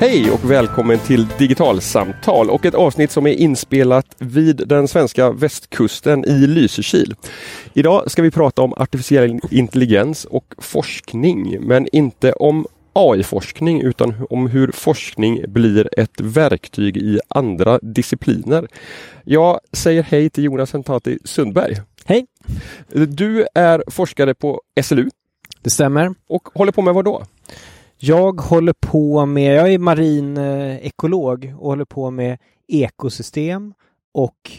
Hej 0.00 0.30
och 0.30 0.50
välkommen 0.50 0.98
till 0.98 1.26
Digitalsamtal 1.38 2.50
och 2.50 2.66
ett 2.66 2.74
avsnitt 2.74 3.10
som 3.10 3.26
är 3.26 3.32
inspelat 3.32 4.06
vid 4.18 4.68
den 4.68 4.88
svenska 4.88 5.32
västkusten 5.32 6.24
i 6.24 6.46
Lysekil. 6.46 7.14
Idag 7.74 8.10
ska 8.10 8.22
vi 8.22 8.30
prata 8.30 8.62
om 8.62 8.72
artificiell 8.72 9.40
intelligens 9.50 10.24
och 10.24 10.54
forskning, 10.58 11.56
men 11.60 11.88
inte 11.92 12.32
om 12.32 12.66
AI-forskning 12.92 13.80
utan 13.82 14.14
om 14.30 14.46
hur 14.46 14.72
forskning 14.72 15.44
blir 15.48 16.00
ett 16.00 16.20
verktyg 16.20 16.96
i 16.96 17.20
andra 17.28 17.78
discipliner. 17.78 18.68
Jag 19.24 19.60
säger 19.72 20.02
hej 20.02 20.30
till 20.30 20.44
Jonas 20.44 20.72
Hentati 20.72 21.18
Sundberg. 21.24 21.76
Hej! 22.04 22.26
Du 22.88 23.46
är 23.54 23.84
forskare 23.86 24.34
på 24.34 24.60
SLU. 24.82 25.10
Det 25.62 25.70
stämmer. 25.70 26.14
Och 26.28 26.48
håller 26.54 26.72
på 26.72 26.82
med 26.82 26.94
vad 26.94 27.04
då? 27.04 27.24
Jag 28.02 28.40
håller 28.40 28.74
på 28.80 29.26
med, 29.26 29.56
jag 29.56 29.72
är 29.72 29.78
marin 29.78 30.38
ekolog 30.82 31.54
och 31.58 31.68
håller 31.68 31.84
på 31.84 32.10
med 32.10 32.38
ekosystem 32.68 33.74
och 34.14 34.50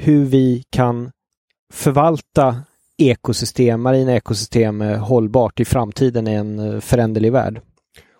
hur 0.00 0.24
vi 0.24 0.64
kan 0.70 1.10
förvalta 1.72 2.56
ekosystem, 2.98 3.80
marina 3.82 4.12
ekosystem 4.12 4.82
eh, 4.82 4.98
hållbart 4.98 5.60
i 5.60 5.64
framtiden 5.64 6.28
i 6.28 6.32
en 6.32 6.58
eh, 6.58 6.80
föränderlig 6.80 7.32
värld. 7.32 7.60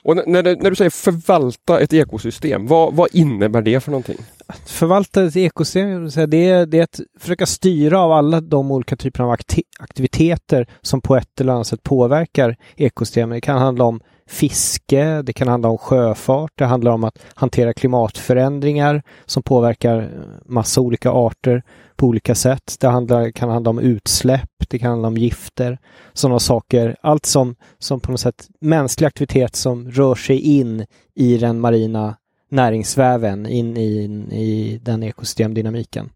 Och 0.04 0.16
när, 0.16 0.42
när 0.42 0.70
du 0.70 0.76
säger 0.76 0.90
förvalta 0.90 1.80
ett 1.80 1.92
ekosystem, 1.92 2.66
vad, 2.66 2.94
vad 2.94 3.08
innebär 3.12 3.62
det 3.62 3.80
för 3.80 3.90
någonting? 3.90 4.18
Att 4.46 4.70
förvalta 4.70 5.24
ett 5.24 5.36
ekosystem, 5.36 6.08
det 6.28 6.48
är, 6.48 6.66
det 6.66 6.78
är 6.78 6.82
att 6.82 7.00
försöka 7.18 7.46
styra 7.46 8.00
av 8.00 8.12
alla 8.12 8.40
de 8.40 8.70
olika 8.70 8.96
typerna 8.96 9.28
av 9.28 9.36
aktiviteter 9.78 10.66
som 10.82 11.00
på 11.00 11.16
ett 11.16 11.40
eller 11.40 11.52
annat 11.52 11.66
sätt 11.66 11.82
påverkar 11.82 12.56
ekosystemet. 12.76 13.36
Det 13.36 13.40
kan 13.40 13.58
handla 13.58 13.84
om 13.84 14.00
fiske, 14.30 15.22
det 15.22 15.32
kan 15.32 15.48
handla 15.48 15.68
om 15.68 15.78
sjöfart, 15.78 16.52
det 16.54 16.64
handlar 16.64 16.92
om 16.92 17.04
att 17.04 17.18
hantera 17.34 17.72
klimatförändringar 17.72 19.02
som 19.26 19.42
påverkar 19.42 19.98
eh, 19.98 20.08
massa 20.44 20.80
olika 20.80 21.10
arter 21.10 21.62
på 21.96 22.06
olika 22.06 22.34
sätt. 22.34 22.76
Det 22.80 22.88
handlar, 22.88 23.30
kan 23.30 23.48
handla 23.50 23.70
om 23.70 23.78
utsläpp, 23.78 24.50
det 24.68 24.78
kan 24.78 24.90
handla 24.90 25.08
om 25.08 25.16
gifter, 25.16 25.78
sådana 26.12 26.38
saker. 26.38 26.96
Allt 27.00 27.26
som, 27.26 27.54
som 27.78 28.00
på 28.00 28.10
något 28.10 28.20
sätt 28.20 28.48
mänsklig 28.60 29.06
aktivitet 29.06 29.56
som 29.56 29.90
rör 29.90 30.14
sig 30.14 30.40
in 30.40 30.86
i 31.14 31.38
den 31.38 31.60
marina 31.60 32.16
näringsväven, 32.50 33.46
in 33.46 33.76
i, 33.76 34.04
i 34.32 34.80
den 34.82 35.02
ekosystemdynamiken. 35.02 36.10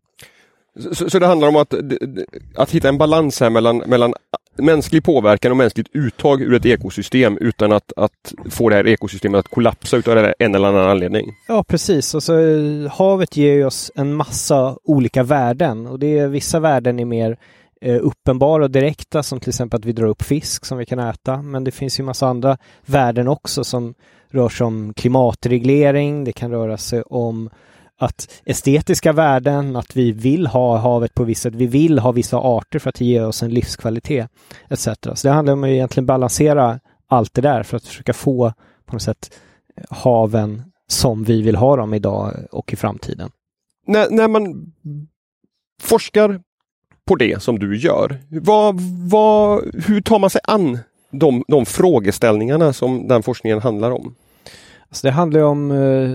Så, 0.80 1.10
så, 1.10 1.18
det 1.18 1.26
handlar 1.26 1.48
om 1.48 1.56
att, 1.56 1.74
att 2.56 2.70
hitta 2.70 2.88
en 2.88 2.98
balans 2.98 3.40
här 3.40 3.50
mellan, 3.50 3.76
mellan 3.76 4.14
mänsklig 4.56 5.04
påverkan 5.04 5.50
och 5.50 5.56
mänskligt 5.56 5.88
uttag 5.92 6.42
ur 6.42 6.54
ett 6.54 6.66
ekosystem 6.66 7.38
utan 7.40 7.72
att, 7.72 7.92
att 7.96 8.34
få 8.50 8.68
det 8.68 8.76
här 8.76 8.86
ekosystemet 8.86 9.38
att 9.38 9.48
kollapsa 9.48 9.96
utav 9.96 10.32
en 10.38 10.54
eller 10.54 10.68
annan 10.68 10.90
anledning. 10.90 11.32
Ja 11.48 11.64
precis, 11.64 12.14
alltså, 12.14 12.32
havet 12.90 13.36
ger 13.36 13.66
oss 13.66 13.92
en 13.94 14.14
massa 14.14 14.76
olika 14.84 15.22
värden. 15.22 15.86
Och 15.86 15.98
det 15.98 16.18
är, 16.18 16.28
vissa 16.28 16.60
värden 16.60 17.00
är 17.00 17.04
mer 17.04 17.38
eh, 17.80 17.98
uppenbara 18.02 18.64
och 18.64 18.70
direkta 18.70 19.22
som 19.22 19.40
till 19.40 19.48
exempel 19.48 19.80
att 19.80 19.84
vi 19.84 19.92
drar 19.92 20.06
upp 20.06 20.22
fisk 20.22 20.64
som 20.64 20.78
vi 20.78 20.86
kan 20.86 20.98
äta. 20.98 21.42
Men 21.42 21.64
det 21.64 21.70
finns 21.70 22.00
ju 22.00 22.04
massa 22.04 22.26
andra 22.26 22.56
värden 22.86 23.28
också 23.28 23.64
som 23.64 23.94
rör 24.30 24.48
sig 24.48 24.64
om 24.64 24.92
klimatreglering, 24.96 26.24
det 26.24 26.32
kan 26.32 26.50
röra 26.50 26.76
sig 26.76 27.02
om 27.02 27.50
att 28.04 28.42
estetiska 28.44 29.12
värden, 29.12 29.76
att 29.76 29.96
vi 29.96 30.12
vill 30.12 30.46
ha 30.46 30.76
havet 30.76 31.14
på 31.14 31.24
vissa 31.24 31.42
sätt, 31.42 31.54
vi 31.54 31.66
vill 31.66 31.98
ha 31.98 32.12
vissa 32.12 32.36
arter 32.36 32.78
för 32.78 32.88
att 32.88 33.00
ge 33.00 33.20
oss 33.20 33.42
en 33.42 33.50
livskvalitet 33.50 34.30
etc. 34.68 34.88
Så 35.14 35.28
det 35.28 35.30
handlar 35.30 35.52
om 35.52 35.64
att 35.64 35.68
egentligen 35.68 36.06
balansera 36.06 36.80
allt 37.08 37.34
det 37.34 37.40
där 37.40 37.62
för 37.62 37.76
att 37.76 37.86
försöka 37.86 38.12
få 38.12 38.52
på 38.86 38.92
något 38.92 39.02
sätt 39.02 39.40
haven 39.90 40.62
som 40.86 41.24
vi 41.24 41.42
vill 41.42 41.56
ha 41.56 41.76
dem 41.76 41.94
idag 41.94 42.34
och 42.50 42.72
i 42.72 42.76
framtiden. 42.76 43.30
När, 43.86 44.10
när 44.10 44.28
man 44.28 44.72
forskar 45.82 46.40
på 47.06 47.14
det 47.14 47.42
som 47.42 47.58
du 47.58 47.76
gör, 47.76 48.18
vad, 48.28 48.80
vad, 49.10 49.62
hur 49.86 50.00
tar 50.00 50.18
man 50.18 50.30
sig 50.30 50.40
an 50.44 50.78
de, 51.10 51.44
de 51.48 51.66
frågeställningarna 51.66 52.72
som 52.72 53.08
den 53.08 53.22
forskningen 53.22 53.60
handlar 53.60 53.90
om? 53.90 54.14
Alltså 54.88 55.06
det 55.06 55.10
handlar 55.10 55.40
om 55.40 55.70
eh, 55.70 56.12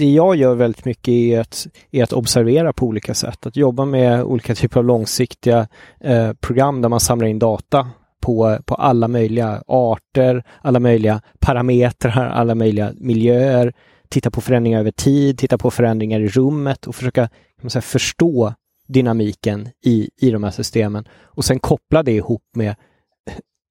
det 0.00 0.10
jag 0.10 0.36
gör 0.36 0.54
väldigt 0.54 0.84
mycket 0.84 1.08
är 1.08 1.40
att, 1.40 1.66
är 1.90 2.02
att 2.02 2.12
observera 2.12 2.72
på 2.72 2.86
olika 2.86 3.14
sätt. 3.14 3.46
Att 3.46 3.56
jobba 3.56 3.84
med 3.84 4.24
olika 4.24 4.54
typer 4.54 4.78
av 4.78 4.84
långsiktiga 4.84 5.68
eh, 6.00 6.32
program 6.32 6.82
där 6.82 6.88
man 6.88 7.00
samlar 7.00 7.26
in 7.26 7.38
data 7.38 7.88
på, 8.20 8.58
på 8.66 8.74
alla 8.74 9.08
möjliga 9.08 9.62
arter, 9.66 10.44
alla 10.62 10.80
möjliga 10.80 11.22
parametrar, 11.38 12.28
alla 12.28 12.54
möjliga 12.54 12.92
miljöer. 12.96 13.72
Titta 14.08 14.30
på 14.30 14.40
förändringar 14.40 14.80
över 14.80 14.90
tid, 14.90 15.38
titta 15.38 15.58
på 15.58 15.70
förändringar 15.70 16.20
i 16.20 16.28
rummet 16.28 16.86
och 16.86 16.94
försöka 16.94 17.28
kan 17.60 17.70
säga, 17.70 17.82
förstå 17.82 18.54
dynamiken 18.88 19.68
i, 19.84 20.10
i 20.20 20.30
de 20.30 20.44
här 20.44 20.50
systemen 20.50 21.04
och 21.22 21.44
sen 21.44 21.58
koppla 21.58 22.02
det 22.02 22.12
ihop 22.12 22.42
med 22.54 22.74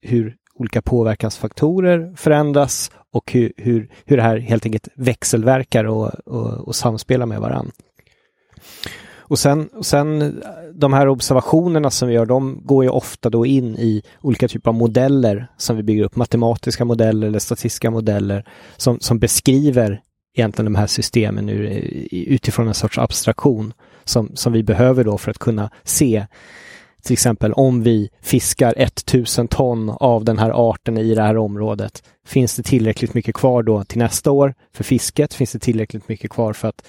hur 0.01 0.35
olika 0.59 0.81
påverkansfaktorer 0.81 2.14
förändras 2.16 2.92
och 3.12 3.31
hur, 3.31 3.53
hur, 3.58 3.90
hur 4.06 4.18
det 4.18 4.24
här 4.24 4.38
helt 4.38 4.66
enkelt 4.66 4.88
växelverkar 4.96 5.86
och, 5.86 6.08
och, 6.25 6.68
och 6.68 6.75
samspelar 6.75 7.25
med 7.25 7.42
varandra. 7.42 7.72
Och 9.30 9.40
sen, 9.40 9.68
och 9.68 9.86
sen 9.86 10.42
de 10.74 10.94
här 10.94 11.08
observationerna 11.08 11.90
som 11.90 12.08
vi 12.08 12.14
gör, 12.14 12.25
de 12.25 12.62
går 12.64 12.84
ju 12.84 12.90
ofta 12.90 13.30
då 13.30 13.46
in 13.46 13.75
i 13.75 14.03
olika 14.22 14.47
typer 14.47 14.70
av 14.70 14.75
modeller 14.75 15.47
som 15.58 15.78
vi 15.78 15.84
bygger 15.84 16.03
upp, 16.03 16.16
matematiska 16.16 16.86
modeller 16.86 17.28
eller 17.28 17.40
statistiska 17.40 17.91
modeller 17.91 18.46
som, 18.78 19.00
som 19.00 19.20
beskriver 19.20 20.02
egentligen 20.36 20.74
de 20.74 20.80
här 20.80 20.88
systemen 20.88 21.50
ur, 21.50 21.64
utifrån 22.12 22.68
en 22.68 22.74
sorts 22.74 22.97
abstraktion 22.97 23.74
som, 24.03 24.31
som 24.36 24.53
vi 24.53 24.64
behöver 24.64 25.03
då 25.03 25.18
för 25.18 25.31
att 25.31 25.40
kunna 25.40 25.70
se 25.84 26.26
till 27.04 27.14
exempel 27.14 27.54
om 27.54 27.84
vi 27.84 28.10
fiskar 28.22 28.74
1000 28.78 29.48
ton 29.48 29.90
av 29.90 30.26
den 30.26 30.38
här 30.38 30.72
arten 30.72 30.98
i 30.98 31.16
det 31.16 31.22
här 31.22 31.38
området. 31.38 32.04
Finns 32.26 32.56
det 32.56 32.64
tillräckligt 32.64 33.14
mycket 33.14 33.36
kvar 33.36 33.64
då 33.64 33.84
till 33.84 33.98
nästa 33.98 34.32
år 34.32 34.54
för 34.74 34.84
fisket? 34.84 35.34
Finns 35.34 35.52
det 35.52 35.59
tillräckligt 35.59 36.08
mycket 36.08 36.32
kvar 36.32 36.54
för 36.54 36.68
att 36.68 36.84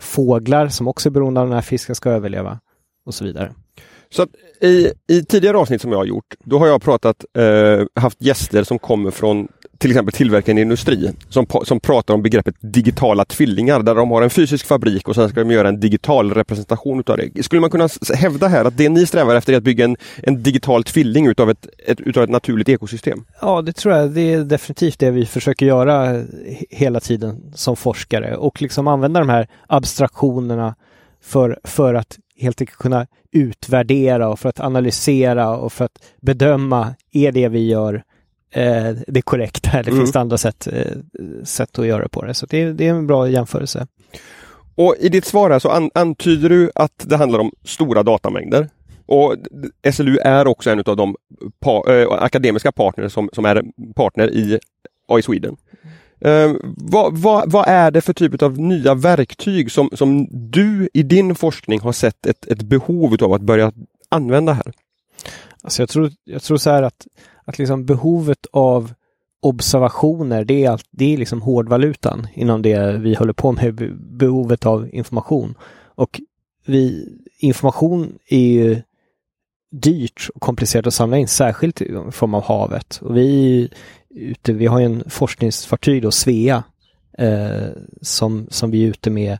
fåglar 0.00 0.68
som 0.68 0.88
också 0.88 1.08
är 1.08 1.10
beroende 1.10 1.40
av 1.40 1.46
den 1.46 1.54
här 1.54 1.62
fisken 1.62 1.94
ska 1.94 2.10
överleva? 2.10 2.60
Och 3.04 3.14
så 3.14 3.24
vidare. 3.24 3.52
Så 4.10 4.26
i, 4.60 4.92
i 5.08 5.24
tidigare 5.24 5.56
avsnitt 5.56 5.80
som 5.80 5.92
jag 5.92 5.98
har 5.98 6.04
gjort, 6.04 6.34
då 6.44 6.58
har 6.58 6.66
jag 6.66 6.82
pratat, 6.82 7.24
eh, 7.38 8.02
haft 8.02 8.22
gäster 8.22 8.64
som 8.64 8.78
kommer 8.78 9.10
från 9.10 9.48
till 9.80 9.90
exempel 9.90 10.12
tillverkande 10.12 10.62
industri 10.62 11.10
som, 11.28 11.46
som 11.64 11.80
pratar 11.80 12.14
om 12.14 12.22
begreppet 12.22 12.54
digitala 12.60 13.24
tvillingar 13.24 13.82
där 13.82 13.94
de 13.94 14.10
har 14.10 14.22
en 14.22 14.30
fysisk 14.30 14.66
fabrik 14.66 15.08
och 15.08 15.14
sen 15.14 15.28
ska 15.28 15.40
de 15.40 15.50
göra 15.50 15.68
en 15.68 15.80
digital 15.80 16.34
representation 16.34 17.00
utav 17.00 17.16
det. 17.16 17.42
Skulle 17.42 17.60
man 17.60 17.70
kunna 17.70 17.88
hävda 18.14 18.48
här 18.48 18.64
att 18.64 18.76
det 18.76 18.88
ni 18.88 19.06
strävar 19.06 19.34
efter 19.34 19.52
är 19.52 19.56
att 19.56 19.62
bygga 19.62 19.84
en, 19.84 19.96
en 20.22 20.42
digital 20.42 20.84
tvilling 20.84 21.26
utav 21.26 21.50
ett, 21.50 21.66
ett, 21.86 22.00
utav 22.00 22.24
ett 22.24 22.30
naturligt 22.30 22.68
ekosystem? 22.68 23.24
Ja, 23.40 23.62
det 23.62 23.72
tror 23.72 23.94
jag. 23.94 24.10
Det 24.10 24.32
är 24.32 24.44
definitivt 24.44 24.98
det 24.98 25.10
vi 25.10 25.26
försöker 25.26 25.66
göra 25.66 26.24
hela 26.70 27.00
tiden 27.00 27.52
som 27.54 27.76
forskare 27.76 28.36
och 28.36 28.62
liksom 28.62 28.88
använda 28.88 29.20
de 29.20 29.28
här 29.28 29.48
abstraktionerna 29.66 30.74
för, 31.22 31.58
för 31.64 31.94
att 31.94 32.18
helt 32.40 32.60
enkelt 32.60 32.78
kunna 32.78 33.06
utvärdera 33.32 34.28
och 34.28 34.38
för 34.38 34.48
att 34.48 34.60
analysera 34.60 35.56
och 35.56 35.72
för 35.72 35.84
att 35.84 35.98
bedöma, 36.20 36.94
är 37.12 37.32
det 37.32 37.48
vi 37.48 37.68
gör 37.68 38.02
eh, 38.50 38.90
det 39.06 39.22
korrekta 39.22 39.70
eller 39.70 39.90
mm. 39.90 40.00
finns 40.00 40.12
det 40.12 40.20
andra 40.20 40.38
sätt, 40.38 40.68
eh, 40.72 40.96
sätt 41.44 41.78
att 41.78 41.86
göra 41.86 42.08
på 42.08 42.24
det? 42.24 42.34
Så 42.34 42.46
det, 42.46 42.72
det, 42.72 42.86
är 42.86 42.90
en 42.90 43.06
bra 43.06 43.28
jämförelse. 43.28 43.86
Och 44.74 44.96
i 45.00 45.08
ditt 45.08 45.24
svar 45.24 45.50
här 45.50 45.58
så 45.58 45.68
an, 45.68 45.90
antyder 45.94 46.48
du 46.48 46.70
att 46.74 47.04
det 47.06 47.16
handlar 47.16 47.38
om 47.38 47.52
stora 47.64 48.02
datamängder. 48.02 48.68
Och 49.06 49.36
SLU 49.92 50.18
är 50.18 50.46
också 50.46 50.70
en 50.70 50.82
av 50.86 50.96
de 50.96 51.16
pa, 51.60 51.84
äh, 51.92 52.12
akademiska 52.12 52.72
partner 52.72 53.08
som, 53.08 53.30
som 53.32 53.44
är 53.44 53.64
partner 53.96 54.30
i 54.30 54.58
AI 55.08 55.22
Sweden. 55.22 55.56
Uh, 56.26 56.56
vad, 56.76 57.18
vad, 57.18 57.52
vad, 57.52 57.68
är 57.68 57.90
det 57.90 58.00
för 58.00 58.12
typ 58.12 58.42
av 58.42 58.58
nya 58.58 58.94
verktyg 58.94 59.72
som, 59.72 59.90
som 59.92 60.28
du 60.30 60.88
i 60.94 61.02
din 61.02 61.34
forskning 61.34 61.80
har 61.80 61.92
sett 61.92 62.26
ett, 62.26 62.46
ett 62.46 62.62
behov 62.62 63.16
av 63.22 63.32
att 63.32 63.42
börja 63.42 63.72
använda 64.08 64.52
här? 64.52 64.72
Alltså 65.62 65.82
jag, 65.82 65.88
tror, 65.88 66.10
jag 66.24 66.42
tror 66.42 66.56
så 66.56 66.70
här 66.70 66.82
att, 66.82 67.06
att 67.50 67.58
liksom 67.58 67.84
behovet 67.84 68.46
av 68.52 68.92
observationer, 69.42 70.44
det 70.44 70.64
är, 70.64 70.70
allt, 70.70 70.86
det 70.90 71.14
är 71.14 71.16
liksom 71.16 71.42
hårdvalutan 71.42 72.26
inom 72.34 72.62
det 72.62 72.98
vi 72.98 73.14
håller 73.14 73.32
på 73.32 73.52
med, 73.52 73.74
behovet 73.98 74.66
av 74.66 74.88
information. 74.94 75.54
Och 75.94 76.20
vi, 76.66 77.08
information 77.38 78.18
är 78.28 78.38
ju 78.38 78.82
dyrt 79.70 80.28
och 80.34 80.40
komplicerat 80.40 80.86
att 80.86 80.94
samla 80.94 81.18
in, 81.18 81.28
särskilt 81.28 81.82
i 81.82 82.10
form 82.10 82.34
av 82.34 82.42
havet. 82.42 83.00
Och 83.02 83.16
vi 83.16 83.68
ute, 84.10 84.52
vi 84.52 84.66
har 84.66 84.80
en 84.80 85.04
forskningsfartyg 85.10 86.02
då, 86.02 86.10
Svea, 86.10 86.64
eh, 87.18 87.68
som, 88.02 88.46
som 88.50 88.70
vi 88.70 88.84
är 88.84 88.88
ute 88.88 89.10
med 89.10 89.38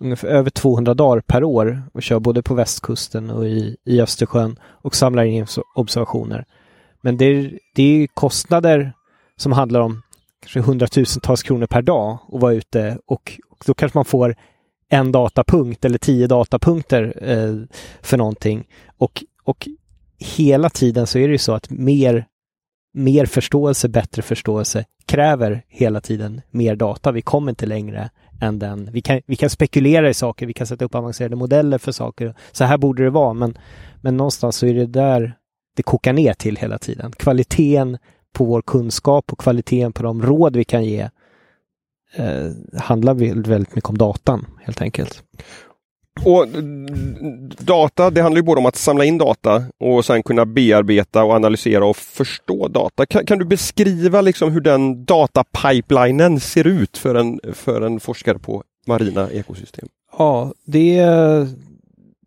ungefär 0.00 0.28
över 0.28 0.50
200 0.50 0.94
dagar 0.94 1.20
per 1.20 1.44
år 1.44 1.82
och 1.92 2.02
kör 2.02 2.18
både 2.18 2.42
på 2.42 2.54
västkusten 2.54 3.30
och 3.30 3.48
i, 3.48 3.76
i 3.84 4.00
Östersjön 4.00 4.58
och 4.62 4.96
samlar 4.96 5.24
in 5.24 5.46
observationer. 5.74 6.44
Men 7.00 7.16
det 7.16 7.24
är, 7.24 7.58
det 7.74 7.82
är 7.82 8.06
kostnader 8.06 8.92
som 9.36 9.52
handlar 9.52 9.80
om 9.80 10.02
kanske 10.40 10.60
hundratusentals 10.60 11.42
kronor 11.42 11.66
per 11.66 11.82
dag 11.82 12.18
och 12.28 12.40
vara 12.40 12.52
ute 12.52 12.98
och, 13.06 13.40
och 13.50 13.64
då 13.66 13.74
kanske 13.74 13.98
man 13.98 14.04
får 14.04 14.36
en 14.88 15.12
datapunkt 15.12 15.84
eller 15.84 15.98
tio 15.98 16.26
datapunkter 16.26 17.14
eh, 17.22 17.54
för 18.02 18.16
någonting. 18.16 18.66
Och, 18.98 19.24
och 19.44 19.68
hela 20.18 20.70
tiden 20.70 21.06
så 21.06 21.18
är 21.18 21.28
det 21.28 21.32
ju 21.32 21.38
så 21.38 21.52
att 21.52 21.70
mer, 21.70 22.26
mer 22.94 23.26
förståelse, 23.26 23.88
bättre 23.88 24.22
förståelse 24.22 24.84
kräver 25.06 25.64
hela 25.68 26.00
tiden 26.00 26.40
mer 26.50 26.76
data. 26.76 27.12
Vi 27.12 27.22
kommer 27.22 27.52
inte 27.52 27.66
längre 27.66 28.10
än 28.40 28.58
den. 28.58 28.88
Vi 28.92 29.00
kan, 29.00 29.20
vi 29.26 29.36
kan 29.36 29.50
spekulera 29.50 30.10
i 30.10 30.14
saker, 30.14 30.46
vi 30.46 30.52
kan 30.52 30.66
sätta 30.66 30.84
upp 30.84 30.94
avancerade 30.94 31.36
modeller 31.36 31.78
för 31.78 31.92
saker. 31.92 32.34
Så 32.52 32.64
här 32.64 32.78
borde 32.78 33.04
det 33.04 33.10
vara, 33.10 33.32
men, 33.32 33.58
men 34.00 34.16
någonstans 34.16 34.56
så 34.56 34.66
är 34.66 34.74
det 34.74 34.86
där 34.86 35.34
det 35.74 35.82
kokar 35.82 36.12
ner 36.12 36.34
till 36.34 36.56
hela 36.56 36.78
tiden. 36.78 37.12
Kvaliteten 37.12 37.98
på 38.32 38.44
vår 38.44 38.62
kunskap 38.62 39.32
och 39.32 39.38
kvaliteten 39.38 39.92
på 39.92 40.02
de 40.02 40.22
råd 40.22 40.56
vi 40.56 40.64
kan 40.64 40.84
ge 40.84 41.08
eh, 42.14 42.50
handlar 42.80 43.14
väldigt 43.42 43.74
mycket 43.74 43.90
om 43.90 43.98
datan 43.98 44.46
helt 44.60 44.82
enkelt. 44.82 45.22
Och 46.24 46.46
data, 47.58 48.10
det 48.10 48.22
handlar 48.22 48.38
ju 48.38 48.42
både 48.42 48.58
om 48.58 48.66
att 48.66 48.76
samla 48.76 49.04
in 49.04 49.18
data 49.18 49.64
och 49.80 50.04
sen 50.04 50.22
kunna 50.22 50.46
bearbeta 50.46 51.24
och 51.24 51.32
analysera 51.32 51.86
och 51.86 51.96
förstå 51.96 52.68
data. 52.68 53.06
Kan, 53.06 53.26
kan 53.26 53.38
du 53.38 53.44
beskriva 53.44 54.20
liksom 54.20 54.52
hur 54.52 54.60
den 54.60 55.04
datapipelinen 55.04 56.40
ser 56.40 56.66
ut 56.66 56.98
för 56.98 57.14
en, 57.14 57.40
för 57.52 57.80
en 57.80 58.00
forskare 58.00 58.38
på 58.38 58.62
marina 58.86 59.30
ekosystem? 59.30 59.88
Ja, 60.18 60.52
det 60.64 60.94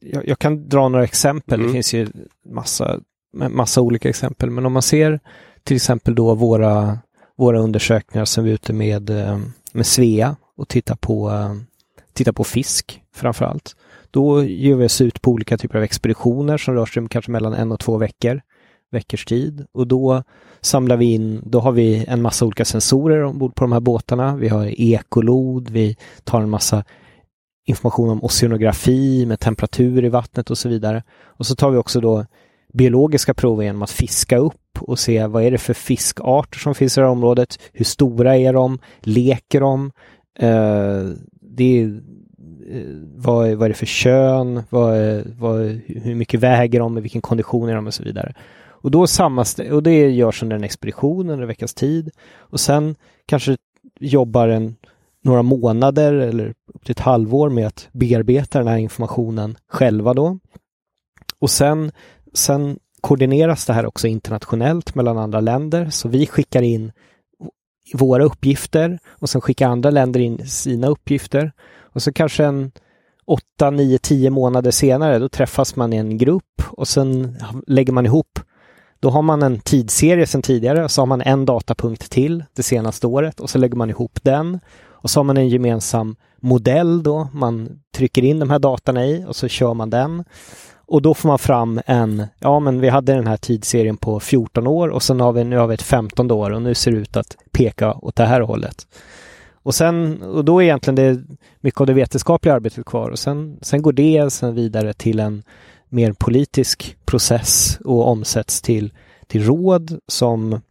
jag, 0.02 0.28
jag 0.28 0.40
kan 0.40 0.70
dra 0.70 0.90
några 0.90 1.04
exempel. 1.04 1.60
Mm. 1.60 1.68
Det 1.68 1.74
finns 1.74 1.94
ju 1.94 2.08
massa, 2.46 3.00
massa 3.34 3.82
olika 3.82 4.10
exempel, 4.10 4.50
men 4.50 4.66
om 4.66 4.74
man 4.74 4.82
ser 4.82 5.20
till 5.64 5.76
exempel 5.76 6.16
då 6.16 6.36
våra, 6.36 7.00
våra 7.38 7.60
undersökningar 7.60 8.26
som 8.26 8.44
vi 8.44 8.50
är 8.50 8.54
ute 8.54 8.74
med, 8.74 9.10
eh, 9.10 9.40
med 9.74 9.86
Svea 9.86 10.36
och 10.58 10.68
tittar 10.68 10.96
på, 10.96 11.30
eh, 11.30 11.54
tittar 12.14 12.32
på 12.32 12.44
fisk 12.44 13.02
framför 13.16 13.46
allt. 13.46 13.76
Då 14.12 14.44
ger 14.44 14.76
vi 14.76 14.86
oss 14.86 15.02
ut 15.02 15.22
på 15.22 15.32
olika 15.32 15.58
typer 15.58 15.78
av 15.78 15.84
expeditioner 15.84 16.58
som 16.58 16.74
rör 16.74 16.86
sig 16.86 17.08
kanske 17.10 17.32
mellan 17.32 17.54
en 17.54 17.72
och 17.72 17.80
två 17.80 17.98
veckor, 17.98 18.42
veckors 18.92 19.26
tid. 19.26 19.66
Och 19.72 19.88
då 19.88 20.24
samlar 20.62 20.98
vi 20.98 21.14
in, 21.14 21.42
då 21.46 21.60
har 21.60 21.72
vi 21.72 22.06
en 22.08 22.22
massa 22.22 22.46
olika 22.46 22.66
sensorer 22.66 23.24
ombord 23.24 23.56
på 23.56 23.64
de 23.64 23.72
här 23.72 23.80
båtarna. 23.80 24.36
Vi 24.36 24.48
har 24.48 24.82
ekolod, 24.82 25.70
vi 25.70 25.98
tar 26.24 26.42
en 26.42 26.50
massa 26.50 26.84
information 27.66 28.10
om 28.10 28.24
oceanografi 28.24 29.26
med 29.26 29.40
temperatur 29.40 30.06
i 30.06 30.10
vattnet 30.10 30.50
och 30.50 30.58
så 30.58 30.70
vidare. 30.70 31.04
Och 31.24 31.46
så 31.46 31.56
tar 31.56 31.72
vi 31.72 31.78
också 31.78 32.02
då 32.02 32.26
biologiska 32.74 33.34
prover 33.34 33.64
genom 33.64 33.82
att 33.82 33.92
fiska 33.92 34.38
upp 34.38 34.78
och 34.80 35.00
se 35.00 35.28
vad 35.28 35.44
är 35.44 35.52
det 35.52 35.58
för 35.58 35.74
fiskarter 35.74 36.60
som 36.60 36.76
finns 36.76 36.98
i 36.98 37.02
det 37.02 37.06
här 37.06 37.12
området. 37.12 37.60
Hur 37.74 37.86
stora 37.86 38.38
är 38.38 38.54
de? 38.54 38.80
Leker 39.00 39.62
de? 39.62 39.92
Eh, 40.40 41.18
det 41.42 41.82
är 41.82 41.86
eh, 42.72 42.86
vad, 43.16 43.50
är, 43.50 43.56
vad 43.56 43.66
är 43.66 43.70
det 43.70 43.76
för 43.76 43.86
kön, 43.86 44.64
vad, 44.70 45.22
vad, 45.40 45.82
hur 45.86 46.16
mycket 46.16 46.40
väger 46.40 46.80
de, 46.80 46.98
i 46.98 47.02
vilken 47.02 47.22
kondition 47.22 47.70
är 47.70 47.76
de 47.76 47.88
och 47.88 47.94
så 47.94 48.04
vidare. 48.04 48.34
Och 48.82 48.92
då 48.92 49.06
sammanstä- 49.06 49.72
och 49.72 49.84
det 49.84 50.10
görs 50.10 50.44
under 50.44 50.56
en 50.56 50.64
expedition 50.64 51.30
under 51.30 51.42
en 51.42 51.48
veckas 51.48 51.74
tid. 51.74 52.10
Och 52.38 52.60
sen 52.60 52.96
kanske 53.26 53.58
jobbar 54.00 54.48
en 54.48 54.76
några 55.24 55.42
månader 55.42 56.14
eller 56.14 56.54
upp 56.74 56.86
till 56.86 56.92
ett 56.92 57.00
halvår 57.00 57.50
med 57.50 57.68
att 57.68 57.90
bearbeta 57.92 58.60
den 58.60 58.68
här 58.68 58.78
informationen 58.78 59.58
själva 59.68 60.14
då. 60.14 60.40
Och 61.40 61.50
sen, 61.50 61.92
sen 62.34 62.80
koordineras 63.02 63.66
det 63.66 63.74
här 63.74 63.86
också 63.86 64.08
internationellt 64.08 64.96
mellan 64.96 65.18
andra 65.18 65.40
länder. 65.40 65.90
Så 65.90 66.10
vi 66.10 66.28
skickar 66.28 66.62
in 66.62 66.92
våra 67.94 68.24
uppgifter 68.24 69.00
och 69.10 69.30
sen 69.30 69.42
skickar 69.42 69.68
andra 69.68 69.90
länder 69.90 70.20
in 70.20 70.48
sina 70.48 70.88
uppgifter. 70.88 71.52
Och 71.94 72.02
så 72.02 72.14
kanske 72.14 72.46
en 72.46 72.72
8, 73.26 73.70
9, 73.70 73.98
10 73.98 74.30
månader 74.30 74.72
senare, 74.72 75.20
då 75.20 75.30
träffas 75.30 75.76
man 75.76 75.94
i 75.94 75.98
en 75.98 76.18
grupp 76.18 76.64
och 76.68 76.88
sen 76.88 77.38
lägger 77.68 77.94
man 77.94 78.06
ihop. 78.06 78.40
Då 79.00 79.10
har 79.10 79.22
man 79.22 79.44
en 79.44 79.60
tidsserie 79.60 80.28
sedan 80.28 80.42
tidigare 80.42 80.84
och 80.84 80.92
så 80.92 81.02
har 81.02 81.06
man 81.06 81.22
en 81.22 81.46
datapunkt 81.46 82.12
till 82.12 82.44
det 82.56 82.64
senaste 82.64 83.08
året 83.08 83.40
och 83.40 83.50
så 83.50 83.58
lägger 83.58 83.76
man 83.76 83.90
ihop 83.90 84.20
den. 84.24 84.60
Och 84.90 85.10
så 85.10 85.20
har 85.20 85.24
man 85.24 85.38
en 85.38 85.50
gemensam 85.50 86.16
modell 86.42 87.04
då 87.04 87.28
man 87.34 87.82
trycker 87.96 88.24
in 88.24 88.40
de 88.40 88.50
här 88.50 88.60
datorna 88.60 89.06
i 89.06 89.26
och 89.28 89.36
så 89.36 89.48
kör 89.48 89.74
man 89.74 89.90
den. 89.90 90.24
Och 90.92 91.02
då 91.02 91.14
får 91.14 91.28
man 91.28 91.40
fram 91.40 91.82
en, 91.86 92.24
ja 92.40 92.60
men 92.60 92.80
vi 92.80 92.90
hade 92.90 93.14
den 93.14 93.28
här 93.28 93.38
tidsserien 93.38 93.98
på 93.98 94.20
14 94.20 94.68
år 94.68 94.90
och 94.90 95.04
sen 95.04 95.20
har 95.20 95.34
vi, 95.34 95.44
nu 95.44 95.58
har 95.58 95.68
vi 95.68 95.74
ett 95.74 95.82
15 95.82 96.32
år 96.32 96.52
och 96.52 96.62
nu 96.62 96.76
ser 96.76 96.92
det 96.92 96.98
ut 96.98 97.18
att 97.18 97.38
peka 97.52 97.94
åt 97.94 98.16
det 98.16 98.26
här 98.26 98.42
hållet. 98.42 98.88
Och 99.54 99.76
sen, 99.76 100.22
och 100.22 100.46
då 100.46 100.60
är 100.60 100.64
egentligen 100.64 100.96
det 100.96 101.22
mycket 101.62 101.82
av 101.82 101.88
det 101.88 101.94
vetenskapliga 101.94 102.56
arbetet 102.56 102.86
kvar 102.86 103.10
och 103.10 103.20
sen, 103.20 103.58
sen 103.62 103.82
går 103.82 103.94
det 103.94 104.34
sen 104.34 104.56
vidare 104.56 104.94
till 104.94 105.20
en 105.20 105.44
mer 105.90 106.14
politisk 106.14 106.98
process 107.06 107.80
och 107.86 108.08
omsätts 108.08 108.62
till, 108.62 108.94
till 109.28 109.46
råd 109.46 110.00
som 110.08 110.62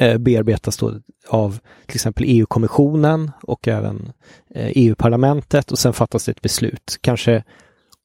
eh, 0.00 0.18
bearbetas 0.18 0.76
då 0.76 0.94
av 1.28 1.58
till 1.86 1.96
exempel 1.96 2.24
EU-kommissionen 2.26 3.30
och 3.42 3.68
även 3.68 4.12
eh, 4.54 4.72
EU-parlamentet 4.74 5.72
och 5.72 5.78
sen 5.78 5.92
fattas 5.92 6.24
det 6.24 6.32
ett 6.32 6.42
beslut, 6.42 6.98
kanske 7.00 7.42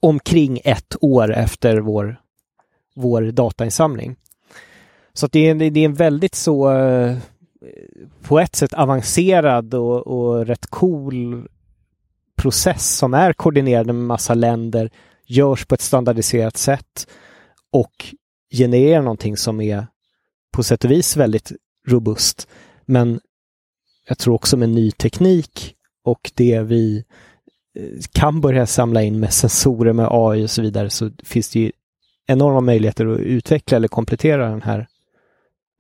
omkring 0.06 0.62
ett 0.64 0.96
år 1.02 1.34
efter 1.34 1.78
vår, 1.78 2.22
vår 2.96 3.22
datainsamling. 3.22 4.16
Så 5.14 5.28
det, 5.28 5.40
är, 5.40 5.56
det 5.56 5.80
är 5.80 5.86
en 5.86 5.94
väldigt 5.94 6.36
så 6.36 6.72
eh, 6.72 7.18
på 8.22 8.40
ett 8.40 8.56
sätt 8.56 8.74
avancerad 8.74 9.74
och, 9.74 10.08
och 10.08 10.46
rätt 10.46 10.68
cool 10.68 11.48
process 12.36 12.98
som 12.98 13.14
är 13.14 13.34
koordinerad 13.34 13.86
med 13.86 13.96
massa 13.96 14.34
länder, 14.34 14.92
görs 15.26 15.66
på 15.66 15.76
ett 15.76 15.82
standardiserat 15.82 16.58
sätt 16.58 17.08
och 17.72 18.06
genererar 18.52 19.02
någonting 19.02 19.38
som 19.38 19.62
är 19.62 19.88
på 20.52 20.64
sätt 20.64 20.84
och 20.86 20.92
vis 20.92 21.18
väldigt 21.18 21.52
robust. 21.88 22.48
Men 22.86 23.20
jag 24.08 24.18
tror 24.18 24.34
också 24.34 24.58
med 24.58 24.70
ny 24.70 24.92
teknik 24.92 25.76
och 26.04 26.32
det 26.36 26.60
vi 26.60 26.98
eh, 26.98 27.04
kan 28.12 28.42
börja 28.42 28.66
samla 28.66 29.04
in 29.04 29.20
med 29.20 29.34
sensorer, 29.34 29.94
med 29.94 30.08
AI 30.12 30.46
och 30.46 30.50
så 30.50 30.62
vidare 30.62 30.90
så 30.90 31.12
finns 31.24 31.50
det 31.50 31.60
ju 31.60 31.72
enorma 32.28 32.62
möjligheter 32.62 33.06
att 33.06 33.20
utveckla 33.20 33.78
eller 33.78 33.88
komplettera 33.88 34.50
den 34.50 34.62
här 34.62 34.88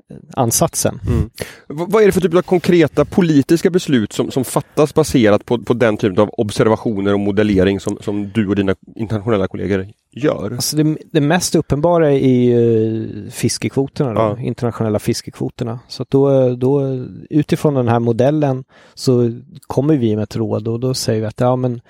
eh, 0.09 0.17
ansatsen. 0.33 0.99
Mm. 1.07 1.29
Vad 1.67 2.01
är 2.01 2.05
det 2.05 2.11
för 2.11 2.21
typ 2.21 2.35
av 2.35 2.41
konkreta 2.41 3.05
politiska 3.05 3.69
beslut 3.69 4.13
som, 4.13 4.31
som 4.31 4.45
fattas 4.45 4.93
baserat 4.93 5.45
på, 5.45 5.59
på 5.59 5.73
den 5.73 5.97
typen 5.97 6.19
av 6.19 6.29
observationer 6.29 7.13
och 7.13 7.19
modellering 7.19 7.79
som, 7.79 7.97
som 8.01 8.29
du 8.29 8.47
och 8.47 8.55
dina 8.55 8.75
internationella 8.95 9.47
kollegor 9.47 9.87
gör? 10.15 10.51
Alltså 10.51 10.77
det, 10.77 10.97
det 11.11 11.21
mest 11.21 11.55
uppenbara 11.55 12.11
är 12.11 12.43
ju 12.43 13.29
fiskekvoterna, 13.31 14.13
då, 14.13 14.19
ja. 14.19 14.39
internationella 14.39 14.99
fiskekvoterna. 14.99 15.79
Så 15.87 16.03
att 16.03 16.09
då, 16.09 16.55
då 16.55 17.05
utifrån 17.29 17.73
den 17.73 17.87
här 17.87 17.99
modellen 17.99 18.63
så 18.93 19.31
kommer 19.67 19.97
vi 19.97 20.15
med 20.15 20.23
ett 20.23 20.35
råd 20.35 20.67
och 20.67 20.79
då 20.79 20.93
säger 20.93 21.21
vi 21.21 21.27
att 21.27 21.39
ja, 21.39 21.55
men 21.55 21.81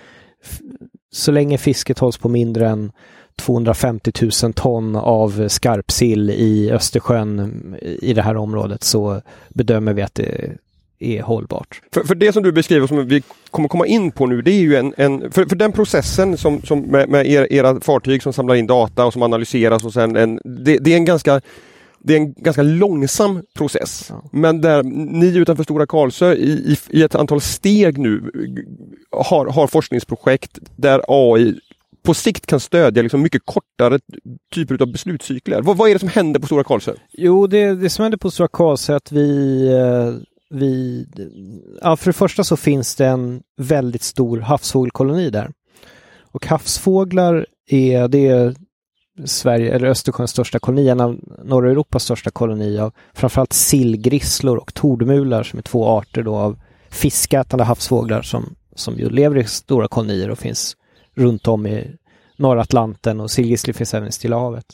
så 1.12 1.32
länge 1.32 1.58
fisket 1.58 2.00
hålls 2.00 2.18
på 2.18 2.30
mindre 2.30 2.70
än 2.70 2.92
250 3.38 4.12
000 4.44 4.54
ton 4.54 4.96
av 4.96 5.48
skarpsill 5.48 6.30
i 6.30 6.72
Östersjön 6.72 7.76
i 7.82 8.14
det 8.14 8.22
här 8.22 8.38
området 8.38 8.84
så 8.84 9.22
bedömer 9.50 9.94
vi 9.94 10.02
att 10.02 10.16
det 10.16 10.58
är 11.00 11.22
hållbart. 11.22 11.82
För, 11.94 12.04
för 12.04 12.16
det 12.16 12.34
som 12.34 12.44
du 12.44 12.52
beskriver 12.52 12.88
som 12.88 13.08
vi 13.08 13.24
kommer 13.52 13.70
komma 13.70 13.88
in 13.88 14.12
på 14.12 14.26
nu, 14.26 14.42
det 14.42 14.52
är 14.52 14.62
ju 14.62 14.76
en, 14.76 14.94
en 14.98 15.32
för, 15.32 15.46
för 15.46 15.56
den 15.56 15.72
processen 15.72 16.38
som, 16.38 16.62
som 16.62 16.82
med, 16.82 17.10
med 17.10 17.28
er, 17.28 17.54
era 17.54 17.82
fartyg 17.82 18.24
som 18.24 18.34
samlar 18.34 18.56
in 18.56 18.68
data 18.68 19.06
och 19.06 19.14
som 19.14 19.22
analyseras 19.22 19.84
och 19.84 19.94
sen 19.94 20.16
en, 20.16 20.40
det, 20.44 20.78
det 20.78 20.94
är 20.94 20.98
en 20.98 21.06
ganska 21.06 21.42
det 22.00 22.14
är 22.14 22.18
en 22.18 22.34
ganska 22.34 22.64
långsam 22.64 23.42
process. 23.58 24.08
Ja. 24.10 24.24
Men 24.32 24.62
där 24.62 24.84
ni 24.84 25.38
utanför 25.38 25.64
Stora 25.64 25.86
Karlsö 25.86 26.34
i, 26.34 26.52
i, 26.52 26.78
i, 26.90 27.04
ett 27.04 27.16
antal 27.16 27.42
steg 27.42 27.98
nu 27.98 28.32
har, 29.12 29.46
har 29.46 29.68
forskningsprojekt 29.68 30.60
där 30.76 31.02
AI 31.08 31.60
på 32.04 32.14
sikt 32.14 32.46
kan 32.46 32.60
stödja 32.60 33.04
liksom 33.04 33.22
mycket 33.22 33.42
kortare 33.46 34.00
typer 34.54 34.82
av 34.82 34.92
beslutscykler. 34.92 35.62
Vad, 35.62 35.78
vad 35.78 35.90
är 35.90 35.94
det 35.94 36.00
som 36.00 36.10
händer 36.10 36.40
på 36.40 36.46
Stora 36.46 36.64
Karlsö? 36.64 36.94
Jo, 37.12 37.48
det, 37.48 37.76
det 37.76 37.90
som 37.90 38.04
händer 38.04 38.18
på 38.18 38.32
Stora 38.32 38.48
Karlsö 38.48 38.94
är 38.94 38.98
att 38.98 39.12
vi, 39.12 39.68
eh, 39.68 40.14
vi... 40.50 41.08
Ja, 41.82 41.96
för 41.96 42.10
det 42.10 42.14
första 42.14 42.44
så 42.44 42.58
finns 42.58 42.96
det 42.96 43.08
en 43.08 43.42
väldigt 43.58 44.04
stor 44.04 44.40
havsfågelkoloni 44.40 45.30
där. 45.30 45.52
Och 46.22 46.46
havsfåglar 46.46 47.46
är, 47.68 48.08
det 48.08 48.28
är 48.28 48.56
Sverige, 49.26 49.76
eller 49.76 49.88
Östersjöns 49.88 50.32
största 50.32 50.60
koloni, 50.60 50.90
en 50.90 51.00
av 51.00 51.20
norra 51.44 51.72
Europas 51.72 52.04
största 52.04 52.32
koloni 52.32 52.80
av 52.80 52.94
framförallt 53.14 53.54
sillgrisslor 53.54 54.58
och 54.58 54.74
tordmular 54.74 55.44
som 55.44 55.60
är 55.60 55.64
två 55.64 55.88
arter 55.88 56.24
då 56.24 56.36
av 56.36 56.60
fiskätande 56.90 57.64
havsfåglar 57.64 58.22
som, 58.22 58.56
som 58.76 58.96
ju 58.96 59.10
lever 59.10 59.38
i 59.38 59.44
stora 59.44 59.88
kolonier 59.88 60.30
och 60.30 60.40
finns 60.40 60.78
runt 61.14 61.48
om 61.48 61.68
i 61.68 61.96
norra 62.38 62.62
Atlanten 62.62 63.20
och 63.20 63.32
sillgrisslor 63.32 63.74
finns 63.74 63.94
även 63.94 64.10
i 64.10 64.12
Stilla 64.12 64.40
havet. 64.40 64.66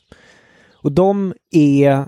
Och 0.73 0.91
de 0.91 1.33
är 1.51 2.05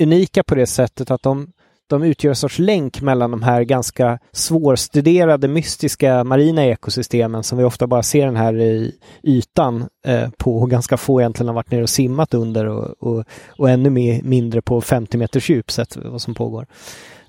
unika 0.00 0.42
på 0.42 0.54
det 0.54 0.66
sättet 0.66 1.10
att 1.10 1.22
de, 1.22 1.52
de 1.88 2.02
utgör 2.02 2.30
en 2.30 2.36
sorts 2.36 2.58
länk 2.58 3.00
mellan 3.00 3.30
de 3.30 3.42
här 3.42 3.62
ganska 3.62 4.18
svårstuderade 4.32 5.48
mystiska 5.48 6.24
marina 6.24 6.66
ekosystemen 6.66 7.42
som 7.42 7.58
vi 7.58 7.64
ofta 7.64 7.86
bara 7.86 8.02
ser 8.02 8.26
den 8.26 8.36
här 8.36 8.60
i 8.60 8.94
ytan 9.22 9.88
eh, 10.06 10.30
på 10.38 10.56
och 10.56 10.70
ganska 10.70 10.96
få 10.96 11.20
egentligen 11.20 11.48
har 11.48 11.54
varit 11.54 11.70
nere 11.70 11.82
och 11.82 11.90
simmat 11.90 12.34
under 12.34 12.66
och, 12.66 13.02
och, 13.02 13.24
och 13.48 13.70
ännu 13.70 13.90
mer, 13.90 14.22
mindre 14.22 14.62
på 14.62 14.80
50 14.80 15.18
meters 15.18 15.50
djup 15.50 15.70
sett 15.70 15.96
vad 15.96 16.22
som 16.22 16.34
pågår. 16.34 16.66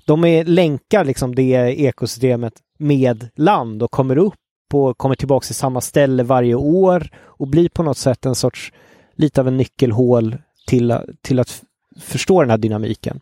De 0.04 0.24
är 0.24 0.44
länkar 0.44 1.04
liksom 1.04 1.34
det 1.34 1.52
ekosystemet 1.80 2.54
med 2.78 3.28
land 3.36 3.82
och 3.82 3.90
kommer 3.90 4.18
upp 4.18 4.34
och 4.74 4.98
kommer 4.98 5.14
tillbaka 5.14 5.44
till 5.44 5.54
samma 5.54 5.80
ställe 5.80 6.22
varje 6.22 6.54
år 6.54 7.10
och 7.16 7.48
blir 7.48 7.68
på 7.68 7.82
något 7.82 7.98
sätt 7.98 8.26
en 8.26 8.34
sorts 8.34 8.72
lite 9.14 9.40
av 9.40 9.48
en 9.48 9.56
nyckelhål 9.56 10.36
till, 10.66 10.98
till 11.22 11.38
att 11.38 11.62
förstå 12.00 12.40
den 12.40 12.50
här 12.50 12.58
dynamiken. 12.58 13.20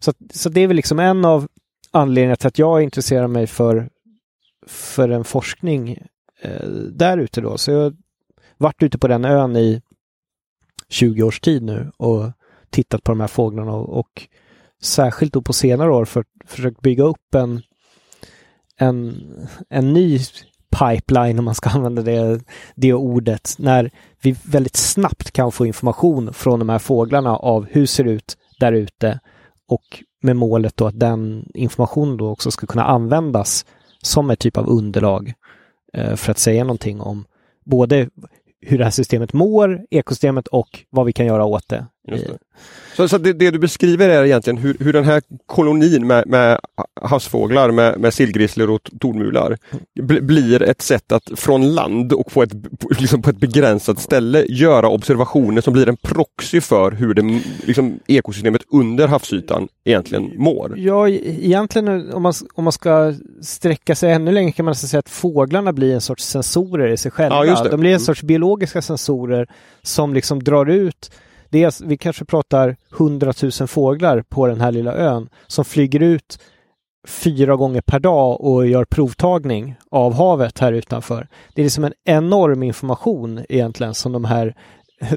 Så, 0.00 0.12
så 0.30 0.48
det 0.48 0.60
är 0.60 0.66
väl 0.66 0.76
liksom 0.76 0.98
en 0.98 1.24
av 1.24 1.48
anledningarna 1.90 2.36
till 2.36 2.48
att 2.48 2.58
jag 2.58 2.82
intresserar 2.82 3.26
mig 3.26 3.46
för, 3.46 3.90
för 4.66 5.08
en 5.08 5.24
forskning 5.24 5.98
eh, 6.40 6.68
där 6.92 7.18
ute 7.18 7.40
då. 7.40 7.58
Så 7.58 7.70
jag 7.70 7.78
har 7.78 7.92
varit 8.56 8.82
ute 8.82 8.98
på 8.98 9.08
den 9.08 9.24
ön 9.24 9.56
i 9.56 9.82
20 10.88 11.22
års 11.22 11.40
tid 11.40 11.62
nu 11.62 11.90
och 11.96 12.32
tittat 12.70 13.02
på 13.02 13.12
de 13.12 13.20
här 13.20 13.28
fåglarna 13.28 13.72
och, 13.72 13.98
och 13.98 14.28
särskilt 14.82 15.32
då 15.32 15.42
på 15.42 15.52
senare 15.52 15.92
år 15.92 16.04
för, 16.04 16.24
försökt 16.46 16.80
bygga 16.80 17.04
upp 17.04 17.34
en, 17.34 17.62
en, 18.76 19.16
en 19.68 19.92
ny 19.92 20.20
pipeline, 20.78 21.38
om 21.38 21.44
man 21.44 21.54
ska 21.54 21.70
använda 21.74 22.02
det, 22.02 22.40
det 22.74 22.92
ordet, 22.92 23.54
när 23.58 23.90
vi 24.22 24.36
väldigt 24.44 24.76
snabbt 24.76 25.30
kan 25.30 25.52
få 25.52 25.66
information 25.66 26.32
från 26.32 26.58
de 26.58 26.68
här 26.68 26.78
fåglarna 26.78 27.36
av 27.36 27.66
hur 27.70 27.86
ser 27.86 28.04
det 28.04 28.10
ut 28.10 28.36
där 28.60 28.72
ute 28.72 29.20
och 29.70 30.04
med 30.22 30.36
målet 30.36 30.76
då 30.76 30.86
att 30.86 31.00
den 31.00 31.50
informationen 31.54 32.16
då 32.16 32.28
också 32.28 32.50
ska 32.50 32.66
kunna 32.66 32.84
användas 32.84 33.66
som 34.02 34.30
ett 34.30 34.38
typ 34.38 34.56
av 34.56 34.68
underlag 34.68 35.32
eh, 35.92 36.16
för 36.16 36.30
att 36.30 36.38
säga 36.38 36.64
någonting 36.64 37.00
om 37.00 37.24
både 37.64 38.08
hur 38.60 38.78
det 38.78 38.84
här 38.84 38.90
systemet 38.90 39.32
mår, 39.32 39.86
ekosystemet 39.90 40.46
och 40.46 40.84
vad 40.90 41.06
vi 41.06 41.12
kan 41.12 41.26
göra 41.26 41.44
åt 41.44 41.68
det 41.68 41.86
det. 42.08 42.38
Så, 42.96 43.08
så 43.08 43.18
det, 43.18 43.32
det, 43.32 43.50
du 43.50 43.58
beskriver 43.58 44.08
är 44.08 44.24
egentligen 44.24 44.58
hur, 44.58 44.76
hur 44.80 44.92
den 44.92 45.04
här 45.04 45.22
kolonin 45.46 46.06
med, 46.06 46.26
med 46.26 46.60
havsfåglar, 47.00 47.70
med, 47.70 48.00
med 48.00 48.14
sillgrisslor 48.14 48.70
och 48.70 48.90
tornmular 49.00 49.58
bl, 50.00 50.20
blir 50.20 50.62
ett 50.62 50.82
sätt 50.82 51.12
att 51.12 51.30
från 51.36 51.74
land 51.74 52.12
och 52.12 52.32
på 52.32 52.42
ett, 52.42 52.52
liksom 52.98 53.22
på 53.22 53.30
ett 53.30 53.40
begränsat 53.40 53.98
ställe 53.98 54.44
göra 54.48 54.88
observationer 54.88 55.60
som 55.60 55.72
blir 55.72 55.88
en 55.88 55.96
proxy 55.96 56.60
för 56.60 56.92
hur 56.92 57.14
det, 57.14 57.40
liksom, 57.66 57.98
ekosystemet 58.06 58.62
under 58.72 59.08
havsytan 59.08 59.68
egentligen 59.84 60.32
mår. 60.36 60.74
Ja, 60.76 61.08
egentligen 61.08 62.12
om 62.12 62.22
man, 62.22 62.32
om 62.54 62.64
man 62.64 62.72
ska 62.72 63.14
sträcka 63.42 63.94
sig 63.94 64.12
ännu 64.12 64.32
längre 64.32 64.52
kan 64.52 64.64
man 64.64 64.74
säga 64.74 64.98
att 64.98 65.08
fåglarna 65.08 65.72
blir 65.72 65.94
en 65.94 66.00
sorts 66.00 66.24
sensorer 66.24 66.88
i 66.88 66.96
sig 66.96 67.10
själva. 67.10 67.46
Ja, 67.46 67.64
De 67.70 67.80
blir 67.80 67.90
en 67.90 67.96
mm. 67.96 68.04
sorts 68.04 68.22
biologiska 68.22 68.82
sensorer 68.82 69.48
som 69.82 70.14
liksom 70.14 70.42
drar 70.42 70.66
ut 70.66 71.10
Dels, 71.50 71.66
alltså, 71.66 71.86
vi 71.86 71.96
kanske 71.96 72.24
pratar 72.24 72.76
hundratusen 72.90 73.68
fåglar 73.68 74.22
på 74.22 74.46
den 74.46 74.60
här 74.60 74.72
lilla 74.72 74.94
ön 74.94 75.28
som 75.46 75.64
flyger 75.64 76.00
ut 76.00 76.38
fyra 77.08 77.56
gånger 77.56 77.80
per 77.80 77.98
dag 77.98 78.40
och 78.40 78.66
gör 78.66 78.84
provtagning 78.84 79.76
av 79.90 80.14
havet 80.14 80.58
här 80.58 80.72
utanför. 80.72 81.28
Det 81.54 81.62
är 81.62 81.64
liksom 81.64 81.84
en 81.84 81.94
enorm 82.04 82.62
information 82.62 83.44
egentligen 83.48 83.94
som 83.94 84.12
de 84.12 84.24
här, 84.24 84.54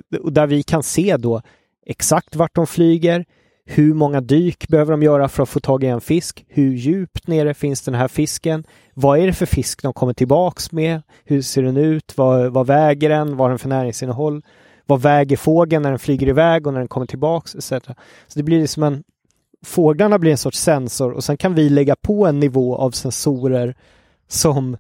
där 0.09 0.47
vi 0.47 0.63
kan 0.63 0.83
se 0.83 1.17
då 1.17 1.41
exakt 1.85 2.35
vart 2.35 2.55
de 2.55 2.67
flyger, 2.67 3.25
hur 3.65 3.93
många 3.93 4.21
dyk 4.21 4.67
behöver 4.67 4.91
de 4.91 5.03
göra 5.03 5.29
för 5.29 5.43
att 5.43 5.49
få 5.49 5.59
tag 5.59 5.83
i 5.83 5.87
en 5.87 6.01
fisk? 6.01 6.45
Hur 6.47 6.73
djupt 6.73 7.27
nere 7.27 7.53
finns 7.53 7.81
den 7.81 7.93
här 7.93 8.07
fisken? 8.07 8.63
Vad 8.93 9.19
är 9.19 9.27
det 9.27 9.33
för 9.33 9.45
fisk 9.45 9.81
de 9.81 9.93
kommer 9.93 10.13
tillbaks 10.13 10.71
med? 10.71 11.01
Hur 11.25 11.41
ser 11.41 11.63
den 11.63 11.77
ut? 11.77 12.17
Vad, 12.17 12.53
vad 12.53 12.67
väger 12.67 13.09
den? 13.09 13.29
Vad 13.37 13.39
har 13.39 13.49
den 13.49 13.59
för 13.59 13.69
näringsinnehåll? 13.69 14.41
Vad 14.85 15.01
väger 15.01 15.37
fågeln 15.37 15.83
när 15.83 15.89
den 15.89 15.99
flyger 15.99 16.27
iväg 16.27 16.67
och 16.67 16.73
när 16.73 16.79
den 16.79 16.87
kommer 16.87 17.07
tillbaks 17.07 17.55
etc. 17.55 17.69
Så 18.27 18.33
det 18.33 18.43
blir 18.43 18.61
liksom 18.61 18.83
en 18.83 19.03
Fåglarna 19.65 20.19
blir 20.19 20.31
en 20.31 20.37
sorts 20.37 20.59
sensor 20.59 21.11
och 21.11 21.23
sen 21.23 21.37
kan 21.37 21.55
vi 21.55 21.69
lägga 21.69 21.95
på 21.95 22.27
en 22.27 22.39
nivå 22.39 22.75
av 22.75 22.91
sensorer 22.91 23.75
som 24.27 24.77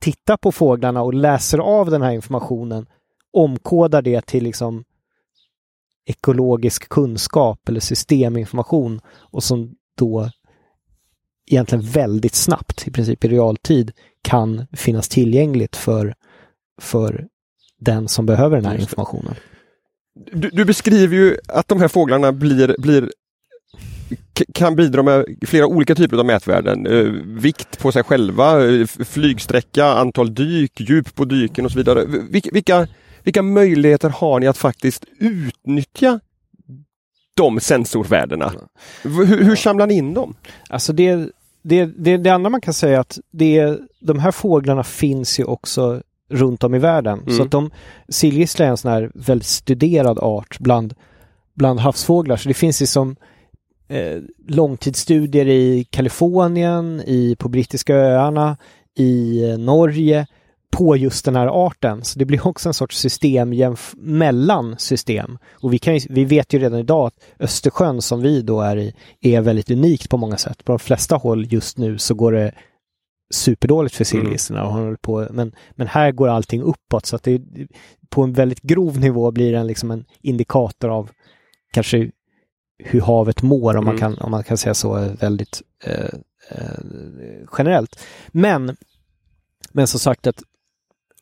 tittar 0.00 0.36
på 0.36 0.52
fåglarna 0.52 1.02
och 1.02 1.14
läser 1.14 1.58
av 1.58 1.90
den 1.90 2.02
här 2.02 2.12
informationen, 2.12 2.86
omkodar 3.32 4.02
det 4.02 4.26
till 4.26 4.44
liksom 4.44 4.84
ekologisk 6.06 6.88
kunskap 6.88 7.68
eller 7.68 7.80
systeminformation 7.80 9.00
och 9.06 9.42
som 9.42 9.74
då 9.98 10.30
egentligen 11.50 11.84
väldigt 11.84 12.34
snabbt, 12.34 12.88
i 12.88 12.90
princip 12.90 13.24
i 13.24 13.28
realtid, 13.28 13.92
kan 14.22 14.66
finnas 14.72 15.08
tillgängligt 15.08 15.76
för, 15.76 16.14
för 16.80 17.28
den 17.80 18.08
som 18.08 18.26
behöver 18.26 18.56
den 18.56 18.64
här 18.64 18.78
informationen. 18.78 19.34
Du, 20.32 20.50
du, 20.50 20.64
beskriver 20.64 21.16
ju 21.16 21.36
att 21.48 21.68
de 21.68 21.80
här 21.80 21.88
fåglarna 21.88 22.32
blir, 22.32 22.76
blir 22.78 23.10
kan 24.54 24.76
bidra 24.76 25.02
med 25.02 25.24
flera 25.46 25.66
olika 25.66 25.94
typer 25.94 26.16
av 26.16 26.26
mätvärden. 26.26 26.86
Eh, 26.86 27.12
vikt 27.24 27.78
på 27.78 27.92
sig 27.92 28.02
själva, 28.02 28.66
eh, 28.66 28.86
flygsträcka, 28.86 29.86
antal 29.86 30.34
dyk, 30.34 30.80
djup 30.80 31.14
på 31.14 31.24
dyken 31.24 31.64
och 31.64 31.70
så 31.70 31.78
vidare. 31.78 32.04
Vilka, 32.30 32.50
vilka, 32.52 32.88
vilka 33.22 33.42
möjligheter 33.42 34.08
har 34.08 34.40
ni 34.40 34.46
att 34.46 34.58
faktiskt 34.58 35.04
utnyttja 35.18 36.20
de 37.34 37.60
sensorvärdena? 37.60 38.52
Hur, 39.02 39.44
hur 39.44 39.56
samlar 39.56 39.86
ni 39.86 39.94
in 39.94 40.14
dem? 40.14 40.34
Alltså 40.68 40.92
det, 40.92 41.28
det, 41.62 41.84
det, 41.84 42.16
det 42.16 42.30
andra 42.30 42.50
man 42.50 42.60
kan 42.60 42.74
säga 42.74 43.00
att 43.00 43.18
det, 43.30 43.78
de 44.00 44.18
här 44.18 44.30
fåglarna 44.30 44.84
finns 44.84 45.40
ju 45.40 45.44
också 45.44 46.02
runt 46.28 46.64
om 46.64 46.74
i 46.74 46.78
världen. 46.78 47.20
Mm. 47.20 47.36
Så 47.36 47.42
att 47.42 47.50
de, 47.50 47.70
sillgissla 48.08 48.66
är 48.66 48.70
en 48.70 48.76
sån 48.76 48.90
här 48.90 49.10
väldigt 49.14 49.46
studerad 49.46 50.18
art 50.18 50.58
bland, 50.58 50.94
bland 51.54 51.80
havsfåglar. 51.80 52.36
Så 52.36 52.48
det 52.48 52.54
finns 52.54 52.80
liksom 52.80 53.16
eh, 53.88 54.18
långtidsstudier 54.48 55.48
i 55.48 55.84
Kalifornien, 55.90 57.02
i, 57.06 57.36
på 57.38 57.48
brittiska 57.48 57.94
öarna, 57.94 58.56
i 58.94 59.44
eh, 59.50 59.58
Norge 59.58 60.26
på 60.70 60.96
just 60.96 61.24
den 61.24 61.36
här 61.36 61.66
arten. 61.66 62.04
Så 62.04 62.18
det 62.18 62.24
blir 62.24 62.46
också 62.46 62.68
en 62.68 62.74
sorts 62.74 62.98
system 62.98 63.76
mellan 63.96 64.78
system. 64.78 65.38
Och 65.52 65.72
vi, 65.72 65.78
kan, 65.78 66.00
vi 66.08 66.24
vet 66.24 66.52
ju 66.52 66.58
redan 66.58 66.78
idag 66.78 67.06
att 67.06 67.14
Östersjön 67.38 68.02
som 68.02 68.22
vi 68.22 68.42
då 68.42 68.60
är 68.60 68.76
i 68.76 68.94
är 69.20 69.40
väldigt 69.40 69.70
unikt 69.70 70.10
på 70.10 70.16
många 70.16 70.36
sätt. 70.36 70.64
På 70.64 70.72
de 70.72 70.78
flesta 70.78 71.16
håll 71.16 71.52
just 71.52 71.78
nu 71.78 71.98
så 71.98 72.14
går 72.14 72.32
det 72.32 72.52
superdåligt 73.30 73.94
för. 73.94 74.16
Mm. 74.16 74.96
På, 74.96 75.26
men, 75.30 75.52
men 75.70 75.86
här 75.86 76.12
går 76.12 76.28
allting 76.28 76.62
uppåt 76.62 77.06
så 77.06 77.16
att 77.16 77.22
det 77.22 77.42
på 78.08 78.22
en 78.22 78.32
väldigt 78.32 78.62
grov 78.62 79.00
nivå 79.00 79.30
blir 79.30 79.52
den 79.52 79.66
liksom 79.66 79.90
en 79.90 80.04
indikator 80.22 80.88
av 80.88 81.10
kanske 81.72 82.10
hur 82.78 83.00
havet 83.00 83.42
mår 83.42 83.76
om, 83.76 83.84
mm. 83.84 83.84
man, 83.84 83.98
kan, 83.98 84.18
om 84.18 84.30
man 84.30 84.44
kan 84.44 84.56
säga 84.56 84.74
så 84.74 85.08
väldigt 85.20 85.62
eh, 85.84 86.18
eh, 86.50 86.78
generellt. 87.58 88.00
Men, 88.28 88.76
men 89.72 89.86
som 89.86 90.00
sagt 90.00 90.26
att 90.26 90.42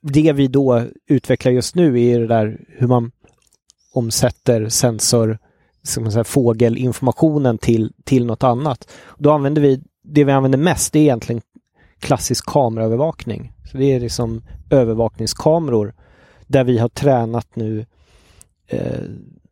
det 0.03 0.33
vi 0.33 0.47
då 0.47 0.83
utvecklar 1.07 1.53
just 1.53 1.75
nu 1.75 2.03
är 2.03 2.21
det 2.21 2.27
där 2.27 2.61
hur 2.69 2.87
man 2.87 3.13
omsätter 3.93 4.69
sensor, 4.69 5.39
ska 5.83 6.01
man 6.01 6.13
säga, 6.13 6.25
fågelinformationen 6.25 7.59
till, 7.59 7.93
till 8.05 8.27
något 8.27 8.43
annat. 8.43 8.91
Då 9.19 9.33
använder 9.33 9.63
vi, 9.63 9.83
det 10.03 10.25
vi 10.25 10.33
använder 10.33 10.59
mest 10.59 10.93
det 10.93 10.99
är 10.99 11.03
egentligen 11.03 11.43
klassisk 12.05 12.47
kameraövervakning. 12.47 13.53
Så 13.71 13.79
det 13.79 13.85
är 13.85 14.01
liksom 14.01 14.43
övervakningskameror 14.71 15.95
där 16.47 16.65
vi 16.65 16.79
har 16.79 16.89
tränat 16.89 17.57
nu 17.57 17.87
eh, 18.69 19.03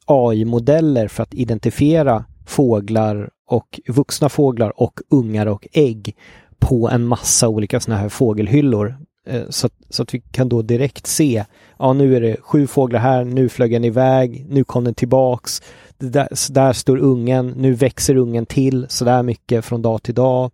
AI-modeller 0.06 1.08
för 1.08 1.22
att 1.22 1.34
identifiera 1.34 2.24
fåglar 2.46 3.30
och 3.48 3.80
vuxna 3.88 4.28
fåglar 4.28 4.80
och 4.80 5.00
ungar 5.10 5.46
och 5.46 5.66
ägg 5.72 6.16
på 6.58 6.88
en 6.88 7.04
massa 7.04 7.48
olika 7.48 7.80
sådana 7.80 8.00
här 8.00 8.08
fågelhyllor. 8.08 8.96
Eh, 9.26 9.42
så, 9.48 9.66
att, 9.66 9.74
så 9.88 10.02
att 10.02 10.14
vi 10.14 10.20
kan 10.20 10.48
då 10.48 10.62
direkt 10.62 11.06
se, 11.06 11.44
ja 11.78 11.92
nu 11.92 12.16
är 12.16 12.20
det 12.20 12.36
sju 12.40 12.66
fåglar 12.66 13.00
här, 13.00 13.24
nu 13.24 13.48
flög 13.48 13.72
den 13.72 13.84
iväg, 13.84 14.46
nu 14.48 14.64
kom 14.64 14.84
den 14.84 14.94
tillbaks, 14.94 15.62
där, 15.98 16.52
där 16.52 16.72
står 16.72 16.96
ungen, 16.96 17.48
nu 17.48 17.72
växer 17.74 18.16
ungen 18.16 18.46
till 18.46 18.86
så 18.88 19.04
där 19.04 19.22
mycket 19.22 19.64
från 19.64 19.82
dag 19.82 20.02
till 20.02 20.14
dag. 20.14 20.50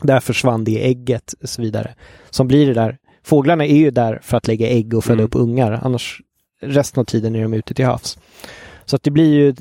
Där 0.00 0.20
försvann 0.20 0.64
det 0.64 0.86
ägget 0.86 1.34
och 1.42 1.48
så 1.48 1.62
vidare. 1.62 1.94
Som 2.30 2.48
blir 2.48 2.66
det 2.66 2.74
där. 2.74 2.98
Fåglarna 3.22 3.66
är 3.66 3.76
ju 3.76 3.90
där 3.90 4.20
för 4.22 4.36
att 4.36 4.46
lägga 4.46 4.68
ägg 4.68 4.94
och 4.94 5.04
föda 5.04 5.14
mm. 5.14 5.24
upp 5.24 5.34
ungar. 5.34 5.80
Annars 5.82 6.20
resten 6.60 7.00
av 7.00 7.04
tiden 7.04 7.36
är 7.36 7.42
de 7.42 7.54
ute 7.54 7.74
till 7.74 7.84
havs. 7.84 8.18
Så 8.84 8.96
att 8.96 9.02
det 9.02 9.10
blir 9.10 9.34
ju 9.34 9.54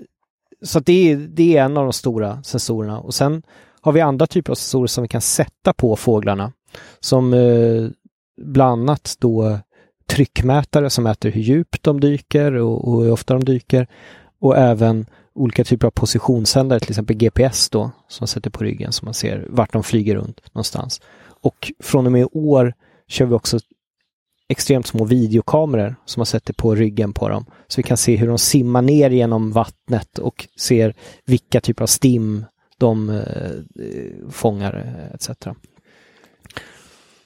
så 0.62 0.80
att 0.80 0.86
det 0.86 1.12
är, 1.12 1.18
det 1.18 1.58
är 1.58 1.64
en 1.64 1.78
av 1.78 1.84
de 1.84 1.94
stora 1.94 2.44
sensorerna. 2.44 3.00
Och 3.00 3.14
sen 3.14 3.44
har 3.82 3.92
vi 3.92 4.02
andra 4.02 4.28
typer 4.28 4.52
av 4.52 4.56
sensorer 4.56 4.88
som 4.88 5.02
vi 5.02 5.08
kan 5.08 5.22
sätta 5.22 5.74
på 5.74 5.96
fåglarna. 5.96 6.52
Som 7.00 7.34
eh, 7.34 7.88
bland 8.42 8.82
annat 8.82 9.16
då 9.20 9.60
tryckmätare 10.08 10.90
som 10.90 11.04
mäter 11.04 11.32
hur 11.32 11.42
djupt 11.42 11.84
de 11.84 12.00
dyker 12.00 12.54
och, 12.54 12.88
och 12.88 13.04
hur 13.04 13.12
ofta 13.12 13.34
de 13.34 13.44
dyker. 13.44 13.88
Och 14.40 14.58
även 14.58 15.06
olika 15.36 15.64
typer 15.64 15.88
av 15.88 15.92
positionssändare, 15.92 16.80
till 16.80 16.92
exempel 16.92 17.16
GPS 17.16 17.70
då, 17.70 17.92
som 18.08 18.24
man 18.24 18.28
sätter 18.28 18.50
på 18.50 18.64
ryggen 18.64 18.92
så 18.92 19.06
man 19.06 19.14
ser 19.14 19.46
vart 19.50 19.74
de 19.74 19.84
flyger 19.84 20.16
runt 20.16 20.42
någonstans. 20.54 21.02
Och 21.42 21.72
från 21.84 22.06
och 22.06 22.12
med 22.12 22.22
i 22.22 22.28
år 22.32 22.74
kör 23.08 23.26
vi 23.26 23.34
också 23.34 23.60
extremt 24.50 24.88
små 24.88 25.06
videokameror 25.06 25.96
som 26.06 26.20
man 26.20 26.26
sätter 26.26 26.54
på 26.54 26.76
ryggen 26.76 27.14
på 27.14 27.30
dem. 27.30 27.46
Så 27.68 27.80
vi 27.80 27.84
kan 27.84 27.98
se 27.98 28.16
hur 28.16 28.28
de 28.28 28.38
simmar 28.38 28.82
ner 28.82 29.10
genom 29.10 29.52
vattnet 29.52 30.20
och 30.20 30.48
ser 30.60 30.96
vilka 31.26 31.62
typer 31.62 31.84
av 31.84 31.88
stim 31.88 32.46
de 32.78 33.10
eh, 33.10 34.32
fångar 34.32 34.96
eh, 34.98 35.16
etc. 35.16 35.48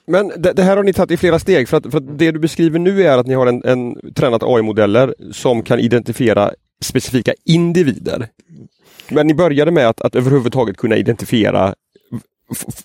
Men 0.06 0.32
det, 0.36 0.52
det, 0.52 0.62
här 0.62 0.76
har 0.76 0.84
ni 0.84 0.92
tagit 0.92 1.10
i 1.10 1.16
flera 1.16 1.38
steg 1.38 1.68
för 1.68 1.76
att, 1.76 1.90
för 1.90 1.98
att 1.98 2.18
det 2.18 2.30
du 2.30 2.38
beskriver 2.38 2.78
nu 2.78 3.02
är 3.02 3.18
att 3.18 3.26
ni 3.26 3.34
har 3.34 3.46
en, 3.46 3.64
en 3.64 4.12
tränat 4.14 4.42
AI-modeller 4.42 5.14
som 5.32 5.62
kan 5.62 5.80
identifiera 5.80 6.52
specifika 6.84 7.34
individer. 7.44 8.28
Men 9.08 9.26
ni 9.26 9.34
började 9.34 9.70
med 9.70 9.88
att, 9.88 10.00
att 10.00 10.14
överhuvudtaget 10.14 10.76
kunna 10.76 10.96
identifiera 10.96 11.74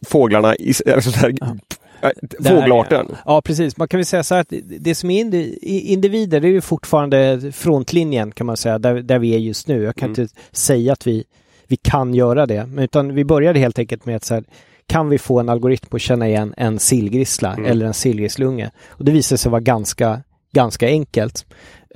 fåglarna, 0.05 0.55
i, 0.55 0.73
alltså 0.95 1.11
så 1.11 1.19
här, 1.19 1.33
ja. 1.39 1.55
Fågelarten. 2.43 3.05
Ja. 3.09 3.17
ja, 3.25 3.41
precis. 3.41 3.77
Man 3.77 3.87
kan 3.87 3.97
väl 3.97 4.05
säga 4.05 4.23
så 4.23 4.35
här 4.35 4.41
att 4.41 4.53
det 4.79 4.95
som 4.95 5.09
är 5.09 5.19
individer, 5.63 6.39
det 6.39 6.47
är 6.47 6.51
ju 6.51 6.61
fortfarande 6.61 7.51
frontlinjen 7.51 8.31
kan 8.31 8.47
man 8.47 8.57
säga, 8.57 8.79
där, 8.79 8.95
där 8.95 9.19
vi 9.19 9.35
är 9.35 9.39
just 9.39 9.67
nu. 9.67 9.83
Jag 9.83 9.95
kan 9.95 10.09
mm. 10.09 10.21
inte 10.21 10.35
säga 10.51 10.93
att 10.93 11.07
vi, 11.07 11.23
vi 11.67 11.75
kan 11.75 12.13
göra 12.13 12.45
det, 12.45 12.69
utan 12.77 13.15
vi 13.15 13.25
började 13.25 13.59
helt 13.59 13.79
enkelt 13.79 14.05
med 14.05 14.15
att 14.15 14.23
så 14.23 14.33
här, 14.33 14.43
kan 14.87 15.09
vi 15.09 15.17
få 15.17 15.39
en 15.39 15.49
algoritm 15.49 15.95
att 15.95 16.01
känna 16.01 16.27
igen 16.27 16.53
en 16.57 16.79
sillgrissla 16.79 17.53
mm. 17.53 17.65
eller 17.65 17.85
en 17.85 17.93
sillgrisslunge? 17.93 18.71
Och 18.87 19.05
det 19.05 19.11
visade 19.11 19.37
sig 19.37 19.51
vara 19.51 19.61
ganska, 19.61 20.21
ganska 20.51 20.87
enkelt. 20.87 21.45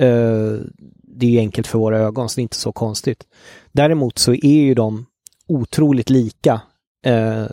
Uh, 0.01 0.59
det 1.19 1.37
är 1.37 1.39
enkelt 1.39 1.67
för 1.67 1.79
våra 1.79 1.99
ögon, 1.99 2.29
så 2.29 2.35
det 2.35 2.41
är 2.41 2.43
inte 2.43 2.55
så 2.55 2.71
konstigt. 2.71 3.23
Däremot 3.71 4.17
så 4.17 4.33
är 4.33 4.61
ju 4.61 4.73
de 4.73 5.05
otroligt 5.47 6.09
lika 6.09 6.61
uh, 7.07 7.45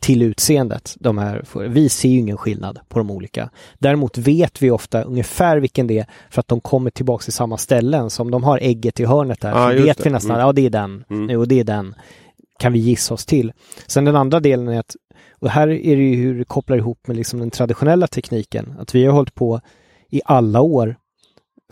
till 0.00 0.22
utseendet. 0.22 0.96
De 1.00 1.18
här, 1.18 1.44
vi 1.68 1.88
ser 1.88 2.08
ju 2.08 2.18
ingen 2.18 2.36
skillnad 2.36 2.78
på 2.88 2.98
de 2.98 3.10
olika. 3.10 3.50
Däremot 3.78 4.18
vet 4.18 4.62
vi 4.62 4.70
ofta 4.70 5.02
ungefär 5.02 5.56
vilken 5.56 5.86
det 5.86 5.98
är 5.98 6.06
för 6.30 6.40
att 6.40 6.48
de 6.48 6.60
kommer 6.60 6.90
tillbaka 6.90 7.22
till 7.22 7.32
samma 7.32 7.58
ställen. 7.58 8.10
Så 8.10 8.22
om 8.22 8.30
de 8.30 8.44
har 8.44 8.58
ägget 8.62 9.00
i 9.00 9.04
hörnet 9.04 9.40
där 9.40 9.52
ah, 9.54 9.70
så 9.70 9.82
vet 9.82 9.98
det. 9.98 10.04
vi 10.04 10.10
nästan, 10.10 10.30
mm. 10.30 10.46
ja 10.46 10.52
det 10.52 10.66
är 10.66 10.70
den, 10.70 11.04
mm. 11.10 11.38
och 11.38 11.48
det 11.48 11.60
är 11.60 11.64
den 11.64 11.94
kan 12.58 12.72
vi 12.72 12.78
gissa 12.78 13.14
oss 13.14 13.26
till. 13.26 13.52
Sen 13.86 14.04
den 14.04 14.16
andra 14.16 14.40
delen 14.40 14.68
är 14.68 14.80
att, 14.80 14.96
och 15.38 15.50
här 15.50 15.68
är 15.68 15.96
det 15.96 16.02
ju 16.02 16.16
hur 16.16 16.38
det 16.38 16.44
kopplar 16.44 16.76
ihop 16.76 17.06
med 17.06 17.16
liksom 17.16 17.38
den 17.38 17.50
traditionella 17.50 18.06
tekniken, 18.06 18.74
att 18.78 18.94
vi 18.94 19.04
har 19.04 19.12
hållit 19.12 19.34
på 19.34 19.60
i 20.10 20.20
alla 20.24 20.60
år, 20.60 20.96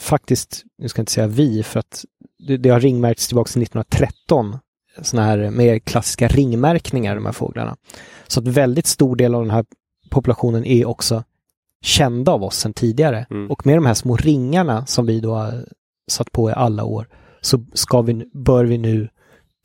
faktiskt, 0.00 0.64
nu 0.78 0.88
ska 0.88 0.98
jag 0.98 1.02
inte 1.02 1.12
säga 1.12 1.26
vi, 1.26 1.62
för 1.62 1.80
att 1.80 2.04
det, 2.38 2.56
det 2.56 2.68
har 2.68 2.80
ringmärkts 2.80 3.28
tillbaka 3.28 3.48
till 3.48 3.62
1913, 3.62 4.58
sådana 5.02 5.28
här 5.28 5.50
mer 5.50 5.78
klassiska 5.78 6.28
ringmärkningar, 6.28 7.14
de 7.14 7.26
här 7.26 7.32
fåglarna. 7.32 7.76
Så 8.26 8.40
att 8.40 8.48
väldigt 8.48 8.86
stor 8.86 9.16
del 9.16 9.34
av 9.34 9.42
den 9.42 9.50
här 9.50 9.64
populationen 10.10 10.64
är 10.64 10.88
också 10.88 11.24
kända 11.82 12.32
av 12.32 12.44
oss 12.44 12.56
sedan 12.56 12.72
tidigare. 12.72 13.26
Mm. 13.30 13.50
Och 13.50 13.66
med 13.66 13.76
de 13.76 13.86
här 13.86 13.94
små 13.94 14.16
ringarna 14.16 14.86
som 14.86 15.06
vi 15.06 15.20
då 15.20 15.34
har 15.34 15.68
satt 16.10 16.32
på 16.32 16.50
i 16.50 16.52
alla 16.52 16.84
år 16.84 17.08
så 17.40 17.64
ska 17.74 18.02
vi, 18.02 18.30
bör 18.32 18.64
vi 18.64 18.78
nu 18.78 19.08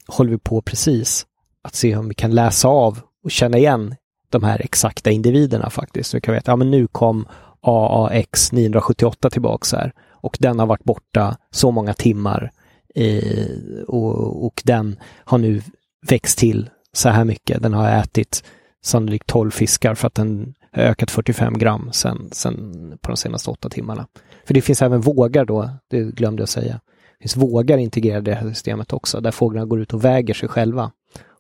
håller 0.07 0.31
vi 0.31 0.38
på 0.38 0.62
precis 0.62 1.25
att 1.63 1.75
se 1.75 1.95
om 1.95 2.07
vi 2.07 2.13
kan 2.13 2.36
läsa 2.36 2.67
av 2.67 3.00
och 3.24 3.31
känna 3.31 3.57
igen 3.57 3.95
de 4.29 4.43
här 4.43 4.62
exakta 4.62 5.12
individerna 5.12 5.69
faktiskt. 5.69 6.09
Så 6.09 6.17
vi 6.17 6.21
kan 6.21 6.33
veta, 6.33 6.51
ja 6.51 6.55
men 6.55 6.71
nu 6.71 6.88
kom 6.88 7.27
AAX 7.62 8.51
978 8.51 9.29
tillbaks 9.29 9.74
här 9.74 9.93
och 10.21 10.38
den 10.39 10.59
har 10.59 10.65
varit 10.65 10.83
borta 10.83 11.38
så 11.51 11.71
många 11.71 11.93
timmar 11.93 12.51
eh, 12.95 13.83
och, 13.88 14.45
och 14.45 14.61
den 14.65 14.99
har 15.23 15.38
nu 15.38 15.62
växt 16.08 16.39
till 16.39 16.69
så 16.93 17.10
här 17.10 17.25
mycket. 17.25 17.62
Den 17.62 17.73
har 17.73 17.89
ätit 17.89 18.43
sannolikt 18.82 19.27
12 19.27 19.51
fiskar 19.51 19.95
för 19.95 20.08
att 20.08 20.15
den 20.15 20.53
har 20.71 20.84
ökat 20.84 21.12
45 21.12 21.58
gram 21.58 21.89
sen, 21.93 22.29
sen 22.32 22.97
på 23.01 23.12
de 23.12 23.17
senaste 23.17 23.49
åtta 23.49 23.69
timmarna. 23.69 24.08
För 24.45 24.53
det 24.53 24.62
finns 24.62 24.82
även 24.82 25.01
vågar 25.01 25.45
då, 25.45 25.69
det 25.88 26.01
glömde 26.01 26.41
jag 26.41 26.49
säga. 26.49 26.79
Det 27.17 27.23
finns 27.23 27.38
vågar 27.38 27.77
integrerade 27.77 28.32
i 28.32 28.34
det 28.34 28.39
här 28.39 28.49
systemet 28.49 28.93
också, 28.93 29.21
där 29.21 29.32
fåglarna 29.32 29.65
går 29.65 29.82
ut 29.82 29.93
och 29.93 30.05
väger 30.05 30.34
sig 30.34 30.49
själva 30.49 30.91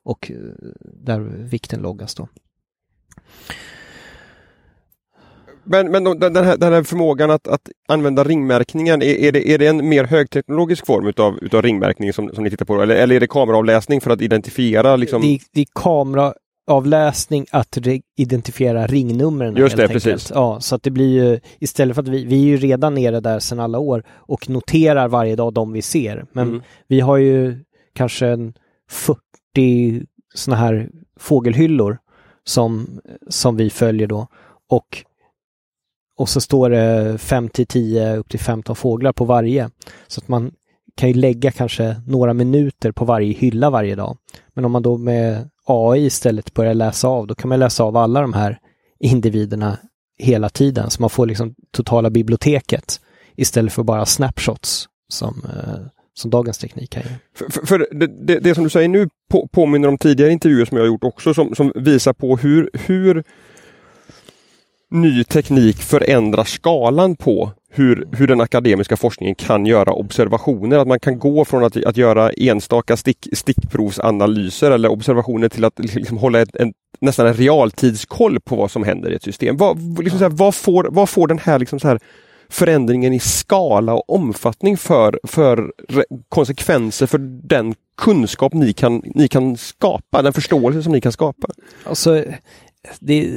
och 0.03 0.31
eh, 0.31 0.37
där 0.81 1.19
vikten 1.19 1.81
loggas 1.81 2.15
då. 2.15 2.27
Men, 5.69 5.91
men 5.91 6.03
den, 6.03 6.35
här, 6.35 6.57
den 6.57 6.73
här 6.73 6.83
förmågan 6.83 7.31
att, 7.31 7.47
att 7.47 7.69
använda 7.87 8.23
ringmärkningen, 8.23 9.01
är, 9.01 9.15
är, 9.15 9.31
det, 9.31 9.49
är 9.49 9.57
det 9.57 9.67
en 9.67 9.89
mer 9.89 10.03
högteknologisk 10.03 10.85
form 10.85 11.07
utav, 11.07 11.39
utav 11.41 11.61
ringmärkning 11.61 12.13
som, 12.13 12.29
som 12.33 12.43
ni 12.43 12.49
tittar 12.49 12.65
på? 12.65 12.81
Eller, 12.81 12.95
eller 12.95 13.15
är 13.15 13.19
det 13.19 13.27
kameraavläsning 13.27 14.01
för 14.01 14.11
att 14.11 14.21
identifiera? 14.21 14.95
Liksom... 14.95 15.21
Det, 15.21 15.39
det 15.53 15.61
är 15.61 15.65
kamera, 15.75 16.33
avläsning 16.69 17.45
att 17.51 17.77
identifiera 18.17 18.87
ringnumren. 18.87 19.55
Just 19.55 19.75
det, 19.75 19.83
enkelt. 19.83 20.03
precis. 20.03 20.31
Ja, 20.35 20.59
så 20.59 20.75
att 20.75 20.83
det 20.83 20.91
blir 20.91 21.23
ju 21.23 21.39
istället 21.59 21.95
för 21.95 22.01
att 22.01 22.07
vi, 22.07 22.25
vi 22.25 22.35
är 22.35 22.45
ju 22.45 22.57
redan 22.57 22.95
nere 22.95 23.19
där 23.19 23.39
sedan 23.39 23.59
alla 23.59 23.79
år 23.79 24.03
och 24.09 24.49
noterar 24.49 25.07
varje 25.07 25.35
dag 25.35 25.53
de 25.53 25.73
vi 25.73 25.81
ser. 25.81 26.25
Men 26.31 26.47
mm. 26.47 26.61
vi 26.87 26.99
har 26.99 27.17
ju 27.17 27.59
kanske 27.93 28.27
en 28.27 28.53
40 28.89 30.05
sådana 30.33 30.61
här 30.61 30.89
fågelhyllor 31.19 31.97
som, 32.43 32.99
som 33.27 33.57
vi 33.57 33.69
följer 33.69 34.07
då 34.07 34.27
och 34.69 35.05
och 36.19 36.29
så 36.29 36.41
står 36.41 36.69
det 36.69 37.17
5 37.17 37.49
till 37.49 37.67
10 37.67 38.15
upp 38.15 38.29
till 38.29 38.39
15 38.39 38.75
fåglar 38.75 39.13
på 39.13 39.25
varje. 39.25 39.69
Så 40.07 40.21
att 40.21 40.27
man 40.27 40.51
kan 40.95 41.09
ju 41.09 41.15
lägga 41.15 41.51
kanske 41.51 41.95
några 42.07 42.33
minuter 42.33 42.91
på 42.91 43.05
varje 43.05 43.33
hylla 43.33 43.69
varje 43.69 43.95
dag. 43.95 44.17
Men 44.53 44.65
om 44.65 44.71
man 44.71 44.81
då 44.81 44.97
med 44.97 45.49
AI 45.65 46.05
istället 46.05 46.53
börjar 46.53 46.73
läsa 46.73 47.07
av, 47.07 47.27
då 47.27 47.35
kan 47.35 47.49
man 47.49 47.59
läsa 47.59 47.83
av 47.83 47.97
alla 47.97 48.21
de 48.21 48.33
här 48.33 48.59
individerna 48.99 49.77
hela 50.17 50.49
tiden. 50.49 50.89
Så 50.89 51.01
man 51.01 51.09
får 51.09 51.25
liksom 51.25 51.55
totala 51.71 52.09
biblioteket 52.09 52.99
istället 53.35 53.73
för 53.73 53.83
bara 53.83 54.05
snapshots 54.05 54.85
som, 55.07 55.41
eh, 55.45 55.79
som 56.13 56.31
dagens 56.31 56.57
teknik 56.57 56.89
kan 56.89 57.03
För, 57.35 57.51
för, 57.51 57.65
för 57.65 57.87
det, 57.91 58.07
det, 58.07 58.39
det, 58.39 58.55
som 58.55 58.63
du 58.63 58.69
säger 58.69 58.89
nu 58.89 59.09
på, 59.31 59.47
påminner 59.47 59.87
om 59.87 59.97
tidigare 59.97 60.31
intervjuer 60.31 60.65
som 60.65 60.77
jag 60.77 60.83
har 60.83 60.87
gjort 60.87 61.03
också 61.03 61.33
som, 61.33 61.55
som 61.55 61.71
visar 61.75 62.13
på 62.13 62.37
hur, 62.37 62.69
hur 62.73 63.23
ny 64.89 65.23
teknik 65.23 65.77
förändrar 65.77 66.43
skalan 66.43 67.15
på 67.15 67.51
hur, 67.71 68.07
hur 68.11 68.27
den 68.27 68.41
akademiska 68.41 68.97
forskningen 68.97 69.35
kan 69.35 69.65
göra 69.65 69.93
observationer. 69.93 70.77
Att 70.77 70.87
man 70.87 70.99
kan 70.99 71.19
gå 71.19 71.45
från 71.45 71.63
att, 71.63 71.85
att 71.85 71.97
göra 71.97 72.29
enstaka 72.29 72.97
stick, 72.97 73.27
stickprovsanalyser 73.33 74.71
eller 74.71 74.89
observationer 74.89 75.49
till 75.49 75.65
att 75.65 75.79
liksom 75.79 76.17
hålla 76.17 76.41
ett, 76.41 76.55
en, 76.55 76.73
nästan 76.99 77.27
en 77.27 77.33
realtidskoll 77.33 78.39
på 78.39 78.55
vad 78.55 78.71
som 78.71 78.83
händer 78.83 79.11
i 79.11 79.15
ett 79.15 79.23
system. 79.23 79.57
Vad, 79.57 80.03
liksom 80.03 80.19
här, 80.19 80.29
vad, 80.29 80.55
får, 80.55 80.87
vad 80.91 81.09
får 81.09 81.27
den 81.27 81.39
här, 81.39 81.59
liksom 81.59 81.79
så 81.79 81.87
här 81.87 81.99
förändringen 82.49 83.13
i 83.13 83.19
skala 83.19 83.93
och 83.93 84.09
omfattning 84.09 84.77
för, 84.77 85.19
för 85.23 85.71
konsekvenser 86.29 87.05
för 87.05 87.17
den 87.47 87.75
kunskap 87.97 88.53
ni 88.53 88.73
kan, 88.73 89.01
ni 89.05 89.27
kan 89.27 89.57
skapa, 89.57 90.21
den 90.21 90.33
förståelse 90.33 90.83
som 90.83 90.91
ni 90.91 91.01
kan 91.01 91.11
skapa? 91.11 91.47
Alltså, 91.83 92.23
det 92.99 93.29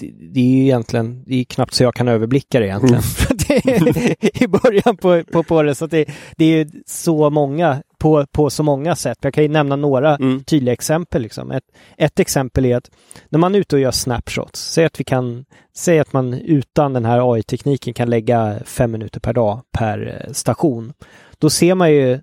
det, 0.00 0.40
är 0.40 0.44
ju 0.44 0.62
egentligen, 0.62 1.24
det 1.26 1.40
är 1.40 1.44
knappt 1.44 1.74
så 1.74 1.82
jag 1.82 1.94
kan 1.94 2.08
överblicka 2.08 2.60
det 2.60 2.66
egentligen. 2.66 3.02
Mm. 3.50 4.14
I 4.34 4.46
början 4.48 4.96
på, 4.96 5.22
på, 5.32 5.42
på 5.42 5.62
det, 5.62 5.74
så 5.74 5.86
det, 5.86 6.04
det 6.36 6.44
är 6.44 6.68
så 6.86 7.30
många, 7.30 7.82
på, 7.98 8.26
på 8.32 8.50
så 8.50 8.62
många 8.62 8.96
sätt. 8.96 9.18
Jag 9.20 9.34
kan 9.34 9.42
ju 9.42 9.48
nämna 9.48 9.76
några 9.76 10.16
mm. 10.16 10.44
tydliga 10.44 10.72
exempel. 10.72 11.22
Liksom. 11.22 11.50
Ett, 11.50 11.64
ett 11.96 12.20
exempel 12.20 12.66
är 12.66 12.76
att 12.76 12.90
när 13.28 13.38
man 13.38 13.54
är 13.54 13.58
ute 13.58 13.76
och 13.76 13.82
gör 13.82 13.90
snapshots, 13.90 14.72
säg 14.72 14.84
att 14.84 15.00
vi 15.00 15.04
kan, 15.04 15.44
säg 15.76 15.98
att 15.98 16.12
man 16.12 16.34
utan 16.34 16.92
den 16.92 17.04
här 17.04 17.34
AI-tekniken 17.34 17.94
kan 17.94 18.10
lägga 18.10 18.58
fem 18.64 18.90
minuter 18.90 19.20
per 19.20 19.32
dag 19.32 19.60
per 19.72 20.24
eh, 20.26 20.32
station. 20.32 20.92
Då 21.38 21.50
ser 21.50 21.74
man 21.74 21.92
ju 21.92 22.20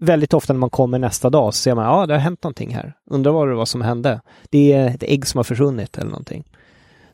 väldigt 0.00 0.34
ofta 0.34 0.52
när 0.52 0.60
man 0.60 0.70
kommer 0.70 0.98
nästa 0.98 1.30
dag 1.30 1.54
så 1.54 1.58
ser 1.58 1.74
man, 1.74 1.84
ja 1.84 2.06
det 2.06 2.14
har 2.14 2.20
hänt 2.20 2.42
någonting 2.42 2.74
här. 2.74 2.94
Undrar 3.10 3.32
vad 3.32 3.48
det 3.48 3.54
var 3.54 3.66
som 3.66 3.80
hände. 3.80 4.20
Det 4.50 4.72
är 4.72 4.88
ett 4.88 5.02
ägg 5.02 5.26
som 5.26 5.38
har 5.38 5.44
försvunnit 5.44 5.98
eller 5.98 6.10
någonting. 6.10 6.44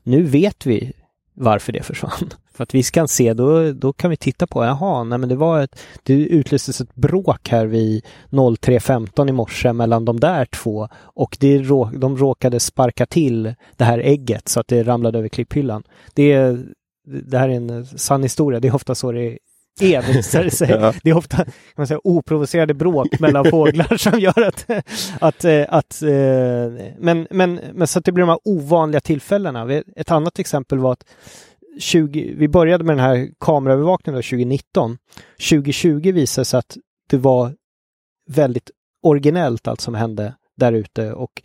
Nu 0.03 0.23
vet 0.23 0.67
vi 0.67 0.93
varför 1.35 1.73
det 1.73 1.83
försvann. 1.83 2.31
För 2.55 2.63
att 2.63 2.75
vi 2.75 2.83
kan 2.83 3.09
se, 3.09 3.35
då, 3.35 3.73
då 3.73 3.93
kan 3.93 4.11
vi 4.11 4.17
titta 4.17 4.47
på, 4.47 4.65
jaha, 4.65 5.05
nej 5.05 5.19
men 5.19 5.29
det 5.29 5.37
var 5.37 5.61
ett, 5.61 5.81
det 6.03 6.13
utlöstes 6.13 6.81
ett 6.81 6.95
bråk 6.95 7.49
här 7.49 7.67
vid 7.67 8.05
03.15 8.31 9.29
i 9.29 9.33
morse 9.33 9.73
mellan 9.73 10.05
de 10.05 10.21
där 10.21 10.45
två 10.45 10.89
och 10.95 11.37
det, 11.41 11.59
de 11.99 12.17
råkade 12.17 12.61
sparka 12.61 13.07
till 13.07 13.55
det 13.77 13.85
här 13.85 13.99
ägget 13.99 14.49
så 14.49 14.61
att 14.61 14.69
det 14.69 14.83
ramlade 14.83 15.19
över 15.19 15.29
klipphyllan. 15.29 15.83
Det, 16.15 16.57
det 17.05 17.39
här 17.39 17.49
är 17.49 17.53
en 17.53 17.87
sann 17.87 18.23
historia, 18.23 18.61
det 18.61 18.69
är 18.69 18.75
ofta 18.75 18.95
så 18.95 19.13
det 19.13 19.39
är, 19.81 20.13
visar 20.13 20.45
det 20.45 20.51
sig. 20.51 20.71
ja. 20.71 20.95
Det 21.03 21.11
är 21.11 21.17
ofta 21.17 21.37
kan 21.37 21.53
man 21.77 21.87
säga, 21.87 22.01
oprovocerade 22.05 22.75
bråk 22.75 23.21
mellan 23.21 23.45
fåglar 23.51 23.97
som 23.97 24.21
gör 24.21 24.43
att... 24.43 24.71
att, 25.21 25.45
eh, 25.45 25.65
att 25.69 26.03
eh, 26.03 26.11
men, 26.99 27.27
men, 27.31 27.61
men 27.75 27.87
så 27.87 27.99
att 27.99 28.05
det 28.05 28.13
blir 28.13 28.23
de 28.23 28.29
här 28.29 28.41
ovanliga 28.45 29.01
tillfällena. 29.01 29.73
Ett 29.97 30.11
annat 30.11 30.39
exempel 30.39 30.79
var 30.79 30.93
att 30.93 31.05
20, 31.79 32.35
vi 32.37 32.49
började 32.49 32.85
med 32.85 32.97
den 32.97 33.05
här 33.05 33.29
kameraövervakningen 33.41 34.23
2019. 34.23 34.99
2020 35.51 36.13
visade 36.13 36.45
sig 36.45 36.59
att 36.59 36.77
det 37.09 37.17
var 37.17 37.55
väldigt 38.31 38.71
originellt 39.03 39.69
allt 39.69 39.81
som 39.81 39.95
hände 39.95 40.35
där 40.57 40.73
ute 40.73 41.13
och 41.13 41.43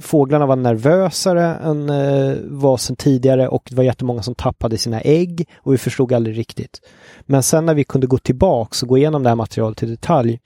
fåglarna 0.00 0.46
var 0.46 0.56
nervösare 0.56 1.54
än 1.54 1.90
eh, 1.90 2.36
vad 2.44 2.80
sen 2.80 2.96
tidigare 2.96 3.48
och 3.48 3.62
det 3.70 3.76
var 3.76 3.84
jättemånga 3.84 4.22
som 4.22 4.34
tappade 4.34 4.78
sina 4.78 5.00
ägg 5.00 5.48
och 5.56 5.72
vi 5.72 5.78
förstod 5.78 6.12
aldrig 6.12 6.38
riktigt. 6.38 6.80
Men 7.20 7.42
sen 7.42 7.66
när 7.66 7.74
vi 7.74 7.84
kunde 7.84 8.06
gå 8.06 8.18
tillbaks 8.18 8.82
och 8.82 8.88
gå 8.88 8.98
igenom 8.98 9.22
det 9.22 9.28
här 9.28 9.36
materialet 9.36 9.82
i 9.82 9.86
detalj, 9.86 10.40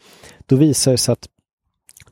då 0.47 0.57
visade 0.57 0.95
det 0.95 0.99
sig 0.99 1.13
att 1.13 1.29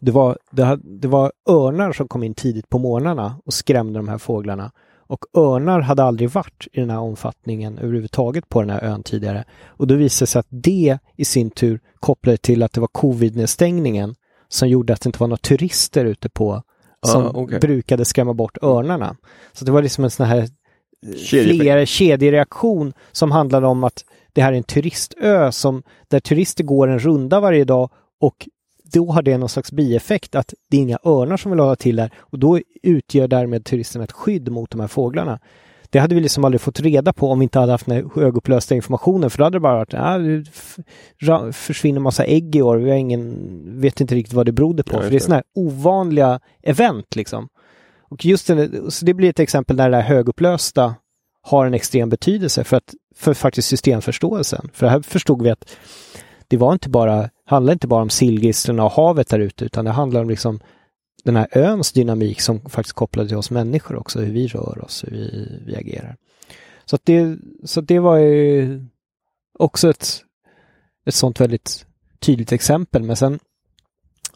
det 0.01 0.13
var, 0.13 0.39
det, 0.51 0.79
det 0.83 1.09
var 1.09 1.33
örnar 1.49 1.93
som 1.93 2.09
kom 2.09 2.23
in 2.23 2.35
tidigt 2.35 2.69
på 2.69 2.79
morgnarna 2.79 3.37
och 3.45 3.55
skrämde 3.55 3.99
de 3.99 4.09
här 4.09 4.19
fåglarna. 4.19 4.73
Och 5.07 5.25
örnar 5.37 5.81
hade 5.81 6.03
aldrig 6.03 6.31
varit 6.31 6.69
i 6.73 6.81
den 6.81 6.91
här 6.91 6.99
omfattningen 6.99 7.79
överhuvudtaget 7.79 8.49
på 8.49 8.61
den 8.61 8.71
här 8.71 8.85
ön 8.85 9.03
tidigare. 9.03 9.45
Och 9.67 9.87
då 9.87 9.95
visade 9.95 10.23
det 10.23 10.27
sig 10.27 10.41
att 10.41 10.47
det 10.49 10.99
i 11.17 11.25
sin 11.25 11.51
tur 11.51 11.81
kopplade 12.01 12.37
till 12.37 12.63
att 12.63 12.73
det 12.73 12.81
var 12.81 12.89
covid-nedstängningen 12.89 14.15
som 14.49 14.69
gjorde 14.69 14.93
att 14.93 15.01
det 15.01 15.09
inte 15.09 15.19
var 15.19 15.29
några 15.29 15.37
turister 15.37 16.05
ute 16.05 16.29
på 16.29 16.63
som 17.07 17.23
Ah, 17.27 17.31
okej. 17.35 17.61
brukade 17.61 18.05
skrämma 18.05 18.35
bort 18.35 18.59
örnarna. 18.63 19.17
Så 19.53 19.65
det 19.65 19.73
var 19.73 19.83
liksom 19.83 20.05
en 20.05 20.11
sån 20.11 20.27
här 20.27 20.49
Kedjeeffekt. 21.17 21.61
flera 21.61 21.87
kedjereaktion 21.87 22.93
som 23.13 23.31
handlade 23.31 23.67
om 23.67 23.85
att 23.85 24.05
det 24.33 24.43
här 24.43 24.53
är 24.53 24.57
en 24.57 24.63
turistö 24.63 25.53
som, 25.53 25.83
där 26.09 26.21
turister 26.21 26.65
går 26.65 26.89
en 26.89 26.99
runda 26.99 27.41
varje 27.41 27.65
dag 27.65 27.91
och 28.21 28.49
då 28.85 29.11
har 29.13 29.23
det 29.23 29.39
någon 29.39 29.49
slags 29.49 29.73
bieffekt 29.73 30.35
att 30.35 30.55
det 30.71 30.77
är 30.77 30.81
inga 30.81 30.99
örnar 31.05 31.37
som 31.37 31.51
vill 31.51 31.61
hålla 31.61 31.77
till 31.77 31.97
där 31.97 32.11
och 32.19 32.39
då 32.39 32.61
utgör 32.83 33.29
därmed 33.29 33.65
turisterna 33.65 34.05
ett 34.05 34.13
skydd 34.13 34.49
mot 34.53 34.71
de 34.71 34.81
här 34.81 34.89
fåglarna. 34.89 35.39
Det 35.93 35.99
hade 35.99 36.15
vi 36.15 36.21
liksom 36.21 36.45
aldrig 36.45 36.61
fått 36.61 36.81
reda 36.81 37.13
på 37.13 37.31
om 37.31 37.39
vi 37.39 37.43
inte 37.43 37.59
hade 37.59 37.73
haft 37.73 37.87
den 37.87 38.11
högupplösta 38.15 38.75
informationen 38.75 39.31
för 39.31 39.39
då 39.39 39.45
hade 39.45 39.57
det 39.57 39.61
bara 39.61 39.77
varit 39.77 39.93
ja, 39.93 40.19
det 40.19 40.45
f- 40.49 40.77
ra- 41.23 41.53
försvinner 41.53 42.01
massa 42.01 42.25
ägg 42.25 42.57
i 42.57 42.63
år, 42.63 42.77
vi 42.77 42.91
har 42.91 42.97
ingen, 42.97 43.81
vet 43.81 44.01
inte 44.01 44.15
riktigt 44.15 44.35
vad 44.35 44.47
det 44.47 44.53
berodde 44.53 44.83
på. 44.83 44.97
Ja, 44.97 45.01
för 45.01 45.11
det 45.11 45.17
är 45.17 45.19
det. 45.19 45.25
sådana 45.25 45.35
här 45.37 45.45
ovanliga 45.63 46.41
event 46.63 47.17
liksom. 47.17 47.49
Och 48.11 48.25
just 48.25 48.47
det, 48.47 48.71
så 48.93 49.05
det 49.05 49.15
blir 49.15 49.31
ett 49.31 49.41
exempel 49.41 49.77
där 49.77 49.91
det 49.91 49.97
här 49.97 50.03
högupplösta 50.03 50.95
har 51.43 51.67
en 51.67 51.75
extrem 51.75 52.09
betydelse 52.09 52.65
för 52.65 52.77
att 52.77 52.95
för 53.17 53.35
faktiskt 53.35 53.69
systemförståelsen. 53.69 54.69
För 54.73 54.87
här 54.87 55.01
förstod 55.03 55.43
vi 55.43 55.51
att 55.51 55.77
det 56.49 56.57
var 56.57 56.73
inte 56.73 56.89
bara, 56.89 57.29
handlar 57.47 57.73
inte 57.73 57.87
bara 57.87 58.03
om 58.03 58.11
sillgisslorna 58.11 58.85
och 58.85 58.93
havet 58.93 59.29
där 59.29 59.39
ute 59.39 59.65
utan 59.65 59.85
det 59.85 59.91
handlar 59.91 60.21
om 60.21 60.29
liksom 60.31 60.61
den 61.25 61.37
här 61.37 61.59
öns 61.59 61.93
dynamik 61.93 62.41
som 62.41 62.61
faktiskt 62.61 62.97
kopplade 62.97 63.29
till 63.29 63.37
oss 63.37 63.51
människor 63.51 63.97
också, 63.97 64.21
hur 64.21 64.33
vi 64.33 64.47
rör 64.47 64.85
oss, 64.85 65.05
hur 65.05 65.11
vi, 65.11 65.63
vi 65.67 65.77
agerar. 65.77 66.17
Så, 66.85 66.97
att 66.97 67.05
det, 67.05 67.39
så 67.65 67.81
det 67.81 67.99
var 67.99 68.17
ju 68.17 68.81
också 69.59 69.91
ett, 69.91 70.25
ett 71.07 71.15
sånt 71.15 71.41
väldigt 71.41 71.87
tydligt 72.19 72.53
exempel. 72.53 73.03
Men 73.03 73.17
sen, 73.17 73.39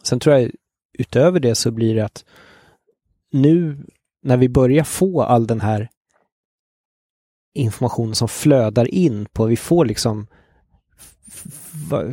sen 0.03 0.19
tror 0.19 0.35
jag 0.35 0.51
utöver 0.93 1.39
det 1.39 1.55
så 1.55 1.71
blir 1.71 1.95
det 1.95 2.05
att 2.05 2.25
nu 3.31 3.85
när 4.23 4.37
vi 4.37 4.49
börjar 4.49 4.83
få 4.83 5.21
all 5.21 5.47
den 5.47 5.61
här 5.61 5.89
informationen 7.53 8.15
som 8.15 8.27
flödar 8.27 8.93
in 8.93 9.25
på, 9.25 9.45
vi 9.45 9.57
får 9.57 9.85
liksom 9.85 10.27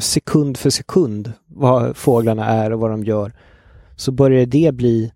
sekund 0.00 0.56
för 0.56 0.70
sekund 0.70 1.32
vad 1.46 1.96
fåglarna 1.96 2.46
är 2.46 2.72
och 2.72 2.80
vad 2.80 2.90
de 2.90 3.04
gör, 3.04 3.32
så 3.96 4.12
börjar 4.12 4.46
det 4.46 4.74
bli 4.74 5.12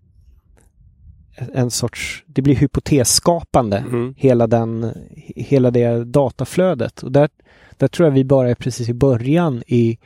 en 1.53 1.71
sorts, 1.71 2.23
det 2.27 2.41
blir 2.41 2.55
hypotesskapande, 2.55 3.77
Mm. 3.77 4.13
hela, 4.17 4.47
den, 4.47 4.93
hela 5.35 5.71
det 5.71 6.03
dataflödet. 6.03 7.03
Och 7.03 7.11
där, 7.11 7.29
där 7.77 7.87
tror 7.87 8.07
jag 8.07 8.13
vi 8.13 8.23
bara 8.25 8.49
är 8.49 8.55
precis 8.55 8.89
i 8.89 8.93
början 8.93 9.63
i, 9.67 9.97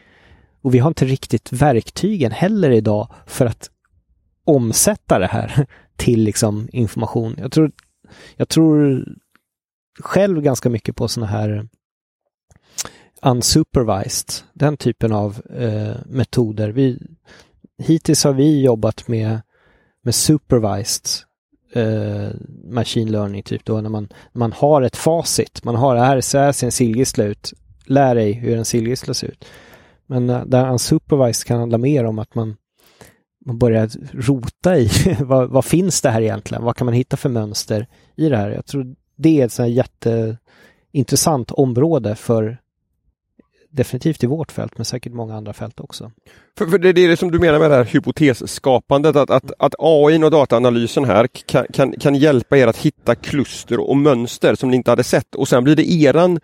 och 0.61 0.73
vi 0.73 0.79
har 0.79 0.87
inte 0.87 1.05
riktigt 1.05 1.51
verktygen 1.51 2.31
heller 2.31 2.71
idag 2.71 3.07
för 3.27 3.45
att 3.45 3.69
omsätta 4.45 5.19
det 5.19 5.27
här 5.27 5.65
till 5.95 6.23
liksom 6.23 6.69
information. 6.71 7.35
Jag 7.37 7.51
tror, 7.51 7.71
jag 8.35 8.49
tror 8.49 9.05
själv 9.99 10.41
ganska 10.41 10.69
mycket 10.69 10.95
på 10.95 11.07
sådana 11.07 11.31
här 11.31 11.67
unsupervised, 13.21 14.29
den 14.53 14.77
typen 14.77 15.11
av 15.11 15.41
eh, 15.49 15.95
metoder. 16.05 16.69
Vi, 16.69 16.99
hittills 17.81 18.23
har 18.23 18.33
vi 18.33 18.61
jobbat 18.61 19.07
med, 19.07 19.41
med 20.03 20.15
supervised 20.15 21.07
eh, 21.73 22.29
machine 22.63 23.11
learning, 23.11 23.43
typ 23.43 23.65
då 23.65 23.81
när 23.81 23.89
man, 23.89 24.07
när 24.31 24.39
man 24.39 24.51
har 24.51 24.81
ett 24.81 24.95
facit. 24.95 25.63
Man 25.63 25.75
har, 25.75 25.95
här, 25.95 26.21
så 26.21 26.37
här 26.37 26.51
ser 26.51 26.67
en 26.67 26.71
sillgissla 26.71 27.23
ut. 27.23 27.53
Lär 27.85 28.15
dig 28.15 28.33
hur 28.33 28.57
en 28.57 28.65
sillgissla 28.65 29.13
ser 29.13 29.27
ut. 29.27 29.45
Men 30.07 30.29
eh, 30.29 30.45
där 30.45 30.71
unsupervised 30.71 31.47
kan 31.47 31.59
handla 31.59 31.77
mer 31.77 32.03
om 32.03 32.19
att 32.19 32.35
man, 32.35 32.55
man 33.45 33.57
börjar 33.57 33.89
rota 34.13 34.77
i 34.77 34.89
vad, 35.19 35.49
vad 35.49 35.65
finns 35.65 36.01
det 36.01 36.09
här 36.09 36.21
egentligen? 36.21 36.63
Vad 36.63 36.75
kan 36.75 36.85
man 36.85 36.93
hitta 36.93 37.17
för 37.17 37.29
mönster 37.29 37.87
i 38.15 38.29
det 38.29 38.37
här? 38.37 38.49
Jag 38.49 38.65
tror 38.65 38.95
det 39.15 39.41
är 39.41 39.45
ett 39.45 39.51
sånt 39.51 39.67
här 39.67 39.73
jätteintressant 39.73 41.51
område 41.51 42.15
för 42.15 42.57
definitivt 43.73 44.23
i 44.23 44.27
vårt 44.27 44.51
fält, 44.51 44.77
men 44.77 44.85
säkert 44.85 45.13
många 45.13 45.35
andra 45.35 45.53
fält 45.53 45.79
också. 45.79 46.11
För, 46.57 46.65
för 46.65 46.77
det, 46.77 46.93
det 46.93 47.01
är 47.01 47.07
det 47.07 47.17
som 47.17 47.31
du 47.31 47.39
menar 47.39 47.59
med 47.59 47.71
det 47.71 47.75
här 47.75 47.83
hypotesskapandet, 47.83 49.15
att, 49.15 49.29
att, 49.29 49.51
att 49.59 49.75
AI 49.79 50.23
och 50.23 50.31
dataanalysen 50.31 51.05
här 51.05 51.27
kan, 51.27 51.65
kan, 51.73 51.91
kan 51.91 52.15
hjälpa 52.15 52.57
er 52.57 52.67
att 52.67 52.77
hitta 52.77 53.15
kluster 53.15 53.79
och 53.79 53.97
mönster 53.97 54.55
som 54.55 54.69
ni 54.69 54.77
inte 54.77 54.91
hade 54.91 55.03
sett 55.03 55.35
och 55.35 55.47
sen 55.47 55.63
blir 55.63 55.75
det 55.75 55.91
eran 55.91 56.39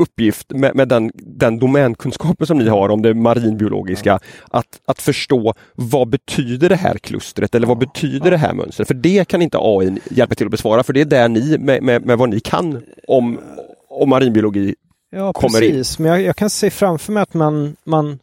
uppgift 0.00 0.50
med, 0.50 0.76
med 0.76 0.88
den, 0.88 1.10
den 1.14 1.58
domänkunskapen 1.58 2.46
som 2.46 2.58
ni 2.58 2.68
har 2.68 2.88
om 2.88 3.02
det 3.02 3.14
marinbiologiska, 3.14 4.18
att, 4.50 4.80
att 4.86 5.02
förstå 5.02 5.54
vad 5.74 6.08
betyder 6.08 6.68
det 6.68 6.76
här 6.76 6.98
klustret 6.98 7.54
eller 7.54 7.66
vad 7.66 7.78
betyder 7.78 8.30
det 8.30 8.36
här 8.36 8.54
mönstret? 8.54 8.88
För 8.88 8.94
det 8.94 9.28
kan 9.28 9.42
inte 9.42 9.58
AI 9.60 9.98
hjälpa 10.10 10.34
till 10.34 10.46
att 10.46 10.50
besvara, 10.50 10.82
för 10.82 10.92
det 10.92 11.00
är 11.00 11.04
där 11.04 11.28
ni 11.28 11.58
med, 11.58 11.82
med, 11.82 12.06
med 12.06 12.18
vad 12.18 12.28
ni 12.28 12.40
kan 12.40 12.82
om, 13.08 13.40
om 13.88 14.08
marinbiologi 14.08 14.74
Ja, 15.10 15.32
kommer 15.32 15.62
in. 15.62 15.70
precis. 15.72 15.98
Men 15.98 16.10
jag, 16.12 16.22
jag 16.22 16.36
kan 16.36 16.50
se 16.50 16.70
framför 16.70 17.12
mig 17.12 17.22
att 17.22 17.34
man, 17.34 17.76
man 17.84 18.18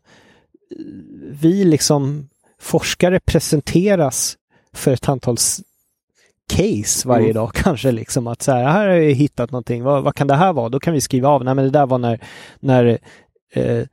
vi 1.42 1.64
liksom 1.64 2.30
forskare 2.60 3.20
presenteras 3.20 4.38
för 4.74 4.92
ett 4.92 5.10
antal 5.10 5.38
case 6.54 7.08
varje 7.08 7.24
Mm. 7.26 7.34
dag 7.36 7.52
kanske 7.54 7.92
liksom 7.92 8.28
att 8.28 8.42
så 8.42 8.52
här, 8.52 8.64
här 8.64 8.88
har 8.88 8.96
jag 8.96 9.14
hittat 9.14 9.52
någonting, 9.52 9.84
vad, 9.84 10.04
vad 10.04 10.16
kan 10.16 10.28
det 10.28 10.36
här 10.36 10.54
vara? 10.54 10.70
Då 10.70 10.80
kan 10.80 10.94
vi 10.94 11.02
skriva 11.02 11.30
av, 11.30 11.44
nej 11.44 11.56
men 11.56 11.66
det 11.66 11.72
där 11.72 11.86
var 11.86 11.98
när, 11.98 12.20
när 12.60 12.98
eh, 13.54 13.78
eh, 13.78 13.86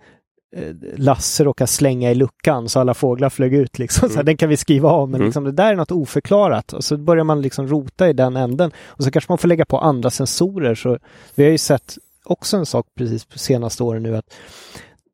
Lasse 0.97 1.45
råkade 1.45 1.69
slänga 1.69 2.11
i 2.11 2.15
luckan 2.15 2.69
så 2.69 2.81
alla 2.81 2.95
fåglar 2.95 3.31
flög 3.31 3.55
ut 3.55 3.79
liksom. 3.79 4.09
Så 4.09 4.15
här, 4.15 4.21
Mm. 4.21 4.27
den 4.27 4.37
kan 4.37 4.49
vi 4.49 4.57
skriva 4.57 4.89
av 4.91 5.09
men 5.11 5.15
Mm. 5.21 5.27
liksom, 5.27 5.45
det 5.45 5.53
där 5.53 5.73
är 5.73 5.77
något 5.77 5.91
oförklarat 5.93 6.73
och 6.73 6.85
så 6.85 6.97
börjar 6.97 7.25
man 7.25 7.43
liksom 7.43 7.69
rota 7.69 8.09
i 8.09 8.13
den 8.13 8.37
änden 8.37 8.71
och 8.87 9.05
så 9.05 9.11
kanske 9.11 9.31
man 9.33 9.39
får 9.39 9.49
lägga 9.49 9.65
på 9.65 9.79
andra 9.79 10.11
sensorer. 10.11 10.75
Så 10.75 10.99
vi 11.35 11.45
har 11.45 11.51
ju 11.51 11.59
sett 11.59 11.95
också 12.25 12.57
en 12.57 12.67
sak 12.67 12.87
precis 12.95 13.25
på 13.25 13.39
senaste 13.39 13.83
åren 13.83 14.03
nu 14.03 14.17
att 14.17 14.35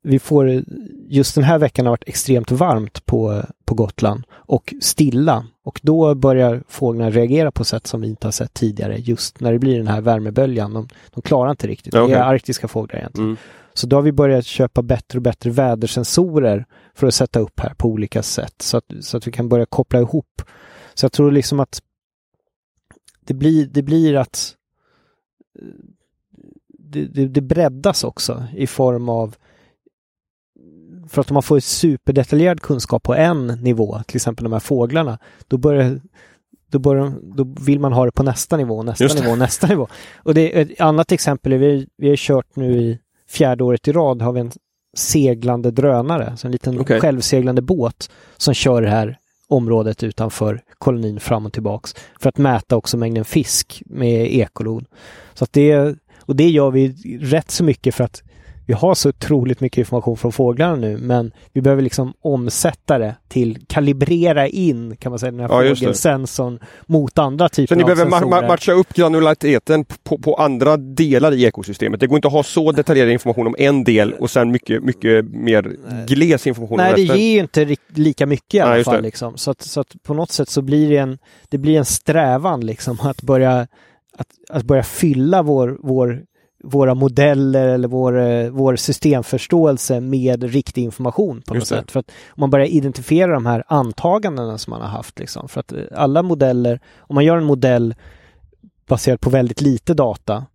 vi 0.02 0.18
får, 0.18 0.62
just 1.08 1.34
den 1.34 1.44
här 1.44 1.58
veckan 1.58 1.86
har 1.86 1.92
varit 1.92 2.08
extremt 2.08 2.50
varmt 2.50 3.06
på, 3.06 3.42
på 3.64 3.74
Gotland 3.74 4.22
och 4.32 4.74
stilla 4.80 5.46
och 5.64 5.80
då 5.82 6.14
börjar 6.14 6.62
fåglarna 6.68 7.10
reagera 7.10 7.50
på 7.50 7.64
sätt 7.64 7.86
som 7.86 8.00
vi 8.00 8.08
inte 8.08 8.26
har 8.26 8.32
sett 8.32 8.54
tidigare 8.54 8.96
just 8.96 9.40
när 9.40 9.52
det 9.52 9.58
blir 9.58 9.78
den 9.78 9.86
här 9.86 10.00
värmeböljan. 10.00 10.74
De, 10.74 10.88
de 11.10 11.22
klarar 11.22 11.50
inte 11.50 11.66
riktigt. 11.66 11.94
Okej. 11.94 12.14
Det 12.14 12.20
är 12.20 12.24
arktiska 12.24 12.68
fåglar 12.68 12.98
egentligen. 12.98 13.28
Mm. 13.28 13.36
Så 13.74 13.86
då 13.86 13.96
har 13.96 14.02
vi 14.02 14.12
börjat 14.12 14.46
köpa 14.46 14.82
bättre 14.82 15.18
och 15.18 15.22
bättre 15.22 15.50
vädersensorer 15.50 16.66
för 16.94 17.06
att 17.06 17.14
sätta 17.14 17.40
upp 17.40 17.60
här 17.60 17.74
på 17.74 17.88
olika 17.88 18.22
sätt 18.22 18.54
så 18.62 18.76
att, 18.76 18.84
så 19.00 19.16
att 19.16 19.26
vi 19.26 19.32
kan 19.32 19.48
börja 19.48 19.66
koppla 19.66 20.00
ihop. 20.00 20.42
Så 20.94 21.04
jag 21.04 21.12
tror 21.12 21.30
liksom 21.30 21.60
att 21.60 21.82
det 23.24 23.34
blir, 23.34 23.66
det 23.66 23.82
blir 23.82 24.16
att 24.16 24.54
det, 26.90 27.26
det, 27.26 27.40
breddas 27.40 28.04
också 28.04 28.44
i 28.56 28.66
form 28.66 29.08
av 29.08 29.36
för 31.08 31.20
att 31.20 31.30
om 31.30 31.34
man 31.34 31.42
får 31.42 31.60
superdetaljerad 31.60 32.60
kunskap 32.60 33.02
på 33.02 33.14
en 33.14 33.46
nivå, 33.46 34.00
till 34.06 34.16
exempel 34.16 34.44
de 34.44 34.52
här 34.52 34.60
fåglarna, 34.60 35.18
då 35.48 35.58
börjar 35.58 36.00
då, 36.70 36.78
börjar, 36.78 37.12
då 37.22 37.54
vill 37.60 37.80
man 37.80 37.92
ha 37.92 38.04
det 38.04 38.12
på 38.12 38.22
nästa 38.22 38.56
nivå, 38.56 38.82
nästa 38.82 39.22
nivå, 39.22 39.36
nästa 39.36 39.66
nivå. 39.66 39.88
Och 40.16 40.34
det 40.34 40.58
är 40.58 40.62
ett 40.62 40.80
annat 40.80 41.12
exempel, 41.12 41.52
är 41.52 41.58
vi, 41.58 41.86
vi 41.96 42.08
har 42.08 42.16
kört 42.16 42.56
nu 42.56 42.80
i 42.80 42.98
fjärde 43.28 43.64
året 43.64 43.88
i 43.88 43.92
rad, 43.92 44.22
har 44.22 44.32
vi 44.32 44.40
en 44.40 44.52
seglande 44.96 45.70
drönare, 45.70 46.36
så 46.36 46.46
en 46.46 46.52
liten 46.52 46.80
Okej. 46.80 47.00
självseglande 47.00 47.62
båt 47.62 48.10
som 48.36 48.54
kör 48.54 48.82
det 48.82 48.90
här 48.90 49.18
området 49.48 50.02
utanför 50.02 50.62
kolonin 50.78 51.20
fram 51.20 51.46
och 51.46 51.52
tillbaks 51.52 51.94
för 52.20 52.28
att 52.28 52.38
mäta 52.38 52.76
också 52.76 52.96
mängden 52.96 53.24
fisk 53.24 53.82
med 53.86 54.34
ekolod. 54.34 54.84
Så 55.34 55.44
att 55.44 55.52
det, 55.52 55.96
och 56.30 56.36
det 56.36 56.48
gör 56.48 56.70
vi 56.70 56.88
rätt 57.20 57.50
så 57.50 57.64
mycket 57.64 57.94
för 57.94 58.04
att 58.04 58.22
vi 58.66 58.74
har 58.74 58.94
så 58.94 59.08
otroligt 59.08 59.60
mycket 59.60 59.78
information 59.78 60.16
från 60.16 60.32
fåglarna 60.32 60.76
nu, 60.76 60.96
men 60.98 61.32
vi 61.52 61.60
behöver 61.60 61.82
liksom 61.82 62.12
omsätta 62.20 62.98
det 62.98 63.14
till 63.28 63.58
kalibrera 63.68 64.48
in, 64.48 64.96
kan 64.96 65.12
man 65.12 65.18
säga, 65.18 65.30
den 65.32 65.40
här 65.40 65.64
Ja, 65.64 65.74
fågelsensorn 65.74 66.58
mot 66.86 67.18
andra 67.18 67.48
typer 67.48 67.74
Så 67.74 67.78
ni 67.78 67.82
av 67.82 67.86
behöver 67.86 68.10
ma- 68.10 68.18
sensorer. 68.20 68.42
ma- 68.42 68.48
matcha 68.48 68.72
upp 68.72 68.94
granulariteten 68.94 69.84
på, 69.84 70.18
på 70.18 70.34
andra 70.34 70.76
delar 70.76 71.32
i 71.34 71.44
ekosystemet. 71.44 72.00
Det 72.00 72.06
går 72.06 72.16
inte 72.18 72.28
att 72.28 72.34
ha 72.34 72.42
så 72.42 72.72
detaljerad 72.72 73.10
information 73.10 73.46
om 73.46 73.54
en 73.58 73.84
del 73.84 74.12
och 74.12 74.30
sen 74.30 74.50
mycket, 74.50 74.82
mycket 74.82 75.24
mer 75.24 75.76
gles 76.06 76.46
information 76.46 76.76
Nej, 76.76 76.92
det 76.96 77.02
ger 77.02 77.32
ju 77.34 77.38
inte 77.40 77.76
lika 77.94 78.26
mycket 78.26 78.54
i 78.54 78.58
Nej, 78.58 78.66
alla 78.66 78.76
just 78.76 78.90
fall. 78.90 79.02
Liksom. 79.02 79.36
Så, 79.36 79.50
att, 79.50 79.62
så 79.62 79.80
att 79.80 80.02
på 80.02 80.14
något 80.14 80.30
sätt 80.32 80.48
så 80.48 80.62
blir 80.62 80.90
det 80.90 80.96
en, 80.96 81.18
det 81.48 81.58
blir 81.58 81.78
en 81.78 81.84
strävan 81.84 82.66
liksom 82.66 82.98
att 83.02 83.22
börja, 83.22 83.66
att, 84.20 84.56
att 84.58 84.64
börja 84.64 84.82
fylla 84.82 85.42
vår, 85.42 85.78
vår, 85.82 86.24
våra 86.64 86.94
modeller 86.94 87.68
eller 87.68 87.88
vår, 87.88 88.20
eh, 88.20 88.50
vår 88.50 88.76
systemförståelse 88.76 90.00
med 90.00 90.44
riktig 90.44 90.82
information 90.82 91.42
på 91.42 91.54
något 91.54 91.66
sätt. 91.66 91.90
För 91.90 92.00
att 92.00 92.10
om 92.28 92.40
man 92.40 92.50
börjar 92.50 92.66
identifiera 92.66 93.32
de 93.32 93.46
här 93.46 93.64
antagandena 93.66 94.58
som 94.58 94.70
man 94.70 94.80
har 94.80 94.88
haft. 94.88 95.18
Liksom. 95.18 95.48
För 95.48 95.60
att 95.60 95.72
eh, 95.72 95.84
alla 95.94 96.22
modeller, 96.22 96.80
om 96.98 97.14
man 97.14 97.24
gör 97.24 97.36
en 97.36 97.44
modell 97.44 97.94
baserad 98.86 99.20
på 99.20 99.30
väldigt 99.30 99.60
lite 99.60 99.94
data, 99.94 100.46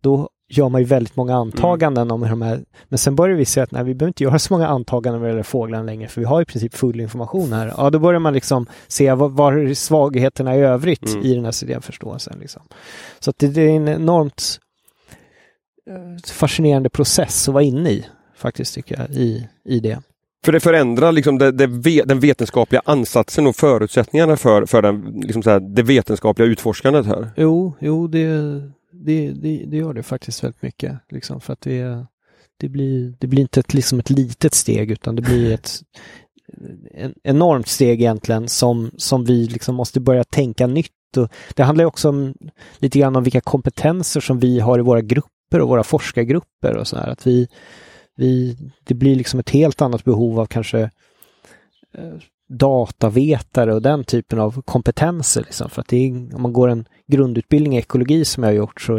då 0.00 0.28
gör 0.50 0.68
man 0.68 0.80
ju 0.80 0.86
väldigt 0.86 1.16
många 1.16 1.36
antaganden 1.36 2.10
om 2.10 2.22
hur 2.22 2.30
de 2.30 2.42
här... 2.42 2.60
Men 2.88 2.98
sen 2.98 3.16
börjar 3.16 3.36
vi 3.36 3.44
se 3.44 3.60
att 3.60 3.70
nej, 3.70 3.84
vi 3.84 3.94
behöver 3.94 4.10
inte 4.10 4.24
göra 4.24 4.38
så 4.38 4.54
många 4.54 4.68
antaganden 4.68 5.20
vad 5.20 5.30
gäller 5.30 5.42
fåglarna 5.42 5.84
längre, 5.84 6.08
för 6.08 6.20
vi 6.20 6.26
har 6.26 6.42
i 6.42 6.44
princip 6.44 6.74
full 6.74 7.00
information 7.00 7.52
här. 7.52 7.74
Ja, 7.76 7.90
då 7.90 7.98
börjar 7.98 8.20
man 8.20 8.34
liksom 8.34 8.66
se 8.88 9.12
vad 9.12 9.58
är 9.58 9.74
svagheterna 9.74 10.56
i 10.56 10.60
övrigt 10.60 11.08
Mm. 11.08 11.24
i 11.24 11.34
den 11.34 11.44
här 11.44 11.52
systemförståelsen. 11.52 12.38
Liksom. 12.40 12.62
Så 13.20 13.30
att 13.30 13.38
det, 13.38 13.46
det 13.48 13.62
är 13.62 13.70
en 13.76 13.88
enormt 13.88 14.58
eh, 15.90 16.32
fascinerande 16.32 16.88
process 16.90 17.48
att 17.48 17.54
vara 17.54 17.64
inne 17.64 17.90
i, 17.90 18.06
faktiskt, 18.36 18.74
tycker 18.74 18.98
jag, 18.98 19.10
i, 19.10 19.48
i 19.64 19.80
det. 19.80 19.98
För 20.44 20.52
det 20.52 20.60
förändrar 20.60 21.12
liksom 21.12 21.38
det, 21.38 21.50
det, 21.50 22.02
den 22.02 22.20
vetenskapliga 22.20 22.82
ansatsen 22.84 23.46
och 23.46 23.56
förutsättningarna 23.56 24.36
för, 24.36 24.66
för 24.66 24.82
den, 24.82 25.20
liksom 25.24 25.42
så 25.42 25.50
här, 25.50 25.60
det 25.60 25.82
vetenskapliga 25.82 26.48
utforskandet 26.48 27.06
här. 27.06 27.30
Jo, 27.36 27.74
jo 27.80 28.06
det, 28.06 28.28
det, 28.92 29.30
det, 29.30 29.64
det 29.66 29.76
gör 29.76 29.94
det 29.94 30.02
faktiskt 30.02 30.44
väldigt 30.44 30.62
mycket. 30.62 30.98
Liksom, 31.08 31.40
för 31.40 31.52
att 31.52 31.60
det, 31.60 32.06
det, 32.56 32.68
blir, 32.68 33.14
det 33.18 33.26
blir 33.26 33.42
inte 33.42 33.60
ett, 33.60 33.74
liksom 33.74 33.98
ett 33.98 34.10
litet 34.10 34.54
steg 34.54 34.90
utan 34.90 35.16
det 35.16 35.22
blir 35.22 35.52
ett 35.54 35.82
en, 36.94 37.14
enormt 37.22 37.68
steg 37.68 38.00
egentligen 38.00 38.48
som, 38.48 38.90
som 38.96 39.24
vi 39.24 39.46
liksom 39.46 39.74
måste 39.74 40.00
börja 40.00 40.24
tänka 40.24 40.66
nytt. 40.66 41.16
Och 41.16 41.28
det 41.54 41.62
handlar 41.62 41.84
också 41.84 42.08
om, 42.08 42.34
lite 42.78 42.98
grann 42.98 43.16
om 43.16 43.22
vilka 43.22 43.40
kompetenser 43.40 44.20
som 44.20 44.38
vi 44.38 44.60
har 44.60 44.78
i 44.78 44.82
våra 44.82 45.00
grupper 45.00 45.60
och 45.60 45.68
våra 45.68 45.84
forskargrupper 45.84 46.76
och 46.76 46.88
så 46.88 46.96
här. 46.96 47.08
Att 47.08 47.26
vi, 47.26 47.48
vi, 48.16 48.56
det 48.84 48.94
blir 48.94 49.16
liksom 49.16 49.40
ett 49.40 49.50
helt 49.50 49.82
annat 49.82 50.04
behov 50.04 50.40
av 50.40 50.46
kanske 50.46 50.80
eh, 51.94 52.14
datavetare 52.50 53.74
och 53.74 53.82
den 53.82 54.04
typen 54.04 54.38
av 54.38 54.62
kompetenser. 54.62 55.40
Liksom. 55.40 55.70
För 55.70 55.80
att 55.80 55.92
är, 55.92 56.34
om 56.34 56.42
man 56.42 56.52
går 56.52 56.68
en 56.68 56.84
grundutbildning 57.06 57.76
i 57.76 57.78
ekologi 57.78 58.24
som 58.24 58.42
jag 58.42 58.50
har 58.50 58.54
gjort 58.54 58.80
så 58.80 58.96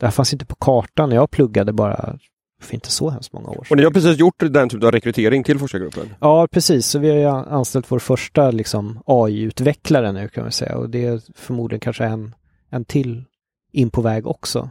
det 0.00 0.06
här 0.06 0.10
fanns 0.10 0.32
inte 0.32 0.46
på 0.46 0.54
kartan 0.54 1.08
när 1.08 1.16
jag 1.16 1.30
pluggade 1.30 1.72
bara 1.72 2.18
för 2.62 2.74
inte 2.74 2.90
så 2.90 3.10
hemskt 3.10 3.32
många 3.32 3.48
år 3.48 3.56
Och 3.58 3.66
sedan. 3.66 3.78
ni 3.78 3.84
har 3.84 3.90
precis 3.90 4.18
gjort 4.18 4.34
den 4.38 4.68
typen 4.68 4.86
av 4.86 4.92
rekrytering 4.92 5.44
till 5.44 5.58
forskargruppen. 5.58 6.14
Ja, 6.20 6.48
precis. 6.50 6.86
Så 6.86 6.98
vi 6.98 7.10
har 7.10 7.16
ju 7.16 7.26
anställt 7.26 7.90
vår 7.90 7.98
första 7.98 8.50
liksom, 8.50 9.02
AI-utvecklare 9.06 10.12
nu 10.12 10.28
kan 10.28 10.42
man 10.42 10.52
säga 10.52 10.76
och 10.76 10.90
det 10.90 11.04
är 11.04 11.20
förmodligen 11.34 11.80
kanske 11.80 12.04
en, 12.04 12.34
en 12.70 12.84
till 12.84 13.24
in 13.72 13.90
på 13.90 14.00
väg 14.00 14.26
också. 14.26 14.70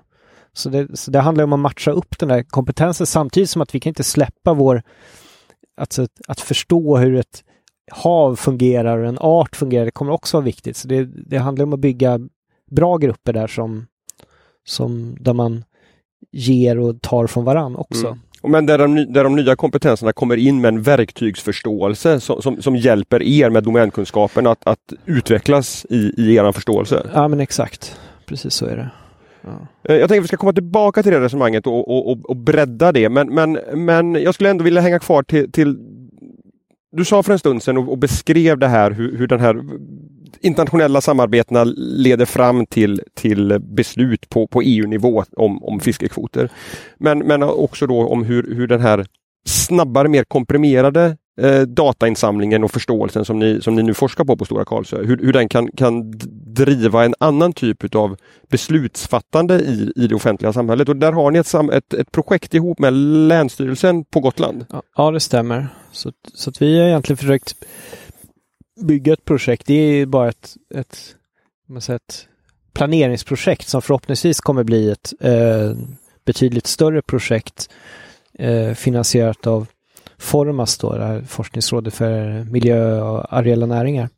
Så 0.53 0.69
det, 0.69 0.99
så 0.99 1.11
det 1.11 1.19
handlar 1.19 1.43
om 1.43 1.53
att 1.53 1.59
matcha 1.59 1.91
upp 1.91 2.19
den 2.19 2.29
där 2.29 2.43
kompetensen 2.43 3.07
samtidigt 3.07 3.49
som 3.49 3.61
att 3.61 3.75
vi 3.75 3.79
kan 3.79 3.89
inte 3.89 4.03
släppa 4.03 4.53
vår... 4.53 4.83
Alltså, 5.81 6.07
att 6.27 6.39
förstå 6.39 6.97
hur 6.97 7.15
ett 7.15 7.43
hav 7.91 8.35
fungerar 8.35 8.97
och 8.97 9.07
en 9.07 9.17
art 9.21 9.55
fungerar, 9.55 9.85
det 9.85 9.91
kommer 9.91 10.11
också 10.11 10.37
vara 10.37 10.45
viktigt. 10.45 10.77
Så 10.77 10.87
det, 10.87 11.03
det 11.03 11.37
handlar 11.37 11.65
om 11.65 11.73
att 11.73 11.79
bygga 11.79 12.19
bra 12.71 12.97
grupper 12.97 13.33
där 13.33 13.47
som, 13.47 13.85
som 14.65 15.17
där 15.19 15.33
man 15.33 15.63
ger 16.31 16.79
och 16.79 17.01
tar 17.01 17.27
från 17.27 17.45
varann 17.45 17.75
också. 17.75 18.07
Mm. 18.07 18.19
Men 18.43 18.65
där 18.65 18.77
de, 18.77 19.13
där 19.13 19.23
de 19.23 19.35
nya 19.35 19.55
kompetenserna 19.55 20.13
kommer 20.13 20.37
in 20.37 20.61
med 20.61 20.67
en 20.69 20.81
verktygsförståelse 20.81 22.19
som, 22.19 22.41
som, 22.41 22.61
som 22.61 22.75
hjälper 22.75 23.23
er 23.23 23.49
med 23.49 23.63
domänkunskapen 23.63 24.47
att, 24.47 24.67
att 24.67 24.93
utvecklas 25.05 25.85
i, 25.89 26.13
i 26.17 26.35
er 26.35 26.51
förståelse. 26.51 27.09
Ja, 27.13 27.27
men 27.27 27.39
exakt. 27.39 27.99
Precis 28.25 28.53
så 28.53 28.65
är 28.65 28.75
det. 28.75 28.89
Ja. 29.41 29.49
Eh, 29.83 29.95
Jag 29.95 30.09
tänker 30.09 30.19
att 30.19 30.23
vi 30.23 30.27
ska 30.27 30.37
komma 30.37 30.53
tillbaka 30.53 31.03
till 31.03 31.11
det 31.11 31.21
resonemanget 31.21 31.67
och, 31.67 32.09
och, 32.09 32.29
och 32.29 32.35
bredda 32.35 32.91
det. 32.91 33.09
Men, 33.09 33.33
men, 33.33 33.59
men 33.73 34.13
jag 34.13 34.33
skulle 34.33 34.49
ändå 34.49 34.63
vilja 34.63 34.81
hänga 34.81 34.99
kvar 34.99 35.23
till, 35.23 35.51
till 35.51 35.77
du 36.91 37.05
sa 37.05 37.23
för 37.23 37.33
en 37.33 37.39
stund 37.39 37.63
sedan 37.63 37.77
och, 37.77 37.91
och 37.91 37.97
beskrev 37.97 38.59
det 38.59 38.67
här 38.67 38.91
hur, 38.91 39.17
hur 39.17 39.27
den 39.27 39.39
här 39.39 39.61
internationella 40.39 41.01
samarbetena 41.01 41.63
leder 41.77 42.25
fram 42.25 42.65
till, 42.65 43.01
till 43.13 43.59
beslut 43.59 44.29
på, 44.29 44.47
på 44.47 44.61
EU-nivå 44.61 45.23
om, 45.35 45.63
om 45.63 45.79
fiskekvoter. 45.79 46.49
Men, 46.97 47.19
men 47.19 47.43
också 47.43 47.87
då 47.87 48.07
om 48.07 48.23
hur, 48.23 48.55
hur 48.55 48.67
den 48.67 48.81
här 48.81 49.05
snabbare, 49.47 50.07
mer 50.07 50.23
komprimerade 50.23 51.17
eh, 51.41 51.61
datainsamlingen 51.61 52.63
och 52.63 52.71
förståelsen 52.71 53.25
som 53.25 53.39
ni, 53.39 53.61
som 53.61 53.75
ni 53.75 53.83
nu 53.83 53.93
forskar 53.93 54.25
på 54.25 54.37
på 54.37 54.45
Stora 54.45 54.65
Karlsö, 54.65 55.03
hur, 55.03 55.17
hur 55.17 55.33
den 55.33 55.49
kan, 55.49 55.71
kan 55.71 56.13
driva 56.57 57.05
en 57.05 57.15
annan 57.19 57.53
typ 57.53 57.95
av 57.95 58.17
beslutsfattande 58.49 59.59
i, 59.59 59.91
i 59.95 60.07
det 60.07 60.15
offentliga 60.15 60.53
samhället. 60.53 60.89
Och 60.89 60.95
där 60.95 61.11
har 61.11 61.31
ni 61.31 61.39
ett, 61.39 61.53
ett, 61.53 61.93
ett 61.93 62.11
projekt 62.11 62.53
ihop 62.53 62.79
med 62.79 62.93
Länsstyrelsen 62.93 64.05
på 64.05 64.19
Gotland. 64.19 64.65
Ja, 64.95 65.11
det 65.11 65.19
stämmer. 65.19 65.67
Så, 65.91 66.11
så 66.33 66.49
att 66.49 66.61
vi 66.61 66.79
har 66.79 66.87
egentligen 66.87 67.17
försökt 67.17 67.55
bygga 68.81 69.13
ett 69.13 69.25
projekt. 69.25 69.67
Det 69.67 69.73
är 69.73 70.05
bara 70.05 70.29
ett, 70.29 70.55
ett, 70.75 70.97
man 71.69 71.81
säger, 71.81 71.95
ett 71.95 72.27
planeringsprojekt 72.73 73.67
som 73.67 73.81
förhoppningsvis 73.81 74.39
kommer 74.41 74.63
bli 74.63 74.91
ett 74.91 75.13
eh, 75.19 75.71
betydligt 76.25 76.67
större 76.67 77.01
projekt 77.01 77.69
eh, 78.39 78.73
finansierat 78.73 79.47
av 79.47 79.67
Formas, 80.19 80.77
då, 80.77 80.97
det 80.97 81.05
här 81.05 81.21
Forskningsrådet 81.21 81.93
för 81.93 82.43
miljö 82.43 83.01
och 83.01 83.33
areella 83.33 83.65
näringar. 83.65 84.09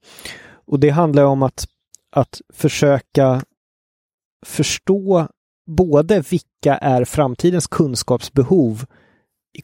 Och 0.68 0.80
det 0.80 0.90
handlar 0.90 1.24
om 1.24 1.44
att, 1.44 1.68
att 2.12 2.42
försöka 2.54 3.42
förstå 4.46 5.28
både 5.68 6.24
vilka 6.30 6.78
är 6.78 7.06
framtidens 7.06 7.68
kunskapsbehov 7.68 8.86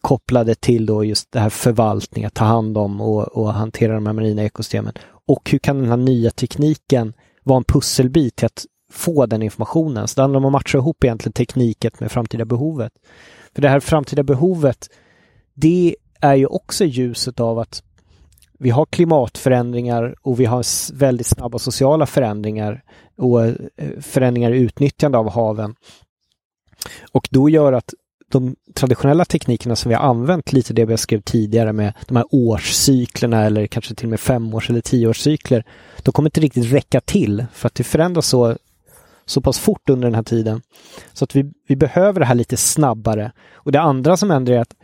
kopplade 0.01 0.55
till 0.55 0.85
då 0.85 1.03
just 1.03 1.31
det 1.31 1.39
här 1.39 1.49
förvaltning, 1.49 2.25
att 2.25 2.33
ta 2.33 2.45
hand 2.45 2.77
om 2.77 3.01
och, 3.01 3.27
och 3.27 3.53
hantera 3.53 3.93
de 3.93 4.05
här 4.05 4.13
marina 4.13 4.43
ekosystemen. 4.43 4.93
Och 5.27 5.49
hur 5.51 5.59
kan 5.59 5.79
den 5.79 5.89
här 5.89 5.97
nya 5.97 6.31
tekniken 6.31 7.13
vara 7.43 7.57
en 7.57 7.63
pusselbit 7.63 8.35
till 8.35 8.45
att 8.45 8.65
få 8.91 9.25
den 9.25 9.41
informationen? 9.41 10.07
Så 10.07 10.15
det 10.15 10.21
handlar 10.21 10.37
om 10.37 10.45
att 10.45 10.51
matcha 10.51 10.77
ihop 10.77 11.03
egentligen 11.03 11.33
tekniket 11.33 11.99
med 11.99 12.11
framtida 12.11 12.45
behovet. 12.45 12.91
För 13.53 13.61
det 13.61 13.69
här 13.69 13.79
framtida 13.79 14.23
behovet, 14.23 14.89
det 15.53 15.95
är 16.21 16.35
ju 16.35 16.45
också 16.45 16.85
ljuset 16.85 17.39
av 17.39 17.59
att 17.59 17.83
vi 18.59 18.69
har 18.69 18.85
klimatförändringar 18.85 20.15
och 20.21 20.39
vi 20.39 20.45
har 20.45 20.93
väldigt 20.93 21.27
snabba 21.27 21.59
sociala 21.59 22.05
förändringar 22.05 22.83
och 23.17 23.45
eh, 23.45 23.55
förändringar 24.01 24.51
i 24.51 24.57
utnyttjande 24.57 25.17
av 25.17 25.29
haven. 25.31 25.75
Och 27.11 27.27
då 27.31 27.49
gör 27.49 27.73
att 27.73 27.93
de 28.31 28.55
traditionella 28.73 29.25
teknikerna 29.25 29.75
som 29.75 29.89
vi 29.89 29.95
har 29.95 30.09
använt, 30.09 30.53
lite 30.53 30.73
det 30.73 30.85
vi 30.85 30.97
skrev 30.97 31.21
tidigare 31.21 31.73
med 31.73 31.93
de 32.07 32.15
här 32.15 32.25
årscyklerna 32.31 33.45
eller 33.45 33.67
kanske 33.67 33.95
till 33.95 34.05
och 34.05 34.09
med 34.09 34.19
femårs 34.19 34.69
eller 34.69 34.81
tioårscykler, 34.81 35.65
de 36.03 36.11
kommer 36.11 36.27
inte 36.27 36.41
riktigt 36.41 36.73
räcka 36.73 37.01
till 37.01 37.45
för 37.53 37.67
att 37.67 37.75
det 37.75 37.83
förändras 37.83 38.27
så, 38.27 38.57
så 39.25 39.41
pass 39.41 39.59
fort 39.59 39.89
under 39.89 40.07
den 40.07 40.15
här 40.15 40.23
tiden. 40.23 40.61
Så 41.13 41.23
att 41.23 41.35
vi, 41.35 41.51
vi 41.67 41.75
behöver 41.75 42.19
det 42.19 42.25
här 42.25 42.35
lite 42.35 42.57
snabbare. 42.57 43.31
Och 43.53 43.71
det 43.71 43.81
andra 43.81 44.17
som 44.17 44.29
händer 44.29 44.53
är 44.53 44.59
att 44.59 44.75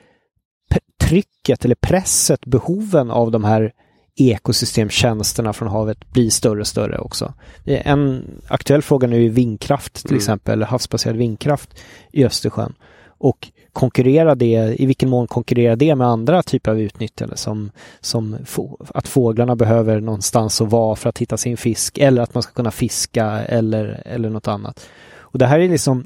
trycket 1.03 1.65
eller 1.65 1.75
presset, 1.75 2.45
behoven 2.45 3.11
av 3.11 3.31
de 3.31 3.43
här 3.43 3.73
ekosystemtjänsterna 4.15 5.53
från 5.53 5.69
havet 5.69 6.11
blir 6.11 6.29
större 6.29 6.59
och 6.59 6.67
större 6.67 6.97
också. 6.97 7.33
En 7.65 8.23
aktuell 8.47 8.81
fråga 8.81 9.07
nu 9.07 9.25
är 9.25 9.29
vindkraft 9.29 9.93
till 9.93 10.11
Mm. 10.11 10.17
exempel, 10.17 10.53
eller 10.53 10.65
havsbaserad 10.65 11.15
vindkraft 11.17 11.79
i 12.11 12.25
Östersjön. 12.25 12.73
Och 13.07 13.47
konkurrera 13.73 14.35
det, 14.35 14.75
i 14.81 14.85
vilken 14.85 15.09
mån 15.09 15.27
konkurrerar 15.27 15.75
det 15.75 15.95
med 15.95 16.07
andra 16.07 16.43
typer 16.43 16.71
av 16.71 16.79
utnyttjande 16.79 17.37
som, 17.37 17.71
som 17.99 18.37
få, 18.45 18.85
att 18.89 19.07
fåglarna 19.07 19.55
behöver 19.55 19.99
någonstans 19.99 20.61
att 20.61 20.69
vara 20.69 20.95
för 20.95 21.09
att 21.09 21.17
hitta 21.17 21.37
sin 21.37 21.57
fisk 21.57 21.97
eller 21.97 22.21
att 22.21 22.33
man 22.33 22.43
ska 22.43 22.53
kunna 22.53 22.71
fiska 22.71 23.25
eller, 23.25 24.01
eller 24.05 24.29
något 24.29 24.47
annat. 24.47 24.87
Och 25.19 25.39
det 25.39 25.45
här 25.45 25.59
är 25.59 25.69
liksom 25.69 26.05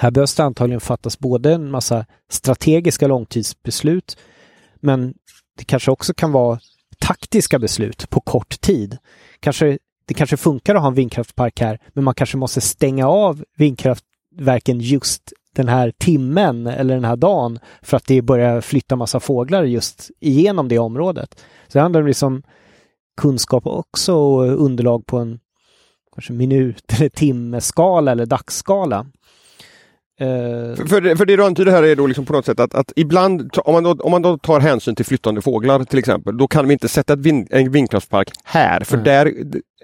här 0.00 0.10
behövs 0.10 0.34
det 0.34 0.44
antagligen 0.44 0.80
fattas 0.80 1.18
både 1.18 1.52
en 1.52 1.70
massa 1.70 2.06
strategiska 2.30 3.06
långtidsbeslut 3.06 4.16
men 4.80 5.14
det 5.58 5.64
kanske 5.64 5.90
också 5.90 6.14
kan 6.14 6.32
vara 6.32 6.58
taktiska 6.98 7.58
beslut 7.58 8.10
på 8.10 8.20
kort 8.20 8.60
tid. 8.60 8.98
Kanske, 9.40 9.78
det 10.06 10.14
kanske 10.14 10.36
funkar 10.36 10.74
att 10.74 10.80
ha 10.80 10.88
en 10.88 10.94
vindkraftpark 10.94 11.60
här 11.60 11.78
men 11.92 12.04
man 12.04 12.14
kanske 12.14 12.36
måste 12.36 12.60
stänga 12.60 13.08
av 13.08 13.44
vindkraftverken 13.56 14.80
just 14.80 15.32
den 15.54 15.68
här 15.68 15.92
timmen 15.98 16.66
eller 16.66 16.94
den 16.94 17.04
här 17.04 17.16
dagen 17.16 17.58
för 17.82 17.96
att 17.96 18.06
det 18.06 18.22
börjar 18.22 18.60
flytta 18.60 18.96
massa 18.96 19.20
fåglar 19.20 19.64
just 19.64 20.10
igenom 20.20 20.68
det 20.68 20.78
området. 20.78 21.44
Så 21.68 21.78
det 21.78 21.82
handlar 21.82 22.00
om 22.00 22.06
liksom 22.06 22.42
kunskap 23.16 23.66
också 23.66 24.14
och 24.14 24.64
underlag 24.64 25.06
på 25.06 25.18
en 25.18 25.40
kanske 26.14 26.32
minut 26.32 26.92
eller 26.92 27.08
timmeskala 27.08 28.12
eller 28.12 28.26
dagsskala. 28.26 29.06
Uh, 30.20 30.26
för, 30.76 31.16
för 31.16 31.26
det 31.26 31.36
du 31.36 31.44
antyder 31.44 31.72
här 31.72 31.82
är 31.82 31.96
då 31.96 32.06
liksom 32.06 32.26
på 32.26 32.32
något 32.32 32.46
sätt 32.46 32.60
att, 32.60 32.74
att 32.74 32.92
ibland, 32.96 33.50
om 33.56 33.72
man, 33.72 33.82
då, 33.82 34.04
om 34.04 34.10
man 34.10 34.22
då 34.22 34.38
tar 34.38 34.60
hänsyn 34.60 34.94
till 34.94 35.04
flyttande 35.04 35.42
fåglar 35.42 35.84
till 35.84 35.98
exempel, 35.98 36.36
då 36.36 36.48
kan 36.48 36.66
vi 36.66 36.72
inte 36.72 36.88
sätta 36.88 37.16
vind, 37.16 37.48
en 37.50 37.72
vindkraftspark 37.72 38.30
här, 38.44 38.80
för 38.84 38.94
mm. 38.94 39.04
där, 39.04 39.26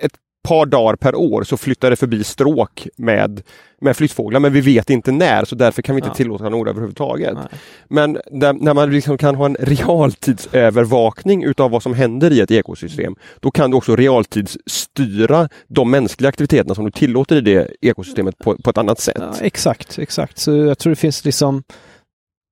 ett 0.00 0.12
par 0.46 0.66
dagar 0.66 0.96
per 0.96 1.14
år 1.14 1.42
så 1.42 1.56
flyttar 1.56 1.90
det 1.90 1.96
förbi 1.96 2.24
stråk 2.24 2.88
med, 2.96 3.42
med 3.80 3.96
flyttfåglar 3.96 4.40
men 4.40 4.52
vi 4.52 4.60
vet 4.60 4.90
inte 4.90 5.12
när 5.12 5.44
så 5.44 5.54
därför 5.54 5.82
kan 5.82 5.94
vi 5.94 5.98
inte 5.98 6.08
ja. 6.08 6.14
tillåta 6.14 6.48
några 6.48 6.70
överhuvudtaget. 6.70 7.34
Nej. 7.34 7.60
Men 7.88 8.18
där, 8.30 8.52
när 8.52 8.74
man 8.74 8.90
liksom 8.90 9.18
kan 9.18 9.34
ha 9.34 9.46
en 9.46 9.56
realtidsövervakning 9.60 11.44
utav 11.44 11.70
vad 11.70 11.82
som 11.82 11.94
händer 11.94 12.32
i 12.32 12.40
ett 12.40 12.50
ekosystem 12.50 13.16
då 13.40 13.50
kan 13.50 13.70
du 13.70 13.76
också 13.76 13.96
realtidsstyra 13.96 15.48
de 15.68 15.90
mänskliga 15.90 16.28
aktiviteterna 16.28 16.74
som 16.74 16.84
du 16.84 16.90
tillåter 16.90 17.36
i 17.36 17.40
det 17.40 17.68
ekosystemet 17.80 18.38
på, 18.38 18.56
på 18.56 18.70
ett 18.70 18.78
annat 18.78 19.00
sätt. 19.00 19.16
Ja, 19.20 19.34
exakt, 19.40 19.98
exakt. 19.98 20.38
Så 20.38 20.56
jag 20.56 20.78
tror 20.78 20.90
det 20.90 20.96
finns 20.96 21.24
liksom 21.24 21.62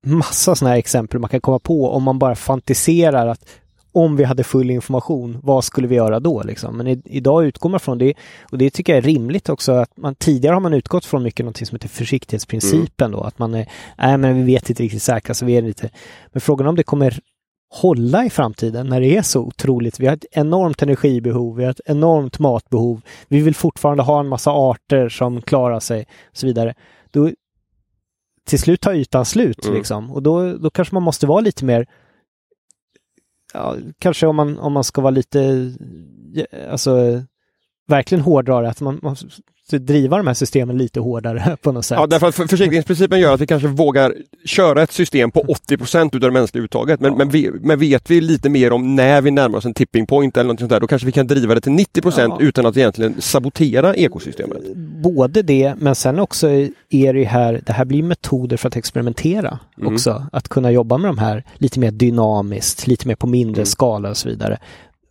massa 0.04 0.54
sådana 0.54 0.70
här 0.70 0.78
exempel 0.78 1.20
man 1.20 1.30
kan 1.30 1.40
komma 1.40 1.58
på 1.58 1.90
om 1.90 2.02
man 2.02 2.18
bara 2.18 2.34
fantiserar 2.34 3.26
att 3.26 3.44
om 3.94 4.16
vi 4.16 4.24
hade 4.24 4.44
full 4.44 4.70
information, 4.70 5.38
vad 5.42 5.64
skulle 5.64 5.88
vi 5.88 5.94
göra 5.94 6.20
då? 6.20 6.42
Liksom? 6.42 6.76
Men 6.76 6.86
i, 6.86 7.02
idag 7.04 7.44
utgår 7.44 7.70
man 7.70 7.80
från 7.80 7.98
det 7.98 8.14
och 8.52 8.58
det 8.58 8.70
tycker 8.70 8.92
jag 8.92 8.98
är 8.98 9.08
rimligt 9.08 9.48
också. 9.48 9.72
att 9.72 9.96
man 9.96 10.14
Tidigare 10.14 10.54
har 10.54 10.60
man 10.60 10.74
utgått 10.74 11.04
från 11.04 11.22
mycket 11.22 11.46
något 11.46 11.56
som 11.56 11.74
heter 11.76 11.88
försiktighetsprincipen 11.88 13.06
mm. 13.06 13.20
då, 13.20 13.24
att 13.24 13.38
man 13.38 13.54
är, 13.54 13.68
nej 13.98 14.18
men 14.18 14.36
vi 14.36 14.54
vet 14.54 14.70
inte 14.70 14.82
riktigt 14.82 15.02
säkert, 15.02 15.36
så 15.36 15.46
vi 15.46 15.56
är 15.56 15.62
lite... 15.62 15.90
Men 16.32 16.40
frågan 16.40 16.66
om 16.66 16.76
det 16.76 16.82
kommer 16.82 17.18
hålla 17.74 18.24
i 18.24 18.30
framtiden 18.30 18.86
när 18.86 19.00
det 19.00 19.16
är 19.16 19.22
så 19.22 19.40
otroligt. 19.40 20.00
Vi 20.00 20.06
har 20.06 20.14
ett 20.14 20.24
enormt 20.30 20.82
energibehov, 20.82 21.56
vi 21.56 21.64
har 21.64 21.70
ett 21.70 21.80
enormt 21.84 22.38
matbehov. 22.38 23.00
Vi 23.28 23.40
vill 23.40 23.54
fortfarande 23.54 24.02
ha 24.02 24.20
en 24.20 24.28
massa 24.28 24.50
arter 24.50 25.08
som 25.08 25.42
klarar 25.42 25.80
sig 25.80 26.00
och 26.30 26.36
så 26.36 26.46
vidare. 26.46 26.74
Då, 27.10 27.30
till 28.46 28.58
slut 28.58 28.80
tar 28.80 28.94
ytan 28.94 29.24
slut 29.24 29.64
mm. 29.64 29.76
liksom 29.76 30.12
och 30.12 30.22
då, 30.22 30.56
då 30.56 30.70
kanske 30.70 30.94
man 30.94 31.02
måste 31.02 31.26
vara 31.26 31.40
lite 31.40 31.64
mer 31.64 31.86
ja, 33.54 33.76
kanske 33.98 34.26
om 34.26 34.36
man, 34.36 34.58
om 34.58 34.72
man 34.72 34.84
ska 34.84 35.00
vara 35.00 35.10
lite, 35.10 35.72
eh, 36.36 36.72
alltså 36.72 37.22
verkligen 37.86 38.24
hårdra 38.24 38.68
att 38.68 38.80
man, 38.80 38.98
man 39.02 39.16
driva 39.70 40.16
de 40.16 40.26
här 40.26 40.34
systemen 40.34 40.78
lite 40.78 41.00
hårdare 41.00 41.56
på 41.62 41.72
något 41.72 41.84
sätt. 41.84 41.98
Ja, 42.00 42.06
därför 42.06 42.28
att 42.28 42.34
försäkringsprincipen 42.34 43.20
gör 43.20 43.34
att 43.34 43.40
vi 43.40 43.46
kanske 43.46 43.68
vågar 43.68 44.14
köra 44.44 44.82
ett 44.82 44.92
system 44.92 45.30
på 45.30 45.40
80 45.40 45.76
procent 45.76 46.14
utav 46.14 46.30
det 46.30 46.34
mänskliga 46.34 46.64
uttaget. 46.64 47.00
Men, 47.00 47.12
ja. 47.12 47.18
men, 47.18 47.28
vi, 47.28 47.50
men, 47.60 47.78
vet 47.78 48.10
vi 48.10 48.20
lite 48.20 48.48
mer 48.48 48.72
om 48.72 48.96
när 48.96 49.22
vi 49.22 49.30
närmar 49.30 49.58
oss 49.58 49.64
en 49.64 49.74
tipping 49.74 50.06
point 50.06 50.36
eller 50.36 50.48
något 50.48 50.58
sånt 50.58 50.70
där, 50.70 50.80
då 50.80 50.86
kanske 50.86 51.06
vi 51.06 51.12
kan 51.12 51.26
driva 51.26 51.54
det 51.54 51.60
till 51.60 51.72
90 51.72 52.02
procent 52.02 52.34
ja. 52.38 52.46
utan 52.46 52.66
att 52.66 52.76
egentligen 52.76 53.20
sabotera 53.20 53.94
ekosystemet. 53.94 54.74
Både 55.02 55.42
det, 55.42 55.74
men 55.78 55.94
sen 55.94 56.18
också 56.18 56.48
är 56.90 57.14
det 57.14 57.24
här, 57.24 57.60
det 57.66 57.72
här 57.72 57.84
blir 57.84 58.02
metoder 58.02 58.56
för 58.56 58.68
att 58.68 58.76
experimentera 58.76 59.58
mm. 59.78 59.94
också. 59.94 60.26
Att 60.32 60.48
kunna 60.48 60.70
jobba 60.70 60.98
med 60.98 61.08
de 61.08 61.18
här 61.18 61.44
lite 61.54 61.80
mer 61.80 61.90
dynamiskt, 61.90 62.86
lite 62.86 63.08
mer 63.08 63.16
på 63.16 63.26
mindre 63.26 63.60
mm. 63.60 63.66
skala 63.66 64.10
och 64.10 64.16
så 64.16 64.28
vidare 64.28 64.58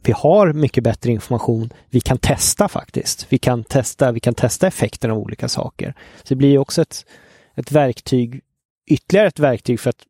vi 0.03 0.11
har 0.11 0.53
mycket 0.53 0.83
bättre 0.83 1.11
information. 1.11 1.69
Vi 1.89 2.01
kan 2.01 2.17
testa 2.17 2.67
faktiskt. 2.67 3.25
Vi 3.29 3.37
kan 3.37 3.63
testa, 3.63 4.11
vi 4.11 4.19
kan 4.19 4.33
testa 4.33 4.67
effekten 4.67 5.11
av 5.11 5.17
olika 5.17 5.47
saker. 5.47 5.93
Så 6.17 6.25
det 6.29 6.35
blir 6.35 6.57
också 6.57 6.81
ett, 6.81 7.05
ett 7.55 7.71
verktyg, 7.71 8.41
ytterligare 8.87 9.27
ett 9.27 9.39
verktyg 9.39 9.79
för 9.79 9.89
att 9.89 10.03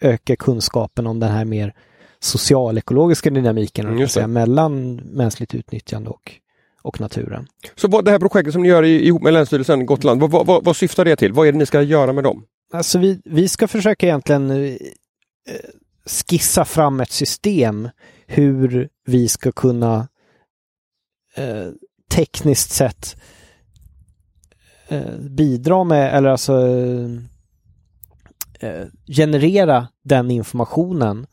öka 0.00 0.36
kunskapen 0.36 1.06
om 1.06 1.20
den 1.20 1.30
här 1.30 1.44
mer 1.44 1.74
socialekologiska 2.20 3.30
dynamiken 3.30 3.86
mm, 3.86 4.08
säga, 4.08 4.26
mellan 4.26 4.96
mänskligt 4.96 5.54
utnyttjande 5.54 6.10
och, 6.10 6.32
och 6.82 7.00
naturen. 7.00 7.46
Så 7.74 7.88
vad, 7.88 8.04
det 8.04 8.10
här 8.10 8.18
projektet 8.18 8.52
som 8.52 8.62
ni 8.62 8.68
gör 8.68 8.82
ihop 8.82 9.22
med 9.22 9.32
Länsstyrelsen 9.32 9.86
Gotland, 9.86 10.20
vad, 10.20 10.46
vad, 10.46 10.64
vad 10.64 10.76
syftar 10.76 11.04
det 11.04 11.16
till? 11.16 11.32
Vad 11.32 11.48
är 11.48 11.52
det 11.52 11.58
ni 11.58 11.66
ska 11.66 11.82
göra 11.82 12.12
med 12.12 12.24
dem? 12.24 12.44
Alltså 12.72 12.98
vi, 12.98 13.20
vi 13.24 13.48
ska 13.48 13.68
försöka 13.68 14.06
egentligen 14.06 14.50
eh, 14.50 14.76
skissa 16.06 16.64
fram 16.64 17.00
ett 17.00 17.10
system 17.10 17.88
hur 18.32 18.88
vi 19.04 19.28
ska 19.28 19.52
kunna 19.52 20.08
eh, 21.34 21.68
tekniskt 22.10 22.70
sett 22.70 23.16
eh, 24.88 25.16
bidra 25.18 25.84
med, 25.84 26.14
eller 26.14 26.28
alltså 26.28 26.66
eh, 26.66 27.10
eh 28.60 28.86
generera 29.06 29.88
den 30.04 30.30
informationen 30.30 31.26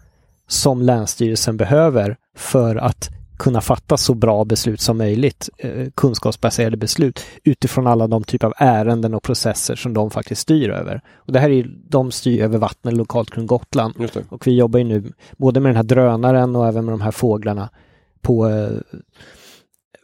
som 0.47 0.81
Länsstyrelsen 0.81 1.57
behöver 1.57 2.17
för 2.35 2.75
att 2.75 3.09
kunna 3.37 3.61
fatta 3.61 3.97
så 3.97 4.13
bra 4.13 4.45
beslut 4.45 4.81
som 4.81 4.97
möjligt, 4.97 5.49
eh, 5.57 5.87
kunskapsbaserade 5.95 6.77
beslut 6.77 7.25
utifrån 7.43 7.87
alla 7.87 8.07
de 8.07 8.23
typer 8.23 8.47
av 8.47 8.53
ärenden 8.57 9.13
och 9.13 9.23
processer 9.23 9.75
som 9.75 9.93
de 9.93 10.11
faktiskt 10.11 10.41
styr 10.41 10.69
över. 10.69 11.01
Och 11.15 11.33
det 11.33 11.39
här 11.39 11.49
är 11.49 11.69
de 11.89 12.11
styr 12.11 12.43
över 12.43 12.57
vattnet 12.57 12.93
lokalt 12.93 13.31
kring 13.31 13.47
Gotland. 13.47 13.93
Och 14.29 14.47
vi 14.47 14.55
jobbar 14.55 14.79
ju 14.79 14.85
nu 14.85 15.13
både 15.37 15.59
med 15.59 15.69
den 15.69 15.75
här 15.75 15.83
drönaren 15.83 16.55
och 16.55 16.67
även 16.67 16.85
med 16.85 16.93
de 16.93 17.01
här 17.01 17.11
fåglarna 17.11 17.69
på 18.21 18.47
eh, 18.49 18.69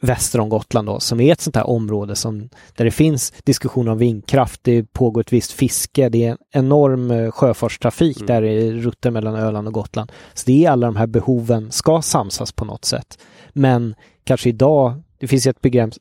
väster 0.03 0.39
om 0.39 0.49
Gotland 0.49 0.87
då, 0.87 0.99
som 0.99 1.19
är 1.19 1.31
ett 1.31 1.41
sånt 1.41 1.55
här 1.55 1.67
område 1.67 2.15
som, 2.15 2.49
där 2.75 2.85
det 2.85 2.91
finns 2.91 3.33
diskussioner 3.43 3.91
om 3.91 3.97
vindkraft, 3.97 4.59
det 4.63 4.93
pågår 4.93 5.21
ett 5.21 5.33
visst 5.33 5.51
fiske, 5.51 6.09
det 6.09 6.25
är 6.25 6.31
en 6.31 6.37
enorm 6.51 7.11
eh, 7.11 7.31
sjöfartstrafik 7.31 8.17
mm. 8.17 8.27
där 8.27 8.43
i 8.43 8.81
rutter 8.81 9.11
mellan 9.11 9.35
Öland 9.35 9.67
och 9.67 9.73
Gotland. 9.73 10.11
Så 10.33 10.43
det 10.45 10.65
är 10.65 10.71
alla 10.71 10.87
de 10.87 10.95
här 10.95 11.07
behoven 11.07 11.71
ska 11.71 12.01
samsas 12.01 12.51
på 12.51 12.65
något 12.65 12.85
sätt. 12.85 13.17
Men 13.49 13.95
kanske 14.23 14.49
idag, 14.49 15.01
det 15.17 15.27
finns 15.27 15.47
ett 15.47 15.61
begrepp, 15.61 15.93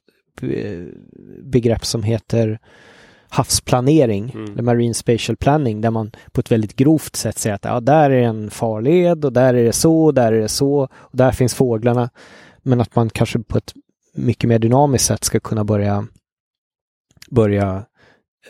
begrepp 1.42 1.84
som 1.84 2.02
heter 2.02 2.58
havsplanering, 3.28 4.30
mm. 4.34 4.64
Marine 4.64 4.94
Spatial 4.94 5.36
Planning, 5.36 5.80
där 5.80 5.90
man 5.90 6.12
på 6.32 6.40
ett 6.40 6.52
väldigt 6.52 6.76
grovt 6.76 7.16
sätt 7.16 7.38
säger 7.38 7.56
att 7.56 7.64
ja, 7.64 7.80
där 7.80 8.10
är 8.10 8.22
en 8.22 8.50
farled 8.50 9.24
och 9.24 9.32
där 9.32 9.54
är 9.54 9.64
det 9.64 9.72
så, 9.72 10.12
där 10.12 10.32
är 10.32 10.40
det 10.40 10.48
så, 10.48 10.88
och 10.92 11.16
där 11.16 11.32
finns 11.32 11.54
fåglarna. 11.54 12.10
Men 12.62 12.80
att 12.80 12.96
man 12.96 13.10
kanske 13.10 13.38
på 13.38 13.58
ett 13.58 13.72
mycket 14.14 14.48
mer 14.48 14.58
dynamiskt 14.58 15.06
sätt 15.06 15.24
ska 15.24 15.40
kunna 15.40 15.64
börja, 15.64 16.06
börja 17.30 17.86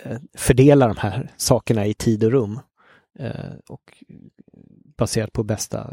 eh, 0.05 0.19
fördela 0.37 0.89
de 0.89 0.97
här 0.97 1.33
sakerna 1.37 1.87
i 1.87 1.95
tid 1.95 2.25
och 2.25 2.31
rum. 2.31 2.61
Eh, 3.19 3.53
och 3.69 3.81
baserat 4.97 5.33
på 5.33 5.43
bästa 5.43 5.91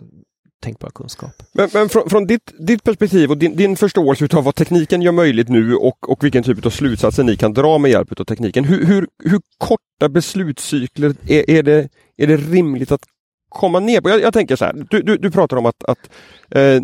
tänkbara 0.62 0.92
kunskap. 0.92 1.32
Men, 1.52 1.70
men 1.74 1.90
från, 1.90 2.10
från 2.10 2.28
ditt, 2.28 2.54
ditt, 2.60 2.84
perspektiv 2.84 3.32
och 3.32 3.38
din, 3.38 3.56
din 3.56 3.76
förståelse 3.76 4.38
av 4.38 4.44
vad 4.44 4.56
tekniken 4.56 5.02
gör 5.02 5.12
möjligt 5.12 5.50
nu 5.50 5.76
och, 5.76 6.10
och 6.10 6.24
vilken 6.24 6.44
typ 6.44 6.66
av 6.66 6.70
slutsatser 6.70 7.24
ni 7.24 7.38
kan 7.38 7.54
dra 7.54 7.78
med 7.78 7.92
hjälp 7.92 8.20
av 8.20 8.26
tekniken. 8.26 8.64
Hur, 8.64 8.86
hur, 8.86 9.08
hur 9.24 9.42
korta 9.58 10.10
beslutscykler 10.10 11.16
är, 11.28 11.50
är, 11.50 11.64
det, 11.64 11.90
är 12.18 12.28
det 12.28 12.38
rimligt 12.38 12.92
att 12.92 13.04
komma 13.50 13.80
ner 13.80 14.02
på? 14.02 14.10
Jag, 14.10 14.22
jag 14.22 14.34
tänker 14.34 14.56
så 14.56 14.66
här, 14.66 14.86
du, 14.90 15.02
du, 15.02 15.18
du 15.18 15.32
pratar 15.32 15.58
om 15.58 15.66
att, 15.66 15.84
att 15.84 16.10
eh, 16.52 16.82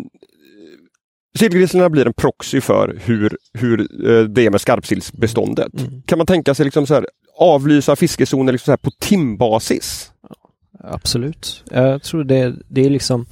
Sillgrisslorna 1.36 1.90
blir 1.90 2.06
en 2.06 2.12
proxy 2.12 2.60
för 2.60 2.98
hur, 3.04 3.36
hur 3.52 3.80
eh, 3.80 4.24
det 4.24 4.46
är 4.46 4.50
med 4.50 4.60
skarpsillsbeståndet. 4.60 5.80
Mm. 5.80 6.02
Kan 6.02 6.18
man 6.18 6.26
tänka 6.26 6.54
sig 6.54 6.64
liksom 6.64 6.86
så 6.86 6.94
här, 6.94 7.06
avlysa 7.38 7.96
fiskezoner 7.96 8.52
liksom 8.52 8.64
så 8.64 8.72
här 8.72 8.76
på 8.76 8.90
timbasis? 8.90 10.12
Absolut. 10.80 11.64
Jag 11.70 12.02
tror 12.02 12.24
det, 12.24 12.54
det 12.68 12.86
är 12.86 12.90
liksom 12.90 13.26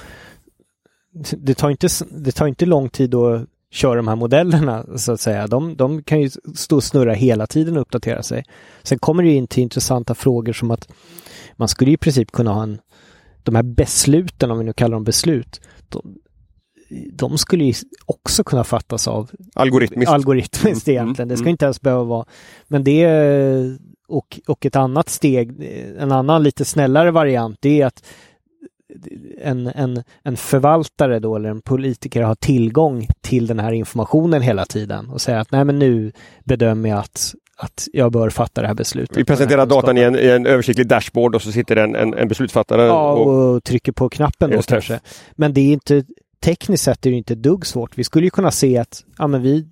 det 1.37 1.55
tar, 1.55 1.71
inte, 1.71 1.88
det 2.11 2.33
tar 2.33 2.47
inte 2.47 2.67
lång 2.67 2.88
tid 2.88 3.14
att 3.14 3.47
köra 3.71 3.95
de 3.95 4.09
här 4.09 4.17
modellerna 4.17 4.87
så 4.97 5.12
att 5.12 5.21
säga. 5.21 5.47
De, 5.47 5.77
de 5.77 6.03
kan 6.03 6.21
ju 6.21 6.31
stå 6.55 6.77
och 6.77 6.85
snurra 6.85 7.12
hela 7.12 7.47
tiden 7.47 7.77
och 7.77 7.81
uppdatera 7.81 8.23
sig. 8.23 8.45
Sen 8.83 8.99
kommer 8.99 9.23
det 9.23 9.31
in 9.31 9.47
till 9.47 9.62
intressanta 9.62 10.14
frågor 10.14 10.53
som 10.53 10.71
att 10.71 10.88
man 11.57 11.69
skulle 11.69 11.90
i 11.90 11.97
princip 11.97 12.33
kunna 12.33 12.53
ha 12.53 12.62
en 12.62 12.79
de 13.43 13.55
här 13.55 13.62
besluten, 13.62 14.51
om 14.51 14.59
vi 14.59 14.64
nu 14.64 14.73
kallar 14.73 14.97
dem 14.97 15.05
beslut, 15.05 15.61
de, 15.88 16.19
de 17.12 17.38
skulle 17.38 17.64
ju 17.64 17.74
också 18.07 18.44
kunna 18.44 18.64
fattas 18.64 19.09
av 19.09 19.30
algoritmiskt, 19.54 20.12
algoritmiskt 20.12 20.88
mm. 20.88 21.02
egentligen. 21.02 21.28
Det 21.28 21.36
ska 21.36 21.45
mm. 21.45 21.51
inte 21.51 21.64
ens 21.64 21.80
behöva 21.80 22.05
vara. 22.05 22.26
Men 22.68 22.84
det 22.84 23.07
och, 24.09 24.40
och 24.47 24.66
ett 24.66 24.76
annat 24.76 25.09
steg, 25.09 25.53
en 25.99 26.12
annan 26.12 26.42
lite 26.42 26.64
snällare 26.64 27.11
variant, 27.11 27.59
det 27.61 27.80
är 27.80 27.86
att 27.86 28.05
en, 29.42 29.66
en, 29.66 30.03
en 30.22 30.36
förvaltare 30.36 31.18
då 31.18 31.36
eller 31.36 31.49
en 31.49 31.61
politiker 31.61 32.22
har 32.22 32.34
tillgång 32.34 33.09
till 33.20 33.47
den 33.47 33.59
här 33.59 33.72
informationen 33.72 34.42
hela 34.42 34.64
tiden 34.64 35.11
och 35.11 35.20
säga 35.20 35.40
att 35.40 35.53
nej 35.53 35.64
men 35.64 35.78
nu 35.78 36.12
bedömer 36.45 36.88
jag 36.88 36.99
att 36.99 37.34
att 37.57 37.88
jag 37.92 38.12
bör 38.12 38.30
fatta 38.30 38.61
det 38.61 38.66
här 38.66 38.74
beslutet. 38.74 39.16
Vi 39.16 39.24
presenterar 39.24 39.66
datan 39.66 39.99
i 39.99 40.01
en, 40.01 40.18
i 40.18 40.26
en 40.26 40.47
översiktlig 40.47 40.88
dashboard 40.88 41.34
och 41.34 41.42
så 41.42 41.53
sitter 41.53 41.76
en, 41.76 41.95
en, 41.95 42.14
en 42.14 42.28
beslutsfattare 42.28 42.82
ja, 42.82 43.12
och, 43.12 43.55
och, 43.55 43.64
trycker 43.64 43.92
på 43.92 44.09
knappen 44.09 44.51
då 44.51 44.62
kanske. 44.62 45.01
Men 45.32 45.53
det 45.53 45.61
är 45.61 45.72
inte 45.72 46.05
tekniskt 46.45 46.84
sett 46.84 47.07
är 47.07 47.11
det 47.11 47.16
inte 47.16 47.34
dugg 47.34 47.66
svårt. 47.66 47.99
Vi 47.99 48.05
skulle 48.05 48.26
ju 48.26 48.30
kunna 48.30 48.51
se 48.51 48.78
att 48.78 49.05
ja, 49.18 49.26
men 49.26 49.42
vi, 49.42 49.66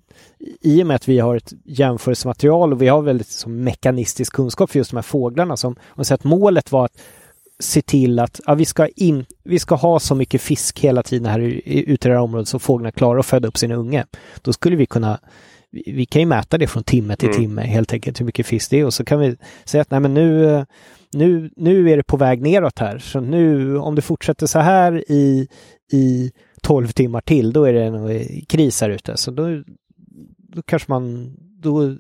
i 0.61 0.83
och 0.83 0.87
med 0.87 0.97
att 0.97 1.09
vi 1.09 1.19
har 1.19 1.37
ett 1.37 1.53
jämförelsematerial 1.65 2.73
och 2.73 2.83
vi 2.83 2.89
har 2.89 3.03
väldigt 3.03 3.29
som, 3.29 3.65
mekanistisk 3.65 4.33
kunskap 4.33 4.71
för 4.71 4.79
just 4.79 4.91
de 4.91 4.97
här 4.97 5.03
fåglarna 5.03 5.57
som 5.57 5.77
om 5.89 6.05
att 6.11 6.25
målet 6.25 6.73
var 6.73 6.85
att 6.85 6.99
se 7.61 7.83
till 7.83 8.19
att 8.19 8.41
ja, 8.47 8.55
vi, 8.55 8.65
ska 8.65 8.89
in, 8.89 9.25
vi 9.45 9.59
ska 9.59 9.75
ha 9.75 10.01
så 10.01 10.15
mycket 10.15 10.41
fisk 10.41 10.81
hela 10.81 11.03
tiden 11.03 11.27
här 11.27 11.41
ute 11.41 12.09
i 12.09 12.11
det 12.11 12.15
här 12.15 12.23
området 12.23 12.49
så 12.49 12.59
fåglarna 12.59 12.93
klarar 12.93 13.19
att 13.19 13.27
föda 13.27 13.49
upp 13.49 13.59
sin 13.59 13.73
unge. 13.73 14.07
Då 14.43 14.53
skulle 14.53 14.77
vi 14.77 14.87
kunna 14.87 15.19
vi 15.71 16.07
kan 16.07 16.23
ju 16.23 16.27
mäta 16.27 16.59
det 16.59 16.67
från 16.67 16.85
timme 16.85 17.17
till 17.17 17.29
mm. 17.29 17.41
timme 17.41 17.63
helt 17.63 17.93
enkelt 17.93 18.21
hur 18.21 18.27
mycket 18.27 18.47
fisk 18.47 18.71
det 18.71 18.81
är 18.81 18.85
och 18.85 18.95
så 18.95 19.05
kan 19.05 19.21
vi 19.21 19.37
säga 19.65 19.83
att 19.83 19.91
nej 19.91 20.01
men 20.01 20.15
nu, 20.15 20.67
nu, 21.13 21.51
nu 21.57 21.91
är 21.91 21.97
det 21.97 22.03
på 22.03 22.17
väg 22.17 22.43
neråt 22.43 22.79
här. 22.79 22.99
Så 22.99 23.21
nu 23.21 23.79
om 23.79 23.95
det 23.95 24.03
fortsätter 24.03 24.47
så 24.47 24.59
här 24.59 25.11
i, 25.11 25.49
i 25.93 26.33
12 26.63 26.89
timmar 26.89 27.21
till 27.21 27.53
då 27.53 27.65
är 27.65 27.73
det 27.73 27.83
en 27.83 28.23
kris 28.47 28.81
här 28.81 28.91
ute. 28.91 29.17
Så 29.17 29.31
då, 29.31 29.63
då 30.39 30.63
kanske 30.63 30.93
man 30.93 31.37
då 31.63 31.97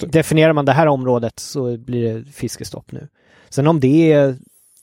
definierar 0.00 0.52
man 0.52 0.64
det 0.64 0.72
här 0.72 0.86
området 0.86 1.38
så 1.38 1.76
blir 1.76 2.14
det 2.14 2.32
fiskestopp 2.32 2.92
nu. 2.92 3.08
Sen 3.48 3.66
om 3.66 3.80
det 3.80 4.12
är, 4.12 4.36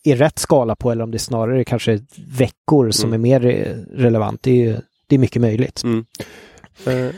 är 0.04 0.16
rätt 0.16 0.40
skala 0.40 0.76
på 0.76 0.92
eller 0.92 1.04
om 1.04 1.12
det 1.12 1.20
snarare 1.20 1.64
kanske 1.64 2.00
veckor 2.28 2.92
som 2.92 3.14
mm. 3.14 3.26
är 3.26 3.40
mer 3.40 3.40
relevant, 3.94 4.44
det 4.44 4.66
är, 4.66 4.82
det 5.08 5.16
är 5.16 5.20
mycket 5.20 5.42
möjligt. 5.42 5.84
Mm. 5.84 6.06
Uh. 6.88 7.12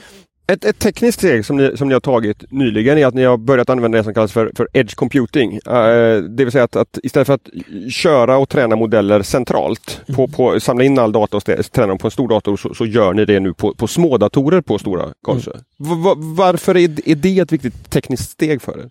Ett, 0.52 0.66
ett 0.66 0.80
tekniskt 0.80 1.20
steg 1.20 1.46
som 1.46 1.58
ni, 1.58 1.78
som 1.78 1.88
ni 1.88 1.94
har 1.94 2.00
tagit 2.00 2.52
nyligen 2.52 2.98
är 2.98 3.06
att 3.06 3.14
ni 3.14 3.24
har 3.24 3.38
börjat 3.38 3.70
använda 3.70 3.98
det 3.98 4.04
som 4.04 4.14
kallas 4.14 4.32
för, 4.32 4.52
för 4.56 4.68
Edge 4.74 4.96
Computing. 4.96 5.54
Uh, 5.54 6.24
det 6.24 6.44
vill 6.46 6.52
säga 6.52 6.64
att, 6.64 6.76
att, 6.76 7.00
istället 7.04 7.28
för 7.28 7.34
att 7.34 7.50
köra 7.92 8.38
och 8.38 8.50
träna 8.50 8.76
modeller 8.76 9.22
centralt, 9.22 10.02
mm. 10.08 10.16
på, 10.16 10.28
på, 10.28 10.60
samla 10.60 10.84
in 10.84 11.00
all 11.00 11.12
data 11.12 11.38
och 11.38 11.44
träna 11.46 11.88
dem 11.88 11.98
på 11.98 12.08
en 12.08 12.12
stor 12.12 12.28
dator, 12.28 12.58
så, 12.58 12.74
så 12.74 12.86
gör 12.86 13.14
ni 13.14 13.26
det 13.26 13.40
nu 13.40 13.54
på, 13.54 13.74
på 13.74 13.88
små 13.88 14.18
datorer 14.18 14.62
på 14.62 14.78
stora 14.78 15.06
Karlsö. 15.24 15.52
Mm. 15.52 16.36
Varför 16.36 16.78
är, 16.78 17.10
är 17.10 17.16
det 17.16 17.40
ett 17.40 17.52
viktigt 17.52 17.90
tekniskt 17.90 18.30
steg 18.30 18.62
för 18.62 18.80
er? 18.80 18.90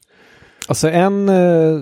Alltså 0.69 0.91
en, 0.91 1.29
eh, 1.29 1.81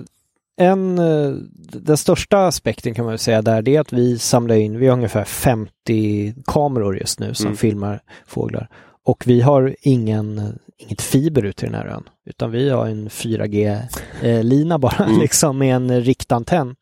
en, 0.57 0.99
eh, 0.99 1.33
den 1.73 1.97
största 1.97 2.47
aspekten 2.47 2.93
kan 2.93 3.05
man 3.05 3.17
säga 3.17 3.41
där, 3.41 3.61
det 3.61 3.75
är 3.75 3.79
att 3.79 3.93
vi 3.93 4.19
samlar 4.19 4.55
in, 4.55 4.79
vi 4.79 4.87
har 4.87 4.93
ungefär 4.93 5.23
50 5.23 6.35
kameror 6.45 6.97
just 6.97 7.19
nu 7.19 7.33
som 7.33 7.45
mm. 7.45 7.57
filmar 7.57 7.99
fåglar. 8.27 8.69
Och 9.05 9.27
vi 9.27 9.41
har 9.41 9.75
ingen, 9.81 10.59
inget 10.77 11.01
fiber 11.01 11.45
ut 11.45 11.57
till 11.57 11.71
den 11.71 11.75
här 11.75 11.87
ön, 11.87 12.03
utan 12.25 12.51
vi 12.51 12.69
har 12.69 12.87
en 12.87 13.09
4G-lina 13.09 14.79
bara, 14.79 15.05
mm. 15.05 15.19
liksom 15.19 15.57
med 15.57 15.75
en 15.75 16.01
riktantenn. 16.01 16.75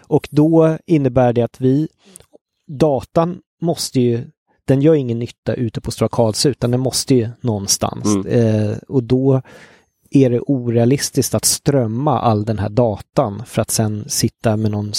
Och 0.00 0.28
då 0.30 0.78
innebär 0.86 1.32
det 1.32 1.42
att 1.42 1.60
vi, 1.60 1.88
datan 2.66 3.38
måste 3.60 4.00
ju, 4.00 4.24
den 4.64 4.82
gör 4.82 4.94
ingen 4.94 5.18
nytta 5.18 5.54
ute 5.54 5.80
på 5.80 5.90
Stora 5.90 6.08
Karlsö, 6.08 6.48
utan 6.48 6.70
den 6.70 6.80
måste 6.80 7.14
ju 7.14 7.28
någonstans. 7.40 8.06
Mm. 8.06 8.26
Eh, 8.26 8.76
och 8.88 9.02
då 9.02 9.42
är 10.10 10.30
det 10.30 10.40
orealistiskt 10.40 11.34
att 11.34 11.44
strömma 11.44 12.20
all 12.20 12.44
den 12.44 12.58
här 12.58 12.68
datan 12.68 13.42
för 13.46 13.62
att 13.62 13.70
sen 13.70 14.04
sitta 14.08 14.56
med 14.56 14.70
någon 14.70 14.92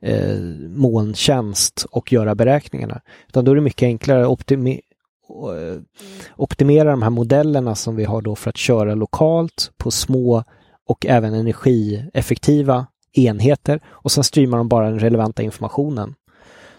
eh, 0.00 0.38
molntjänst 0.68 1.86
och 1.90 2.12
göra 2.12 2.34
beräkningarna. 2.34 3.00
Utan 3.28 3.44
då 3.44 3.50
är 3.50 3.54
det 3.54 3.60
mycket 3.60 3.86
enklare 3.86 4.26
att 4.32 4.50
Eh, 4.50 4.78
optimera 6.36 6.90
de 6.90 7.02
här 7.02 7.10
modellerna 7.10 7.74
som 7.74 7.96
vi 7.96 8.04
har 8.04 8.22
då 8.22 8.36
för 8.36 8.50
att 8.50 8.56
köra 8.56 8.94
lokalt 8.94 9.72
på 9.76 9.90
små 9.90 10.44
och 10.86 11.06
även 11.06 11.34
energieffektiva 11.34 12.86
enheter 13.12 13.80
och 13.86 14.12
sen 14.12 14.24
streamar 14.24 14.58
de 14.58 14.68
bara 14.68 14.90
den 14.90 14.98
relevanta 14.98 15.42
informationen. 15.42 16.14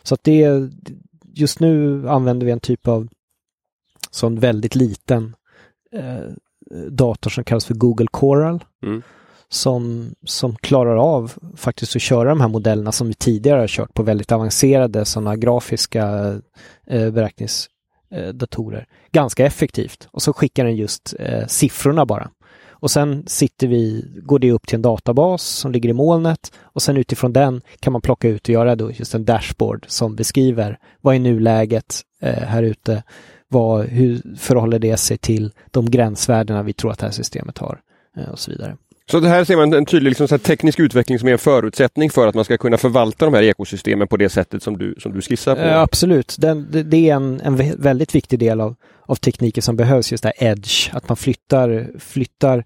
Så 0.03 0.13
att 0.13 0.23
det 0.23 0.69
just 1.33 1.59
nu 1.59 2.09
använder 2.09 2.45
vi 2.45 2.51
en 2.51 2.59
typ 2.59 2.87
av 2.87 3.07
sån 4.11 4.39
väldigt 4.39 4.75
liten 4.75 5.35
eh, 5.91 6.25
dator 6.89 7.29
som 7.29 7.43
kallas 7.43 7.65
för 7.65 7.73
Google 7.73 8.07
Coral. 8.11 8.63
Mm. 8.83 9.01
Som, 9.49 10.15
som 10.25 10.55
klarar 10.55 10.95
av 10.95 11.33
faktiskt 11.55 11.95
att 11.95 12.01
köra 12.01 12.29
de 12.29 12.41
här 12.41 12.47
modellerna 12.47 12.91
som 12.91 13.07
vi 13.07 13.13
tidigare 13.13 13.59
har 13.59 13.67
kört 13.67 13.93
på 13.93 14.03
väldigt 14.03 14.31
avancerade 14.31 15.05
sådana 15.05 15.35
grafiska 15.35 16.33
eh, 16.87 17.11
beräknings 17.11 17.65
eh, 17.65 17.69
Eh, 18.12 18.28
datorer 18.28 18.88
ganska 19.12 19.45
effektivt. 19.45 20.07
Och 20.12 20.22
så 20.22 20.34
skickar 20.34 20.66
den 20.66 20.76
just 20.76 21.14
eh, 21.20 21.47
siffrorna 21.47 22.05
bara. 22.05 22.30
Och 22.70 22.91
sen 22.91 23.24
sitter 23.28 23.68
vi, 23.68 24.05
går 24.24 24.39
det 24.39 24.51
upp 24.51 24.68
till 24.68 24.76
en 24.76 24.82
databas 24.82 25.43
som 25.43 25.72
ligger 25.72 25.89
i 25.89 25.93
molnet 25.93 26.51
och 26.59 26.82
sen 26.82 26.97
utifrån 26.97 27.34
den 27.34 27.62
kan 27.80 27.93
man 27.93 28.01
plocka 28.01 28.28
ut 28.28 28.47
och 28.47 28.53
göra 28.53 28.76
då 28.76 28.91
just 28.91 29.16
en 29.16 29.26
dashboard 29.26 29.86
som 29.88 30.16
beskriver 30.16 30.80
vad 31.01 31.16
är 31.16 31.20
nuläget 31.20 32.01
eh, 32.22 32.43
här 32.43 32.64
ute? 32.64 33.03
Vad, 33.47 33.86
hur 33.86 34.38
förhåller 34.38 34.80
det 34.80 34.97
sig 34.97 35.18
till 35.18 35.51
de 35.72 35.91
gränsvärdena 35.91 36.64
vi 36.64 36.74
tror 36.74 36.91
att 36.91 36.99
det 36.99 37.05
här 37.05 37.14
systemet 37.14 37.57
har 37.57 37.82
eh, 38.18 38.30
och 38.30 38.39
så 38.39 38.51
vidare. 38.51 38.78
Så 39.12 39.20
det 39.20 39.30
här 39.30 39.43
ser 39.43 39.55
man 39.55 39.74
en 39.74 39.86
tydlig 39.86 40.20
liksom, 40.20 40.39
teknisk 40.39 40.80
utveckling 40.80 41.20
som 41.20 41.28
är 41.28 41.32
en 41.32 41.38
förutsättning 41.38 42.09
för 42.09 42.28
att 42.28 42.36
man 42.36 42.45
ska 42.45 42.57
kunna 42.57 42.78
förvalta 42.78 43.26
de 43.26 43.34
här 43.34 43.43
ekosystemen 43.43 44.07
på 44.07 44.18
det 44.18 44.30
sättet 44.30 44.64
som 44.64 44.78
du, 44.78 44.95
som 44.99 45.14
du 45.14 45.22
skissar 45.22 45.55
på? 45.55 45.62
Eh, 45.62 45.80
absolut, 45.80 46.36
Den, 46.39 46.68
det, 46.72 46.84
det, 46.84 47.09
är 47.09 47.16
en, 47.16 47.41
en 47.41 47.82
väldigt 47.82 48.16
viktig 48.16 48.39
del 48.39 48.62
av, 48.62 48.76
av 49.05 49.16
tekniken 49.16 49.64
som 49.64 49.76
behövs, 49.76 50.12
just 50.12 50.24
det 50.24 50.34
här 50.38 50.47
edge, 50.47 50.89
att 50.93 51.09
man 51.09 51.18
flyttar, 51.18 51.89
flyttar 51.99 52.66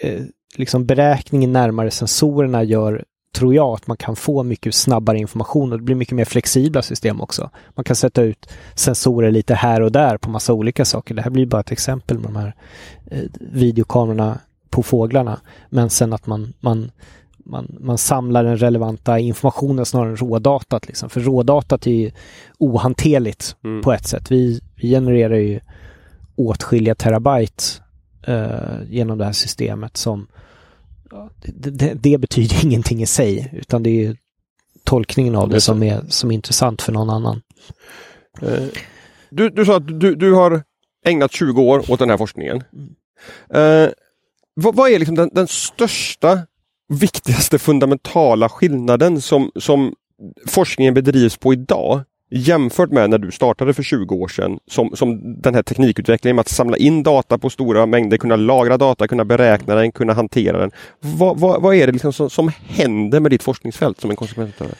eh, 0.00 0.20
liksom 0.56 0.86
beräkningen 0.86 1.52
närmare 1.52 1.90
sensorerna 1.90 2.62
gör 2.62 3.04
tror 3.34 3.54
jag 3.54 3.74
att 3.74 3.86
man 3.86 3.96
kan 3.96 4.16
få 4.16 4.42
mycket 4.42 4.74
snabbare 4.74 5.18
information 5.18 5.72
och 5.72 5.78
det 5.78 5.84
blir 5.84 5.96
mycket 5.96 6.16
mer 6.16 6.24
flexibla 6.24 6.82
system 6.82 7.20
också. 7.20 7.50
Man 7.74 7.84
kan 7.84 7.96
sätta 7.96 8.22
ut 8.22 8.48
sensorer 8.74 9.30
lite 9.30 9.54
här 9.54 9.80
och 9.80 9.92
där 9.92 10.16
på 10.16 10.30
massa 10.30 10.52
olika 10.52 10.84
saker. 10.84 11.14
Det 11.14 11.22
här 11.22 11.30
blir 11.30 11.46
bara 11.46 11.60
ett 11.60 11.72
exempel 11.72 12.18
med 12.18 12.28
de 12.28 12.36
här 12.36 12.54
eh, 13.10 13.22
videokamerorna 13.40 14.38
på 14.72 14.82
fåglarna. 14.82 15.40
Men 15.68 15.90
sen 15.90 16.12
att 16.12 16.26
man, 16.26 16.52
man, 16.60 16.90
man, 17.36 17.76
man 17.80 17.98
samlar 17.98 18.44
den 18.44 18.58
relevanta 18.58 19.18
informationen 19.18 19.86
snarare 19.86 20.10
än 20.10 20.16
rådatat. 20.16 20.86
Liksom. 20.86 21.10
För 21.10 21.20
rådatat 21.20 21.86
är 21.86 21.90
ju 21.90 22.10
ohanterligt 22.58 23.56
mm. 23.64 23.82
på 23.82 23.92
ett 23.92 24.06
sätt. 24.06 24.30
Vi, 24.30 24.60
vi 24.76 24.88
genererar 24.88 25.36
ju 25.36 25.60
åtskilliga 26.36 26.94
terabyte 26.94 27.64
uh, 28.28 28.84
genom 28.88 29.18
det 29.18 29.24
här 29.24 29.32
systemet 29.32 29.96
som 29.96 30.26
det, 31.36 31.70
det, 31.70 31.94
det, 31.94 32.18
betyder 32.18 32.64
ingenting 32.64 33.02
i 33.02 33.06
sig 33.06 33.50
utan 33.52 33.82
det 33.82 34.04
är 34.04 34.16
tolkningen 34.84 35.36
av 35.36 35.48
det, 35.48 35.60
som, 35.60 35.82
är, 35.82 36.02
som 36.08 36.30
är 36.30 36.34
intressant 36.34 36.82
för 36.82 36.92
någon 36.92 37.10
annan. 37.10 37.42
Uh, 38.42 38.68
du, 39.30 39.50
du 39.50 39.64
sa 39.64 39.76
att 39.76 40.00
du, 40.00 40.14
du 40.14 40.32
har 40.32 40.62
ägnat 41.04 41.32
20 41.32 41.62
år 41.62 41.90
åt 41.90 41.98
den 41.98 42.10
här 42.10 42.16
forskningen. 42.16 42.56
Uh, 43.54 43.88
vad, 44.54 44.74
vad 44.74 44.90
är 44.90 44.98
liksom 44.98 45.14
den, 45.14 45.30
den, 45.32 45.48
största, 45.48 46.38
viktigaste 46.88 47.58
fundamentala 47.58 48.48
skillnaden 48.48 49.20
som, 49.20 49.50
som 49.56 49.94
forskningen 50.46 50.94
bedrivs 50.94 51.36
på 51.36 51.52
idag 51.52 52.00
jämfört 52.30 52.90
med 52.90 53.10
när 53.10 53.18
du 53.18 53.30
startade 53.30 53.74
för 53.74 53.82
20 53.82 54.14
år 54.14 54.28
sedan 54.28 54.58
som, 54.70 54.96
som 54.96 55.40
den 55.42 55.54
här 55.54 55.62
teknikutvecklingen 55.62 56.36
med 56.36 56.40
att 56.40 56.48
samla 56.48 56.76
in 56.76 57.02
data 57.02 57.38
på 57.38 57.50
stora 57.50 57.86
mängder, 57.86 58.16
kunna 58.16 58.36
lagra 58.36 58.76
data, 58.76 59.08
kunna 59.08 59.24
beräkna 59.24 59.74
den, 59.74 59.92
kunna 59.92 60.12
hantera 60.12 60.58
den. 60.58 60.70
Vad, 61.00 61.40
vad, 61.40 61.62
vad 61.62 61.74
är 61.74 61.86
det 61.86 61.92
liksom 61.92 62.12
som, 62.12 62.30
som 62.30 62.50
händer 62.66 63.20
med 63.20 63.30
ditt 63.30 63.42
forskningsfält 63.42 64.00
som 64.00 64.10
en 64.10 64.16
konsekvens 64.16 64.60
av 64.60 64.68
det? 64.68 64.74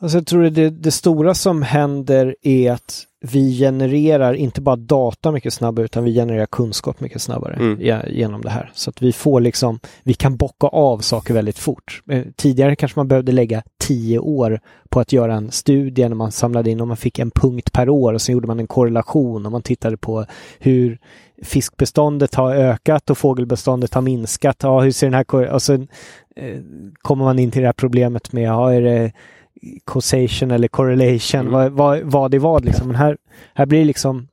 Alltså 0.00 0.18
jag 0.18 0.26
tror 0.26 0.42
det, 0.42 0.70
det 0.70 0.90
stora 0.90 1.34
som 1.34 1.62
händer 1.62 2.36
är 2.42 2.72
att 2.72 3.04
vi 3.32 3.58
genererar 3.58 4.34
inte 4.34 4.60
bara 4.60 4.76
data 4.76 5.32
mycket 5.32 5.52
snabbare 5.52 5.84
utan 5.84 6.04
vi 6.04 6.14
genererar 6.14 6.46
kunskap 6.46 7.00
mycket 7.00 7.22
snabbare 7.22 7.54
mm. 7.54 8.04
genom 8.08 8.42
det 8.42 8.50
här. 8.50 8.70
Så 8.74 8.90
att 8.90 9.02
vi 9.02 9.12
får 9.12 9.40
liksom, 9.40 9.78
vi 10.02 10.14
kan 10.14 10.36
bocka 10.36 10.66
av 10.66 10.98
saker 10.98 11.34
väldigt 11.34 11.58
fort. 11.58 12.02
Eh, 12.10 12.22
tidigare 12.36 12.76
kanske 12.76 12.98
man 12.98 13.08
behövde 13.08 13.32
lägga 13.32 13.62
tio 13.78 14.18
år 14.18 14.60
på 14.88 15.00
att 15.00 15.12
göra 15.12 15.34
en 15.34 15.50
studie 15.50 16.08
när 16.08 16.16
man 16.16 16.32
samlade 16.32 16.70
in 16.70 16.80
och 16.80 16.88
man 16.88 16.96
fick 16.96 17.18
en 17.18 17.30
punkt 17.30 17.72
per 17.72 17.88
år 17.88 18.12
och 18.12 18.22
så 18.22 18.32
gjorde 18.32 18.46
man 18.46 18.60
en 18.60 18.66
korrelation 18.66 19.46
och 19.46 19.52
man 19.52 19.62
tittade 19.62 19.96
på 19.96 20.26
hur 20.58 20.98
fiskbeståndet 21.42 22.34
har 22.34 22.54
ökat 22.54 23.10
och 23.10 23.18
fågelbeståndet 23.18 23.94
har 23.94 24.02
minskat. 24.02 24.56
Ja, 24.62 24.80
hur 24.80 24.90
ser 24.90 25.06
den 25.06 25.14
här 25.14 25.52
och 25.52 25.62
så 25.62 25.72
eh, 26.36 26.60
kommer 27.02 27.24
man 27.24 27.38
in 27.38 27.50
till 27.50 27.62
det 27.62 27.68
här 27.68 27.72
problemet 27.72 28.32
med, 28.32 28.44
ja, 28.44 28.72
är 28.72 28.82
det 28.82 29.12
causation 29.86 30.50
eller 30.50 30.68
correlation, 30.68 31.40
mm. 31.40 31.52
vad, 31.52 31.72
vad, 31.72 32.02
vad 32.02 32.30
det 32.30 32.38
var 32.38 32.60
liksom. 32.60 32.86
Men 32.86 32.96
här, 32.96 33.16
här 33.54 33.66
blir 33.66 33.78
det 33.78 33.84
liksom, 33.84 34.28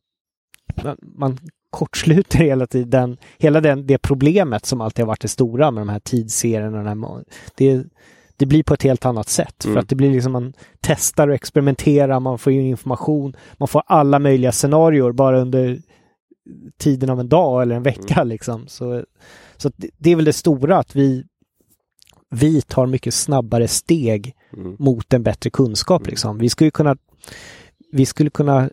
man, 0.83 0.97
man 1.01 1.37
kortsluter 1.69 2.39
hela 2.39 2.67
tiden, 2.67 3.17
hela 3.37 3.61
den, 3.61 3.87
det 3.87 3.97
problemet 3.97 4.65
som 4.65 4.81
alltid 4.81 5.03
har 5.03 5.07
varit 5.07 5.21
det 5.21 5.27
stora 5.27 5.71
med 5.71 5.81
de 5.81 5.89
här 5.89 5.99
tidsserierna. 5.99 6.77
Den 6.77 7.03
här, 7.03 7.23
det, 7.55 7.83
det 8.37 8.45
blir 8.45 8.63
på 8.63 8.73
ett 8.73 8.83
helt 8.83 9.05
annat 9.05 9.29
sätt. 9.29 9.65
Mm. 9.65 9.73
För 9.73 9.81
att 9.81 9.89
det 9.89 9.95
blir 9.95 10.11
liksom 10.11 10.31
man 10.31 10.53
testar 10.81 11.27
och 11.27 11.35
experimenterar, 11.35 12.19
man 12.19 12.37
får 12.37 12.53
in 12.53 12.61
information, 12.61 13.35
man 13.57 13.67
får 13.67 13.83
alla 13.85 14.19
möjliga 14.19 14.51
scenarier 14.51 15.11
bara 15.11 15.41
under 15.41 15.79
tiden 16.77 17.09
av 17.09 17.19
en 17.19 17.29
dag 17.29 17.61
eller 17.61 17.75
en 17.75 17.83
vecka 17.83 18.15
mm. 18.15 18.27
liksom. 18.27 18.67
Så, 18.67 19.03
så 19.57 19.71
det, 19.75 19.89
det 19.97 20.11
är 20.11 20.15
väl 20.15 20.25
det 20.25 20.33
stora 20.33 20.77
att 20.77 20.95
vi 20.95 21.23
vi 22.29 22.61
tar 22.61 22.85
mycket 22.85 23.13
snabbare 23.13 23.67
steg 23.67 24.35
mm. 24.57 24.75
mot 24.79 25.13
en 25.13 25.23
bättre 25.23 25.49
kunskap. 25.49 26.01
Mm. 26.01 26.09
Liksom. 26.09 26.37
Vi 26.37 26.49
skulle 26.49 26.71
kunna 26.71 26.97
vi 27.91 28.05
skulle 28.05 28.29
kunna 28.29 28.69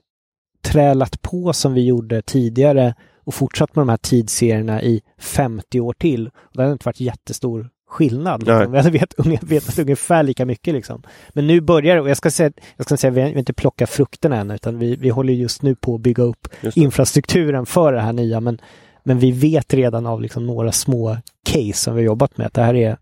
trälat 0.62 1.22
på 1.22 1.52
som 1.52 1.74
vi 1.74 1.86
gjorde 1.86 2.22
tidigare 2.22 2.94
och 3.24 3.34
fortsatt 3.34 3.76
med 3.76 3.82
de 3.82 3.88
här 3.88 3.96
tidsserierna 3.96 4.82
i 4.82 5.02
50 5.18 5.80
år 5.80 5.92
till. 5.92 6.26
Och 6.26 6.52
det 6.52 6.62
hade 6.62 6.72
inte 6.72 6.88
varit 6.88 7.00
jättestor 7.00 7.70
skillnad. 7.88 8.40
Liksom. 8.40 8.72
Vi 8.72 8.78
hade 8.78 8.90
vet, 8.90 9.18
vetat 9.42 9.78
ungefär 9.78 10.22
lika 10.22 10.46
mycket. 10.46 10.74
Liksom. 10.74 11.02
Men 11.28 11.46
nu 11.46 11.60
börjar 11.60 11.94
det, 11.94 12.00
och 12.00 12.10
jag 12.10 12.16
ska 12.16 12.30
säga, 12.30 12.52
jag 12.76 12.86
ska 12.86 12.96
säga 12.96 13.10
vi 13.10 13.20
har 13.20 13.28
inte 13.28 13.52
plockat 13.52 13.90
frukterna 13.90 14.36
än, 14.36 14.50
utan 14.50 14.78
vi, 14.78 14.96
vi 14.96 15.08
håller 15.08 15.32
just 15.32 15.62
nu 15.62 15.74
på 15.74 15.94
att 15.94 16.00
bygga 16.00 16.22
upp 16.22 16.48
infrastrukturen 16.74 17.66
för 17.66 17.92
det 17.92 18.00
här 18.00 18.12
nya. 18.12 18.40
Men, 18.40 18.60
men 19.04 19.18
vi 19.18 19.32
vet 19.32 19.74
redan 19.74 20.06
av 20.06 20.22
liksom 20.22 20.46
några 20.46 20.72
små 20.72 21.16
case 21.44 21.72
som 21.72 21.94
vi 21.94 22.00
har 22.00 22.06
jobbat 22.06 22.38
med 22.38 22.46
att 22.46 22.54
det 22.54 22.62
här, 22.62 22.74
är, 22.74 22.96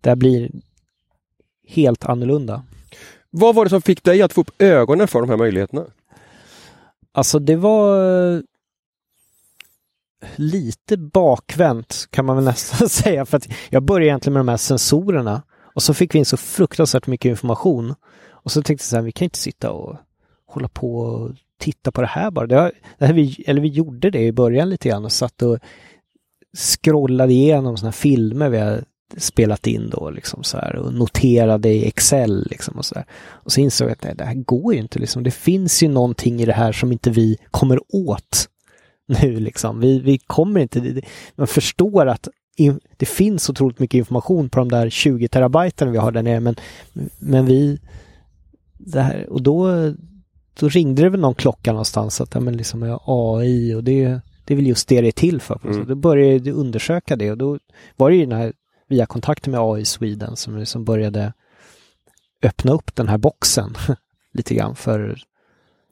det 0.00 0.10
här 0.10 0.16
blir 0.16 0.50
helt 1.72 2.04
annorlunda. 2.04 2.62
Vad 3.30 3.54
var 3.54 3.64
det 3.64 3.70
som 3.70 3.82
fick 3.82 4.04
dig 4.04 4.22
att 4.22 4.32
få 4.32 4.40
upp 4.40 4.62
ögonen 4.62 5.08
för 5.08 5.20
de 5.20 5.30
här 5.30 5.36
möjligheterna? 5.36 5.84
Alltså 7.12 7.38
det 7.38 7.56
var 7.56 8.42
lite 10.36 10.96
bakvänt 10.96 12.08
kan 12.10 12.24
man 12.24 12.36
väl 12.36 12.44
nästan 12.52 12.88
säga. 12.88 13.26
För 13.26 13.36
att 13.36 13.48
jag 13.70 13.82
började 13.82 14.06
egentligen 14.06 14.32
med 14.32 14.40
de 14.40 14.48
här 14.48 14.56
sensorerna 14.56 15.42
och 15.74 15.82
så 15.82 15.94
fick 15.94 16.14
vi 16.14 16.18
in 16.18 16.24
så 16.24 16.36
fruktansvärt 16.36 17.06
mycket 17.06 17.30
information. 17.30 17.94
Och 18.28 18.52
så 18.52 18.62
tänkte 18.62 18.82
jag 18.82 18.88
så 18.88 18.96
här, 18.96 19.02
vi 19.02 19.12
kan 19.12 19.24
inte 19.24 19.38
sitta 19.38 19.70
och 19.70 19.96
hålla 20.46 20.68
på 20.68 20.96
och 20.98 21.30
titta 21.58 21.92
på 21.92 22.00
det 22.00 22.06
här 22.06 22.30
bara. 22.30 22.46
Det, 22.46 22.56
har, 22.56 22.72
det 22.98 23.06
här 23.06 23.14
vi, 23.14 23.44
eller 23.46 23.60
vi 23.60 23.68
gjorde 23.68 24.10
det 24.10 24.22
i 24.22 24.32
början 24.32 24.70
lite 24.70 24.88
grann 24.88 25.04
och 25.04 25.12
satt 25.12 25.42
och 25.42 25.58
scrollade 26.56 27.32
igenom 27.32 27.76
sådana 27.76 27.92
filmer 27.92 28.48
vi 28.48 28.58
har 28.58 28.84
spelat 29.16 29.66
in 29.66 29.90
då 29.90 30.10
liksom 30.10 30.42
så 30.42 30.56
här 30.56 30.76
och 30.76 30.94
noterade 30.94 31.68
i 31.68 31.86
Excel 31.86 32.46
liksom 32.50 32.76
och 32.76 32.84
så 32.84 32.94
där. 32.94 33.04
Och 33.24 33.52
så 33.52 33.60
insåg 33.60 33.88
jag 33.88 33.92
att 33.92 34.04
nej, 34.04 34.14
det 34.16 34.24
här 34.24 34.34
går 34.34 34.74
ju 34.74 34.80
inte 34.80 34.98
liksom. 34.98 35.22
Det 35.22 35.30
finns 35.30 35.82
ju 35.82 35.88
någonting 35.88 36.40
i 36.40 36.44
det 36.44 36.52
här 36.52 36.72
som 36.72 36.92
inte 36.92 37.10
vi 37.10 37.36
kommer 37.50 37.80
åt 37.88 38.48
nu 39.22 39.40
liksom. 39.40 39.80
Vi, 39.80 40.00
vi 40.00 40.18
kommer 40.18 40.60
inte, 40.60 41.02
man 41.34 41.46
förstår 41.46 42.06
att 42.06 42.28
in, 42.56 42.80
det 42.96 43.06
finns 43.06 43.50
otroligt 43.50 43.78
mycket 43.78 43.98
information 43.98 44.48
på 44.48 44.58
de 44.58 44.68
där 44.68 44.90
20 44.90 45.28
terabyten 45.28 45.92
vi 45.92 45.98
har 45.98 46.12
där 46.12 46.22
nere 46.22 46.40
men, 46.40 46.56
men 47.18 47.46
vi, 47.46 47.80
det 48.78 49.00
här, 49.00 49.26
och 49.30 49.42
då, 49.42 49.68
då 50.60 50.68
ringde 50.68 51.02
det 51.02 51.08
väl 51.08 51.20
någon 51.20 51.34
klocka 51.34 51.72
någonstans 51.72 52.20
att 52.20 52.34
ja, 52.34 52.40
men 52.40 52.56
liksom 52.56 52.98
AI 53.06 53.74
och 53.74 53.84
det, 53.84 54.20
det 54.44 54.54
är 54.54 54.56
väl 54.56 54.66
just 54.66 54.88
det 54.88 55.00
det 55.00 55.08
är 55.08 55.12
till 55.12 55.40
för. 55.40 55.60
Mm. 55.64 55.74
Så 55.74 55.88
då 55.88 55.94
började 55.94 56.50
jag 56.50 56.56
undersöka 56.56 57.16
det 57.16 57.30
och 57.30 57.38
då 57.38 57.58
var 57.96 58.10
det 58.10 58.16
ju 58.16 58.26
den 58.26 58.38
här 58.38 58.52
via 58.92 59.06
kontakter 59.06 59.50
med 59.50 59.60
AI 59.60 59.84
Sweden 59.84 60.36
som 60.36 60.58
liksom 60.58 60.84
började 60.84 61.32
öppna 62.42 62.72
upp 62.72 62.94
den 62.94 63.08
här 63.08 63.18
boxen 63.18 63.74
lite 64.34 64.54
grann 64.54 64.76
för 64.76 65.18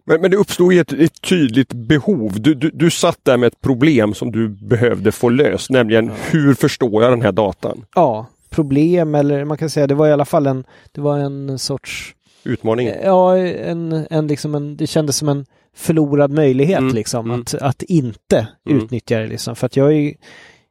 men, 0.05 0.21
men 0.21 0.31
det 0.31 0.37
uppstod 0.37 0.73
ett, 0.73 0.93
ett 0.93 1.21
tydligt 1.21 1.73
behov. 1.73 2.41
Du, 2.41 2.55
du, 2.55 2.71
du 2.71 2.91
satt 2.91 3.19
där 3.23 3.37
med 3.37 3.47
ett 3.47 3.61
problem 3.61 4.15
som 4.15 4.33
du 4.33 4.49
behövde 4.49 5.13
få 5.13 5.29
löst, 5.29 5.71
nämligen 5.71 6.07
ja. 6.07 6.13
hur 6.31 6.55
förstår 6.55 7.03
jag 7.03 7.13
den 7.13 7.23
här 7.23 7.33
datan? 7.33 7.85
Ja, 7.95 8.27
problem 8.51 9.15
eller 9.15 9.45
man 9.45 9.59
kan 9.59 9.71
säga 9.71 9.87
det 9.87 9.95
var 9.95 10.09
i 10.09 10.13
alla 10.13 10.25
fall 10.25 10.47
en, 10.47 10.65
det 10.93 11.01
var 11.01 11.19
en 11.19 11.59
sorts 11.59 12.15
Utmaning? 12.45 12.89
Ja, 13.05 13.37
en, 13.39 14.07
en, 14.11 14.27
liksom 14.27 14.55
en, 14.55 14.77
det 14.77 14.87
kändes 14.87 15.17
som 15.17 15.29
en 15.29 15.47
förlorad 15.77 16.31
möjlighet 16.31 16.79
mm. 16.79 16.95
liksom 16.95 17.31
mm. 17.31 17.41
Att, 17.41 17.55
att 17.55 17.83
inte 17.83 18.49
mm. 18.67 18.79
utnyttja 18.79 19.19
det 19.19 19.27
liksom. 19.27 19.57
För 19.57 19.67
att 19.67 19.77
jag 19.77 19.93
är 19.93 20.15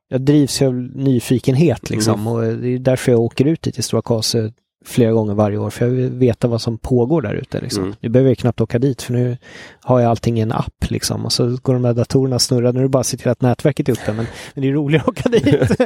jag 0.10 0.22
drivs 0.22 0.62
av 0.62 0.74
nyfikenhet 0.96 1.90
liksom 1.90 2.14
mm. 2.14 2.28
och 2.28 2.42
det 2.42 2.70
är 2.70 2.80
därför 2.80 3.12
jag 3.12 3.22
åker 3.22 3.46
ut 3.46 3.62
till 3.62 3.84
Stora 3.84 4.02
Kase 4.02 4.54
flera 4.86 5.12
gånger 5.12 5.34
varje 5.34 5.58
år 5.58 5.70
för 5.70 5.86
jag 5.86 5.92
vill 5.92 6.10
veta 6.10 6.48
vad 6.48 6.62
som 6.62 6.78
pågår 6.78 7.22
där 7.22 7.34
ute. 7.34 7.62
Liksom. 7.62 7.84
Mm. 7.84 7.96
Nu 8.00 8.10
behöver 8.10 8.30
jag 8.30 8.38
knappt 8.38 8.62
åka 8.62 8.80
dit 8.80 9.02
för 9.02 9.14
nu 9.14 9.38
har 9.82 10.00
jag 10.00 10.10
allting 10.10 10.38
i 10.38 10.42
en 10.42 10.52
app 10.52 10.90
liksom 10.90 11.26
och 11.26 11.34
så 11.34 11.58
går 11.62 11.74
de 11.74 11.82
där 11.82 11.94
datorerna 11.94 12.40
snurra. 12.40 12.72
Nu 12.72 12.80
är 12.80 12.84
det 12.84 12.90
bara 12.90 13.00
att 13.00 13.08
se 13.08 13.18
till 13.18 13.30
att 13.30 13.42
nätverket 13.42 13.90
är 13.90 13.94
uppe 13.94 14.14
men, 14.14 14.26
men 14.54 14.62
det 14.62 14.68
är 14.68 14.74
roligare 14.74 15.04
att 15.04 15.10
åka 15.10 15.30
dit, 15.30 15.82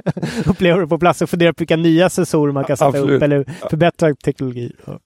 uppleva 0.45 0.79
det 0.79 0.87
på 0.87 0.99
plats 0.99 1.21
och 1.21 1.29
fundera 1.29 1.53
på 1.53 1.59
vilka 1.59 1.75
nya 1.75 2.09
sensorer 2.09 2.53
man 2.53 2.63
kan 2.63 2.77
sätta 2.77 2.87
Absolut. 2.87 3.17
upp 3.17 3.23
eller 3.23 3.45
förbättra 3.69 4.15
teknologi. 4.15 4.71
Ja. 4.85 4.99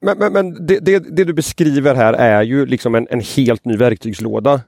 Men, 0.00 0.18
men, 0.18 0.32
men 0.32 0.66
det, 0.66 0.78
det, 0.80 1.16
det, 1.16 1.24
du 1.24 1.32
beskriver 1.32 1.94
här 1.94 2.12
är 2.12 2.42
ju 2.42 2.66
liksom 2.66 2.94
en, 2.94 3.06
en 3.10 3.20
helt 3.20 3.64
ny 3.64 3.76
verktygslåda 3.76 4.60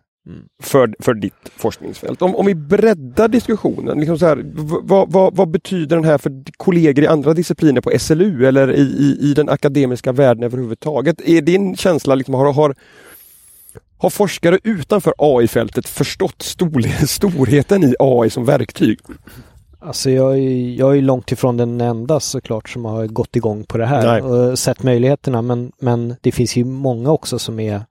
för, 0.63 0.95
för 0.99 1.15
ditt 1.15 1.49
forskningsfält. 1.57 2.23
Om, 2.23 2.37
om 2.37 2.47
vi 2.47 2.55
breddar 2.55 3.29
diskussionen, 3.29 3.99
liksom 3.99 4.19
så 4.19 4.27
här, 4.27 4.43
vad, 4.83 5.13
vad, 5.13 5.37
vad, 5.37 5.51
betyder 5.51 5.97
den 5.97 6.05
här 6.05 6.19
för 6.19 6.43
kollegor 6.57 7.05
i 7.05 7.07
andra 7.07 7.35
discipliner 7.35 7.81
på 7.81 7.99
SLU 7.99 8.47
eller 8.47 8.73
i, 8.73 8.81
i, 8.81 9.19
i 9.21 9.35
den 9.35 9.49
akademiska 9.49 10.13
världen 10.13 10.45
överhuvudtaget? 10.45 11.21
Är 11.21 11.43
din 11.43 11.77
känsla, 11.77 12.15
liksom, 12.15 12.35
har, 12.35 12.53
har, 12.53 12.75
har 13.99 14.11
forskare 14.11 14.59
utanför 14.63 15.15
AI-fältet 15.19 15.89
förstått 15.89 16.43
stor, 16.43 17.07
storheten 17.07 17.85
i 17.85 17.95
AI 17.99 18.31
som 18.31 18.45
verktyg? 18.45 18.99
Alltså 19.81 20.11
jag 20.11 20.39
är, 20.39 20.71
jag 20.79 20.97
är 20.97 21.03
långt 21.03 21.33
ifrån 21.33 21.57
den 21.57 21.81
enda 21.81 22.21
såklart 22.21 22.69
som 22.69 22.85
har 22.85 23.07
gått 23.07 23.37
igång 23.37 23.65
på 23.65 23.79
det 23.79 23.87
här 23.87 24.07
Nej. 24.07 24.23
och 24.23 24.59
sett 24.59 24.83
möjligheterna 24.83 25.43
men, 25.43 25.73
men 25.79 26.17
det 26.21 26.33
finns 26.33 26.57
ju 26.57 26.65
många 26.65 27.11
också 27.11 27.39
som 27.39 27.61
är 27.61 27.83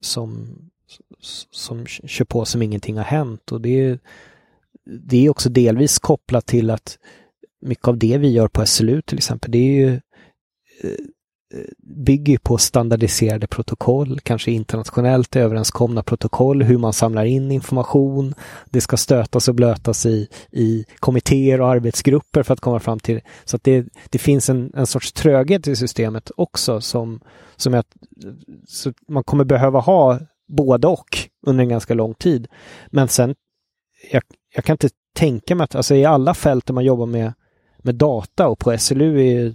som 0.00 0.48
som 1.50 1.86
kör 1.86 2.24
på 2.24 2.44
som 2.44 2.62
ingenting 2.62 2.96
har 2.96 3.04
hänt 3.04 3.52
och 3.52 3.60
det 3.60 3.80
är, 3.80 3.98
det 4.84 5.26
är 5.26 5.30
också 5.30 5.48
delvis 5.48 5.98
kopplat 5.98 6.46
till 6.46 6.70
att 6.70 6.98
mycket 7.60 7.88
av 7.88 7.98
det 7.98 8.18
vi 8.18 8.28
gör 8.28 8.48
på 8.48 8.66
SLU 8.66 9.02
till 9.02 9.18
exempel, 9.18 9.50
det 9.50 9.58
är 9.58 9.72
ju 9.72 9.88
eh, 10.82 10.90
eh, 11.54 11.66
bygger 11.78 12.38
på 12.38 12.58
standardiserade 12.58 13.46
protokoll, 13.46 14.20
kanske 14.20 14.50
internationellt 14.50 15.36
överenskomna 15.36 16.02
protokoll, 16.02 16.62
hur 16.62 16.78
man 16.78 16.92
samlar 16.92 17.24
in 17.24 17.50
information. 17.50 18.34
Det 18.70 18.80
ska 18.80 18.96
stötas 18.96 19.48
och 19.48 19.54
blötas 19.54 20.06
i, 20.06 20.28
i 20.50 20.84
kommittéer 20.98 21.60
och 21.60 21.68
arbetsgrupper 21.68 22.42
för 22.42 22.54
att 22.54 22.60
komma 22.60 22.80
fram 22.80 22.98
till 22.98 23.20
Så 23.44 23.56
att 23.56 23.64
det, 23.64 23.86
det 24.10 24.18
finns 24.18 24.50
en, 24.50 24.72
en 24.74 24.86
sorts 24.86 25.12
tröghet 25.12 25.68
i 25.68 25.76
systemet 25.76 26.30
också 26.36 26.80
som, 26.80 27.20
som 27.56 27.74
är 27.74 27.78
att 27.78 27.96
så 28.68 28.92
man 29.08 29.24
kommer 29.24 29.44
behöva 29.44 29.80
ha 29.80 30.18
både 30.48 30.86
och 30.86 31.18
under 31.46 31.62
en 31.62 31.68
ganska 31.68 31.94
lång 31.94 32.14
tid. 32.14 32.48
Men 32.90 33.08
sen, 33.08 33.34
jag, 34.12 34.22
jag 34.54 34.64
kan 34.64 34.74
inte 34.74 34.88
tänka 35.14 35.54
mig 35.54 35.64
att, 35.64 35.74
alltså 35.74 35.94
i 35.94 36.04
alla 36.04 36.34
fält 36.34 36.66
där 36.66 36.74
man 36.74 36.84
jobbar 36.84 37.06
med, 37.06 37.32
med 37.78 37.94
data 37.94 38.48
och 38.48 38.58
på 38.58 38.78
SLU 38.78 39.20
är 39.20 39.54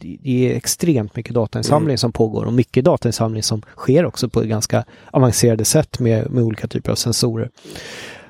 det 0.00 0.50
är 0.50 0.56
extremt 0.56 1.16
mycket 1.16 1.34
datainsamling 1.34 1.90
mm. 1.90 1.98
som 1.98 2.12
pågår 2.12 2.44
och 2.44 2.52
mycket 2.52 2.84
datainsamling 2.84 3.42
som 3.42 3.62
sker 3.76 4.04
också 4.04 4.28
på 4.28 4.40
ett 4.40 4.48
ganska 4.48 4.84
avancerade 5.10 5.64
sätt 5.64 5.98
med, 5.98 6.30
med 6.30 6.44
olika 6.44 6.68
typer 6.68 6.92
av 6.92 6.96
sensorer. 6.96 7.50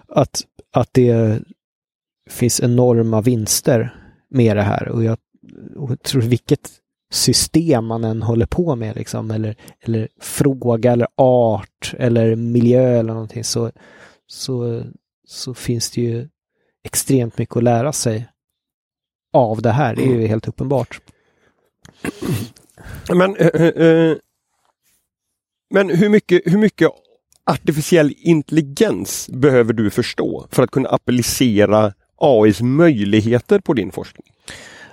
Att, 0.08 0.42
att 0.72 0.88
det 0.92 1.38
finns 2.30 2.60
enorma 2.60 3.20
vinster 3.20 3.94
med 4.30 4.56
det 4.56 4.62
här 4.62 4.88
och 4.88 5.04
jag, 5.04 5.18
och 5.76 6.02
tror 6.02 6.22
vilket 6.22 6.70
system 7.10 7.86
man 7.86 8.04
än 8.04 8.22
håller 8.22 8.46
på 8.46 8.76
med 8.76 8.96
liksom, 8.96 9.30
eller, 9.30 9.56
eller 9.80 10.08
fråga 10.20 10.92
eller 10.92 11.08
art 11.16 11.94
eller 11.98 12.36
miljö 12.36 12.98
eller 12.98 13.12
någonting 13.12 13.44
så, 13.44 13.70
så, 14.26 14.82
så 15.26 15.54
finns 15.54 15.90
det 15.90 16.00
ju 16.00 16.28
extremt 16.84 17.38
mycket 17.38 17.56
att 17.56 17.62
lära 17.62 17.92
sig 17.92 18.28
av 19.32 19.62
det 19.62 19.72
här. 19.72 19.96
Det 19.96 20.02
är 20.02 20.06
ju 20.06 20.14
mm. 20.14 20.28
helt 20.28 20.48
uppenbart. 20.48 21.00
Men, 23.08 23.36
äh, 23.36 24.16
men 25.70 25.90
hur, 25.90 26.08
mycket, 26.08 26.42
hur 26.44 26.58
mycket 26.58 26.90
artificiell 27.46 28.14
intelligens 28.16 29.28
behöver 29.32 29.72
du 29.72 29.90
förstå 29.90 30.46
för 30.50 30.62
att 30.62 30.70
kunna 30.70 30.88
applicera 30.88 31.92
AIs 32.16 32.60
möjligheter 32.60 33.58
på 33.58 33.74
din 33.74 33.92
forskning? 33.92 34.26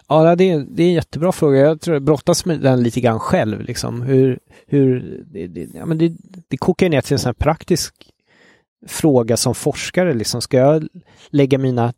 Ja, 0.07 0.35
det 0.35 0.49
är, 0.49 0.65
det 0.69 0.83
är 0.83 0.87
en 0.87 0.93
jättebra 0.93 1.31
fråga. 1.31 1.59
Jag 1.59 1.81
tror 1.81 1.95
jag 1.95 2.03
brottas 2.03 2.45
med 2.45 2.61
den 2.61 2.83
lite 2.83 3.01
grann 3.01 3.19
själv. 3.19 3.61
Liksom. 3.61 4.01
Hur, 4.01 4.39
hur, 4.67 5.23
det, 5.31 5.47
det, 5.47 5.69
ja, 5.73 5.85
men 5.85 5.97
det, 5.97 6.13
det 6.47 6.57
kokar 6.57 6.89
ner 6.89 7.01
till 7.01 7.13
en 7.13 7.19
sån 7.19 7.29
här 7.29 7.33
praktisk 7.33 7.95
fråga 8.85 9.37
som 9.37 9.55
forskare. 9.55 10.13
Liksom. 10.13 10.41
Ska 10.41 10.57
jag 10.57 10.87
lägga 11.29 11.57
mina, 11.57 11.93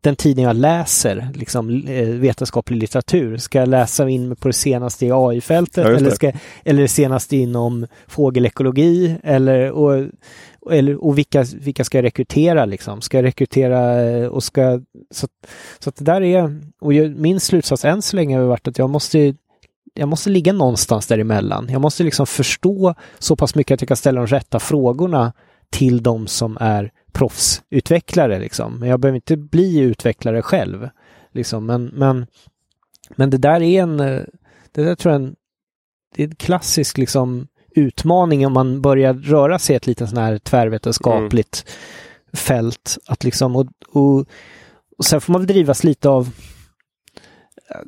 den 0.00 0.16
tiden 0.16 0.44
jag 0.44 0.56
läser 0.56 1.28
liksom, 1.34 1.86
eh, 1.88 2.08
vetenskaplig 2.08 2.78
litteratur, 2.78 3.36
ska 3.36 3.58
jag 3.58 3.68
läsa 3.68 4.08
in 4.08 4.36
på 4.36 4.48
det 4.48 4.54
senaste 4.54 5.06
i 5.06 5.12
AI-fältet 5.12 5.84
ja, 5.84 5.96
eller, 5.96 6.10
ska, 6.10 6.32
eller 6.64 6.82
det 6.82 6.88
senaste 6.88 7.36
inom 7.36 7.86
fågelekologi? 8.06 9.16
Eller, 9.22 9.70
och, 9.70 10.04
eller, 10.70 11.04
och 11.04 11.18
vilka, 11.18 11.44
vilka 11.60 11.84
ska 11.84 11.98
jag 11.98 12.04
rekrytera 12.04 12.64
liksom? 12.64 13.00
Ska 13.00 13.18
jag 13.18 13.24
rekrytera 13.24 14.02
eh, 14.02 14.26
och 14.26 14.44
ska... 14.44 14.80
Så, 15.10 15.28
så 15.78 15.88
att 15.88 15.96
det 15.96 16.04
där 16.04 16.22
är... 16.22 16.60
Och 16.80 16.92
min 17.16 17.40
slutsats 17.40 17.84
än 17.84 18.02
så 18.02 18.16
länge 18.16 18.38
har 18.38 18.44
varit 18.44 18.68
att 18.68 18.78
jag 18.78 18.90
måste 18.90 19.34
jag 19.96 20.08
måste 20.08 20.30
ligga 20.30 20.52
någonstans 20.52 21.06
däremellan. 21.06 21.68
Jag 21.70 21.80
måste 21.80 22.02
liksom 22.02 22.26
förstå 22.26 22.94
så 23.18 23.36
pass 23.36 23.54
mycket 23.54 23.74
att 23.74 23.80
jag 23.80 23.88
kan 23.88 23.96
ställa 23.96 24.20
de 24.20 24.26
rätta 24.26 24.58
frågorna 24.60 25.32
till 25.70 26.02
de 26.02 26.26
som 26.26 26.56
är 26.60 26.92
proffsutvecklare. 27.12 28.38
Liksom. 28.38 28.78
Men 28.78 28.88
jag 28.88 29.00
behöver 29.00 29.16
inte 29.16 29.36
bli 29.36 29.78
utvecklare 29.78 30.42
själv. 30.42 30.88
Liksom. 31.32 31.66
Men, 31.66 31.84
men, 31.84 32.26
men 33.16 33.30
det 33.30 33.38
där 33.38 33.62
är 33.62 33.82
en... 33.82 33.96
Det 34.72 34.84
där 34.84 34.94
tror 34.94 35.12
jag 35.12 35.22
en, 35.22 35.36
det 36.16 36.22
är 36.22 36.28
en 36.28 36.34
klassisk 36.34 36.98
liksom 36.98 37.48
utmaning 37.70 38.46
om 38.46 38.52
man 38.52 38.82
börjar 38.82 39.14
röra 39.14 39.58
sig 39.58 39.74
i 39.74 39.76
ett 39.76 39.86
litet 39.86 40.08
sån 40.08 40.18
här 40.18 40.38
tvärvetenskapligt 40.38 41.64
mm. 41.66 42.36
fält. 42.36 42.98
Att 43.06 43.24
liksom, 43.24 43.56
och, 43.56 43.66
och, 43.88 44.26
och 44.98 45.04
sen 45.04 45.20
får 45.20 45.32
man 45.32 45.40
väl 45.40 45.46
drivas 45.46 45.84
lite 45.84 46.08
av 46.08 46.30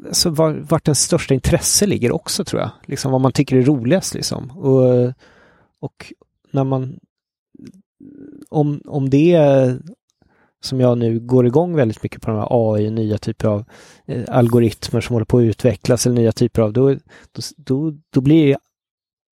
alltså 0.06 0.30
var, 0.30 0.52
vart 0.52 0.84
den 0.84 0.94
största 0.94 1.34
intresse 1.34 1.86
ligger 1.86 2.12
också 2.12 2.44
tror 2.44 2.62
jag. 2.62 2.70
Liksom 2.86 3.12
vad 3.12 3.20
man 3.20 3.32
tycker 3.32 3.56
är 3.56 3.62
roligast 3.62 4.14
liksom. 4.14 4.50
Och, 4.50 5.12
och 5.80 6.12
när 6.52 6.64
man 6.64 6.98
om, 8.48 8.80
om 8.84 9.10
det 9.10 9.38
som 10.60 10.80
jag 10.80 10.98
nu 10.98 11.20
går 11.20 11.46
igång 11.46 11.76
väldigt 11.76 12.02
mycket 12.02 12.22
på 12.22 12.30
de 12.30 12.36
här 12.36 12.48
AI, 12.50 12.90
nya 12.90 13.18
typer 13.18 13.48
av 13.48 13.64
eh, 14.06 14.22
algoritmer 14.28 15.00
som 15.00 15.14
håller 15.14 15.26
på 15.26 15.38
att 15.38 15.42
utvecklas 15.42 16.06
eller 16.06 16.16
nya 16.16 16.32
typer 16.32 16.62
av, 16.62 16.72
då, 16.72 16.94
då, 17.32 17.42
då, 17.56 17.94
då 18.10 18.20
blir 18.20 18.46
det 18.46 18.58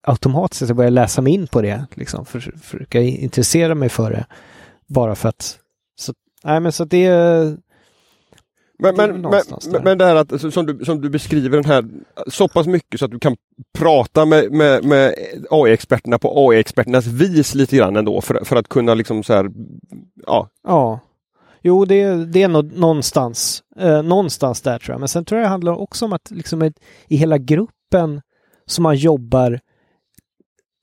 automatiskt 0.08 0.62
att 0.62 0.70
jag 0.70 0.78
börjar 0.78 0.92
läsa 0.92 1.22
mig 1.22 1.34
in 1.34 1.48
på 1.48 1.62
det, 1.62 1.86
liksom, 1.94 2.26
för, 2.26 2.40
försöka 2.40 3.02
intressera 3.02 3.76
mig 3.76 3.90
för 3.90 4.12
det. 4.12 4.26
Bara 4.88 5.16
för 5.16 5.30
att, 5.30 5.60
så, 6.00 6.14
nej 6.44 6.60
men 6.60 6.72
så 6.72 6.86
det 6.86 7.58
men, 8.80 8.96
men, 8.96 9.22
men, 9.22 9.84
men 9.84 9.98
det 9.98 10.06
här 10.06 10.16
att, 10.16 10.54
som 10.54 10.66
du, 10.66 10.86
som 10.86 11.02
du 11.02 11.10
beskriver 11.10 11.58
den 11.58 11.66
här 11.66 11.86
så 12.28 12.48
pass 12.48 12.68
mycket 12.68 13.00
så 13.00 13.06
att 13.06 13.12
du 13.12 13.20
kan 13.20 13.36
prata 13.78 14.26
med, 14.26 14.52
med, 14.52 14.84
med 14.84 15.16
AI-experterna 15.50 16.18
på 16.18 16.50
AI-experternas 16.50 17.08
vis 17.08 17.56
lite 17.56 17.78
grann 17.78 17.96
ändå 17.96 18.22
för, 18.22 18.46
för 18.46 18.56
att 18.56 18.70
kunna 18.70 18.94
liksom 18.94 19.24
så 19.24 19.34
här, 19.34 19.50
ja. 20.26 20.50
Ja. 20.68 21.00
Jo, 21.62 21.86
det, 21.86 22.26
det 22.26 22.44
är 22.44 22.48
nog 22.48 22.78
någonstans, 22.78 23.64
eh, 23.80 24.04
någonstans 24.04 24.62
där 24.62 24.80
tror 24.80 24.94
jag. 24.94 25.00
Men 25.00 25.08
sen 25.08 25.26
tror 25.26 25.42
jag 25.42 25.46
det 25.46 25.50
handlar 25.50 25.74
också 25.74 26.06
om 26.06 26.14
att 26.14 26.32
liksom 26.32 26.62
ett, 26.62 26.80
i 27.08 27.16
hela 27.16 27.38
gruppen 27.38 28.22
som 28.66 28.84
man 28.84 28.96
jobbar 28.96 29.60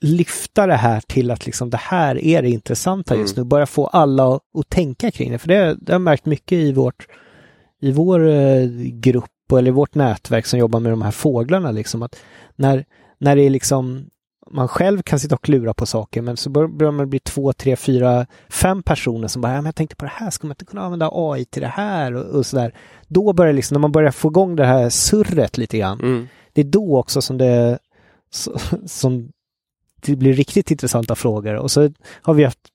lyfta 0.00 0.66
det 0.66 0.76
här 0.76 1.00
till 1.00 1.30
att 1.30 1.46
liksom 1.46 1.70
det 1.70 1.76
här 1.76 2.24
är 2.24 2.42
det 2.42 2.50
intressanta 2.50 3.16
just 3.16 3.36
mm. 3.36 3.44
nu. 3.44 3.48
Börja 3.48 3.66
få 3.66 3.86
alla 3.86 4.34
att, 4.34 4.42
att 4.58 4.68
tänka 4.68 5.10
kring 5.10 5.32
det. 5.32 5.38
För 5.38 5.48
det, 5.48 5.54
det 5.54 5.92
har 5.92 5.94
jag 5.94 6.00
märkt 6.00 6.26
mycket 6.26 6.58
i 6.58 6.72
vårt 6.72 7.06
i 7.82 7.92
vår 7.92 8.28
eh, 8.28 8.66
grupp 8.92 9.52
eller 9.52 9.68
i 9.68 9.74
vårt 9.74 9.94
nätverk 9.94 10.46
som 10.46 10.58
jobbar 10.58 10.80
med 10.80 10.92
de 10.92 11.02
här 11.02 11.10
fåglarna 11.10 11.70
liksom 11.70 12.02
att 12.02 12.16
när, 12.56 12.84
när 13.18 13.36
det 13.36 13.42
är 13.42 13.50
liksom 13.50 14.04
man 14.50 14.68
själv 14.68 15.02
kan 15.02 15.18
sitta 15.18 15.34
och 15.34 15.44
klura 15.44 15.74
på 15.74 15.86
saker 15.86 16.22
men 16.22 16.36
så 16.36 16.50
börjar 16.50 16.92
man 16.92 17.10
bli 17.10 17.18
två, 17.18 17.52
tre, 17.52 17.76
fyra, 17.76 18.26
fem 18.50 18.82
personer 18.82 19.28
som 19.28 19.42
bara, 19.42 19.52
ja, 19.52 19.56
men 19.56 19.64
jag 19.64 19.74
tänkte 19.74 19.96
på 19.96 20.04
det 20.04 20.12
här, 20.14 20.30
ska 20.30 20.46
man 20.46 20.52
inte 20.52 20.64
kunna 20.64 20.82
använda 20.82 21.10
AI 21.12 21.44
till 21.44 21.62
det 21.62 21.68
här 21.68 22.14
och, 22.14 22.24
och 22.24 22.46
sådär. 22.46 22.74
Då 23.08 23.32
börjar 23.32 23.52
liksom, 23.52 23.74
när 23.74 23.80
man 23.80 23.92
börjar 23.92 24.10
få 24.10 24.28
igång 24.28 24.56
det 24.56 24.66
här 24.66 24.90
surret 24.90 25.58
lite 25.58 25.78
grann, 25.78 26.00
mm. 26.00 26.28
det 26.52 26.60
är 26.60 26.64
då 26.64 26.98
också 26.98 27.22
som 27.22 27.38
det, 27.38 27.78
som 28.86 29.32
det 30.06 30.16
blir 30.16 30.32
riktigt 30.32 30.70
intressanta 30.70 31.14
frågor. 31.14 31.54
Och 31.54 31.70
så 31.70 31.90
har 32.22 32.34
vi 32.34 32.44
haft 32.44 32.71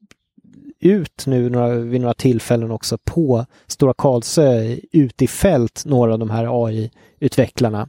ut 0.80 1.25
nu 1.25 1.49
några, 1.49 1.69
vid 1.69 2.01
några 2.01 2.13
tillfällen 2.13 2.71
också 2.71 2.97
på 2.97 3.45
Stora 3.67 3.93
Karlsö 3.93 4.78
ut 4.91 5.21
i 5.21 5.28
fält 5.28 5.84
några 5.86 6.13
av 6.13 6.19
de 6.19 6.30
här 6.30 6.65
AI-utvecklarna. 6.65 7.88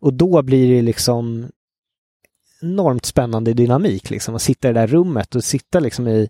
Och 0.00 0.14
då 0.14 0.42
blir 0.42 0.76
det 0.76 0.82
liksom 0.82 1.48
enormt 2.62 3.04
spännande 3.04 3.52
dynamik 3.52 4.10
liksom 4.10 4.34
att 4.34 4.42
sitta 4.42 4.68
i 4.68 4.72
det 4.72 4.80
där 4.80 4.86
rummet 4.86 5.34
och 5.34 5.44
sitta 5.44 5.80
liksom 5.80 6.08
i 6.08 6.28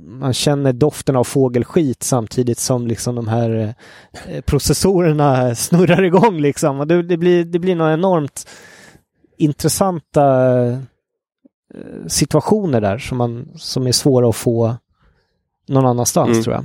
man 0.00 0.34
känner 0.34 0.72
doften 0.72 1.16
av 1.16 1.24
fågelskit 1.24 2.02
samtidigt 2.02 2.58
som 2.58 2.86
liksom 2.86 3.14
de 3.14 3.28
här 3.28 3.74
eh, 4.26 4.40
processorerna 4.40 5.54
snurrar 5.54 6.02
igång 6.02 6.40
liksom. 6.40 6.80
Och 6.80 6.86
det, 6.86 7.02
det, 7.02 7.16
blir, 7.16 7.44
det 7.44 7.58
blir 7.58 7.76
några 7.76 7.92
enormt 7.92 8.48
intressanta 9.36 10.24
situationer 12.06 12.80
där 12.80 12.98
som, 12.98 13.18
man, 13.18 13.48
som 13.56 13.86
är 13.86 13.92
svåra 13.92 14.28
att 14.28 14.36
få 14.36 14.76
någon 15.68 15.86
annanstans 15.86 16.30
mm. 16.30 16.42
tror 16.42 16.54
jag. 16.54 16.64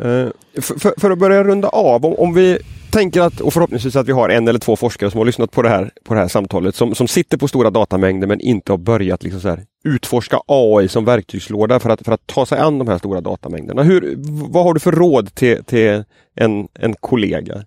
Uh, 0.00 0.30
för, 0.54 1.00
för, 1.00 1.10
att 1.10 1.18
börja 1.18 1.44
runda 1.44 1.68
av, 1.68 2.06
om, 2.06 2.14
om, 2.14 2.34
vi 2.34 2.58
tänker 2.90 3.20
att, 3.20 3.40
och 3.40 3.52
förhoppningsvis 3.52 3.96
att 3.96 4.08
vi 4.08 4.12
har 4.12 4.28
en 4.28 4.48
eller 4.48 4.58
två 4.58 4.76
forskare 4.76 5.10
som 5.10 5.18
har 5.18 5.24
lyssnat 5.24 5.50
på 5.50 5.62
det 5.62 5.68
här, 5.68 5.90
på 6.04 6.14
det 6.14 6.20
här 6.20 6.28
samtalet, 6.28 6.74
som, 6.74 6.94
som 6.94 7.08
sitter 7.08 7.36
på 7.36 7.48
stora 7.48 7.70
datamängder 7.70 8.26
men 8.26 8.40
inte 8.40 8.72
har 8.72 8.78
börjat 8.78 9.22
liksom 9.22 9.40
så 9.40 9.48
här, 9.48 9.64
utforska 9.84 10.40
AI 10.46 10.88
som 10.88 11.04
verktygslåda 11.04 11.80
för 11.80 11.90
att, 11.90 12.04
för 12.04 12.12
att 12.12 12.26
ta 12.26 12.46
sig 12.46 12.58
an 12.58 12.78
de 12.78 12.88
här 12.88 12.98
stora 12.98 13.20
datamängderna. 13.20 13.82
Hur, 13.82 14.14
vad 14.48 14.64
har 14.64 14.74
du 14.74 14.80
för 14.80 14.92
råd 14.92 15.34
till, 15.34 15.64
till 15.64 16.04
en, 16.34 16.68
en 16.74 16.94
kollega? 16.94 17.64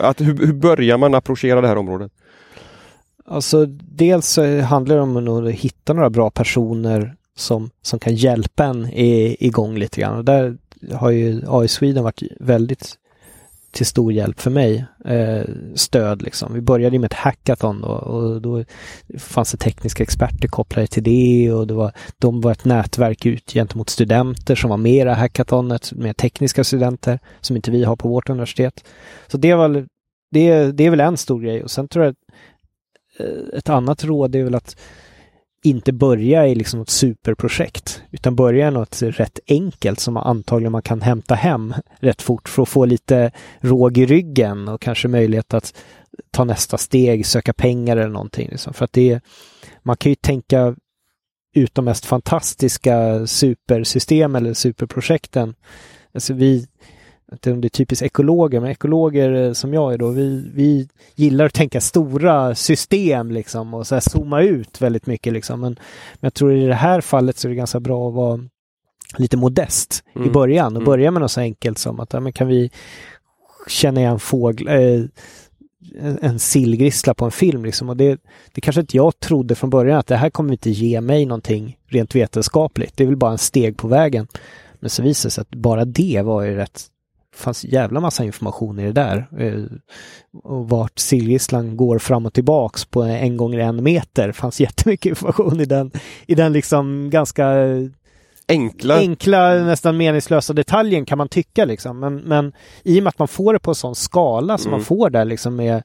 Att, 0.00 0.20
hur, 0.20 0.46
hur 0.46 0.52
börjar 0.52 0.98
man 0.98 1.14
approchera 1.14 1.60
det 1.60 1.68
här 1.68 1.76
området? 1.76 2.12
Alltså 3.28 3.66
dels 3.66 4.26
så 4.26 4.60
handlar 4.60 4.96
det 4.96 5.02
om 5.02 5.46
att 5.46 5.52
hitta 5.52 5.92
några 5.92 6.10
bra 6.10 6.30
personer 6.30 7.16
som, 7.36 7.70
som 7.82 7.98
kan 7.98 8.14
hjälpa 8.14 8.64
en 8.64 8.88
igång 8.92 9.78
lite 9.78 10.00
grann. 10.00 10.16
Och 10.18 10.24
där 10.24 10.56
har 10.92 11.10
ju 11.10 11.42
AI 11.46 11.68
Sweden 11.68 12.04
varit 12.04 12.22
väldigt 12.40 12.98
till 13.74 13.86
stor 13.86 14.12
hjälp 14.12 14.40
för 14.40 14.50
mig. 14.50 14.84
Eh, 15.04 15.42
stöd 15.74 16.22
liksom. 16.22 16.54
Vi 16.54 16.60
började 16.60 16.98
med 16.98 17.06
ett 17.12 17.18
hackathon 17.18 17.80
då, 17.80 17.88
och 17.88 18.42
då 18.42 18.64
fanns 19.18 19.52
det 19.52 19.58
tekniska 19.58 20.02
experter 20.02 20.48
kopplade 20.48 20.86
till 20.86 21.02
det 21.02 21.52
och 21.52 21.66
det 21.66 21.74
var, 21.74 21.92
de 22.18 22.40
var 22.40 22.52
ett 22.52 22.64
nätverk 22.64 23.26
ut 23.26 23.52
gentemot 23.52 23.90
studenter 23.90 24.54
som 24.54 24.70
var 24.70 24.76
med 24.76 25.06
i 25.06 25.10
hackathonet 25.10 25.92
med 25.92 26.16
tekniska 26.16 26.64
studenter 26.64 27.18
som 27.40 27.56
inte 27.56 27.70
vi 27.70 27.84
har 27.84 27.96
på 27.96 28.08
vårt 28.08 28.30
universitet. 28.30 28.84
Så 29.26 29.38
det 29.38 29.54
var 29.54 29.86
det, 30.30 30.72
det 30.72 30.86
är 30.86 30.90
väl 30.90 31.00
en 31.00 31.16
stor 31.16 31.40
grej 31.40 31.62
och 31.62 31.70
sen 31.70 31.88
tror 31.88 32.04
jag 32.04 32.12
att 32.12 32.18
Eh, 33.18 33.58
ett 33.58 33.68
annat 33.68 34.04
råd 34.04 34.34
är 34.34 34.44
väl 34.44 34.54
att 34.54 34.76
inte 35.64 35.92
börja 35.92 36.46
i 36.46 36.54
liksom 36.54 36.80
ett 36.80 36.90
superprojekt 36.90 38.02
utan 38.10 38.36
börja 38.36 38.68
i 38.68 38.70
något 38.70 39.02
rätt 39.02 39.40
enkelt 39.48 40.00
som 40.00 40.16
antagligen 40.16 40.72
man 40.72 40.82
kan 40.82 41.02
hämta 41.02 41.34
hem 41.34 41.74
rätt 42.00 42.22
fort 42.22 42.48
för 42.48 42.62
att 42.62 42.68
få 42.68 42.84
lite 42.84 43.30
råg 43.60 43.98
i 43.98 44.06
ryggen 44.06 44.68
och 44.68 44.80
kanske 44.80 45.08
möjlighet 45.08 45.54
att 45.54 45.74
ta 46.30 46.44
nästa 46.44 46.78
steg, 46.78 47.26
söka 47.26 47.52
pengar 47.52 47.96
eller 47.96 48.08
någonting. 48.08 48.48
Liksom. 48.50 48.74
För 48.74 48.84
att 48.84 48.92
det 48.92 49.10
är, 49.10 49.20
man 49.82 49.96
kan 49.96 50.12
ju 50.12 50.16
tänka 50.16 50.76
ut 51.54 51.74
de 51.74 51.84
mest 51.84 52.06
fantastiska 52.06 53.26
supersystem 53.26 54.34
eller 54.34 54.54
superprojekten. 54.54 55.54
Alltså 56.14 56.34
vi, 56.34 56.66
inte 57.32 57.52
om 57.52 57.60
det 57.60 57.66
är 57.66 57.70
typiskt 57.70 58.02
ekologer, 58.02 58.60
men 58.60 58.70
ekologer 58.70 59.32
eh, 59.32 59.52
som 59.52 59.74
jag 59.74 59.92
är 59.92 59.98
då, 59.98 60.08
vi, 60.08 60.50
vi 60.54 60.88
gillar 61.14 61.44
att 61.44 61.54
tänka 61.54 61.80
stora 61.80 62.54
system 62.54 63.30
liksom 63.30 63.74
och 63.74 63.86
så 63.86 63.94
här 63.94 64.00
zooma 64.00 64.42
ut 64.42 64.80
väldigt 64.80 65.06
mycket 65.06 65.32
liksom. 65.32 65.60
Men, 65.60 65.72
men 66.14 66.26
jag 66.26 66.34
tror 66.34 66.52
i 66.52 66.66
det 66.66 66.74
här 66.74 67.00
fallet 67.00 67.38
så 67.38 67.48
är 67.48 67.50
det 67.50 67.56
ganska 67.56 67.80
bra 67.80 68.08
att 68.08 68.14
vara 68.14 68.40
lite 69.18 69.36
modest 69.36 70.04
mm. 70.14 70.28
i 70.28 70.30
början 70.30 70.76
och 70.76 70.82
mm. 70.82 70.84
börja 70.84 71.10
med 71.10 71.22
något 71.22 71.30
så 71.30 71.40
enkelt 71.40 71.78
som 71.78 72.00
att 72.00 72.12
ja, 72.12 72.20
men 72.20 72.32
kan 72.32 72.48
vi 72.48 72.70
känna 73.68 74.00
igen 74.00 74.18
fågel, 74.18 74.68
eh, 74.68 75.04
en 76.20 76.38
sillgrissla 76.38 77.14
på 77.14 77.24
en 77.24 77.30
film 77.30 77.64
liksom. 77.64 77.88
Och 77.88 77.96
det, 77.96 78.20
det 78.52 78.60
kanske 78.60 78.80
inte 78.80 78.96
jag 78.96 79.20
trodde 79.20 79.54
från 79.54 79.70
början 79.70 79.98
att 79.98 80.06
det 80.06 80.16
här 80.16 80.30
kommer 80.30 80.52
inte 80.52 80.70
ge 80.70 81.00
mig 81.00 81.26
någonting 81.26 81.78
rent 81.86 82.14
vetenskapligt. 82.14 82.96
Det 82.96 83.04
är 83.04 83.08
väl 83.08 83.16
bara 83.16 83.32
en 83.32 83.38
steg 83.38 83.76
på 83.76 83.88
vägen. 83.88 84.26
Men 84.80 84.90
så 84.90 85.02
visade 85.02 85.26
det 85.26 85.30
sig 85.30 85.42
att 85.42 85.54
bara 85.54 85.84
det 85.84 86.22
var 86.24 86.42
ju 86.42 86.56
rätt 86.56 86.90
fanns 87.34 87.64
jävla 87.64 88.00
massa 88.00 88.24
information 88.24 88.78
i 88.78 88.84
det 88.84 88.92
där. 88.92 89.26
Eh, 89.38 89.64
och 90.42 90.68
vart 90.68 90.98
sillgisslan 90.98 91.76
går 91.76 91.98
fram 91.98 92.26
och 92.26 92.32
tillbaks 92.32 92.84
på 92.84 93.02
en 93.02 93.36
gånger 93.36 93.58
en 93.58 93.82
meter. 93.82 94.32
fanns 94.32 94.60
jättemycket 94.60 95.06
information 95.06 95.60
i 95.60 95.64
den, 95.64 95.90
i 96.26 96.34
den 96.34 96.52
liksom 96.52 97.10
ganska 97.10 97.46
enkla, 98.48 98.96
enkla 98.96 99.54
nästan 99.54 99.96
meningslösa 99.96 100.52
detaljen 100.52 101.04
kan 101.04 101.18
man 101.18 101.28
tycka 101.28 101.64
liksom. 101.64 102.00
Men, 102.00 102.16
men 102.16 102.52
i 102.82 103.00
och 103.00 103.02
med 103.02 103.08
att 103.08 103.18
man 103.18 103.28
får 103.28 103.52
det 103.52 103.58
på 103.58 103.70
en 103.70 103.74
sån 103.74 103.94
skala 103.94 104.58
som 104.58 104.68
mm. 104.68 104.78
man 104.78 104.84
får 104.84 105.10
där 105.10 105.24
liksom 105.24 105.56
med 105.56 105.82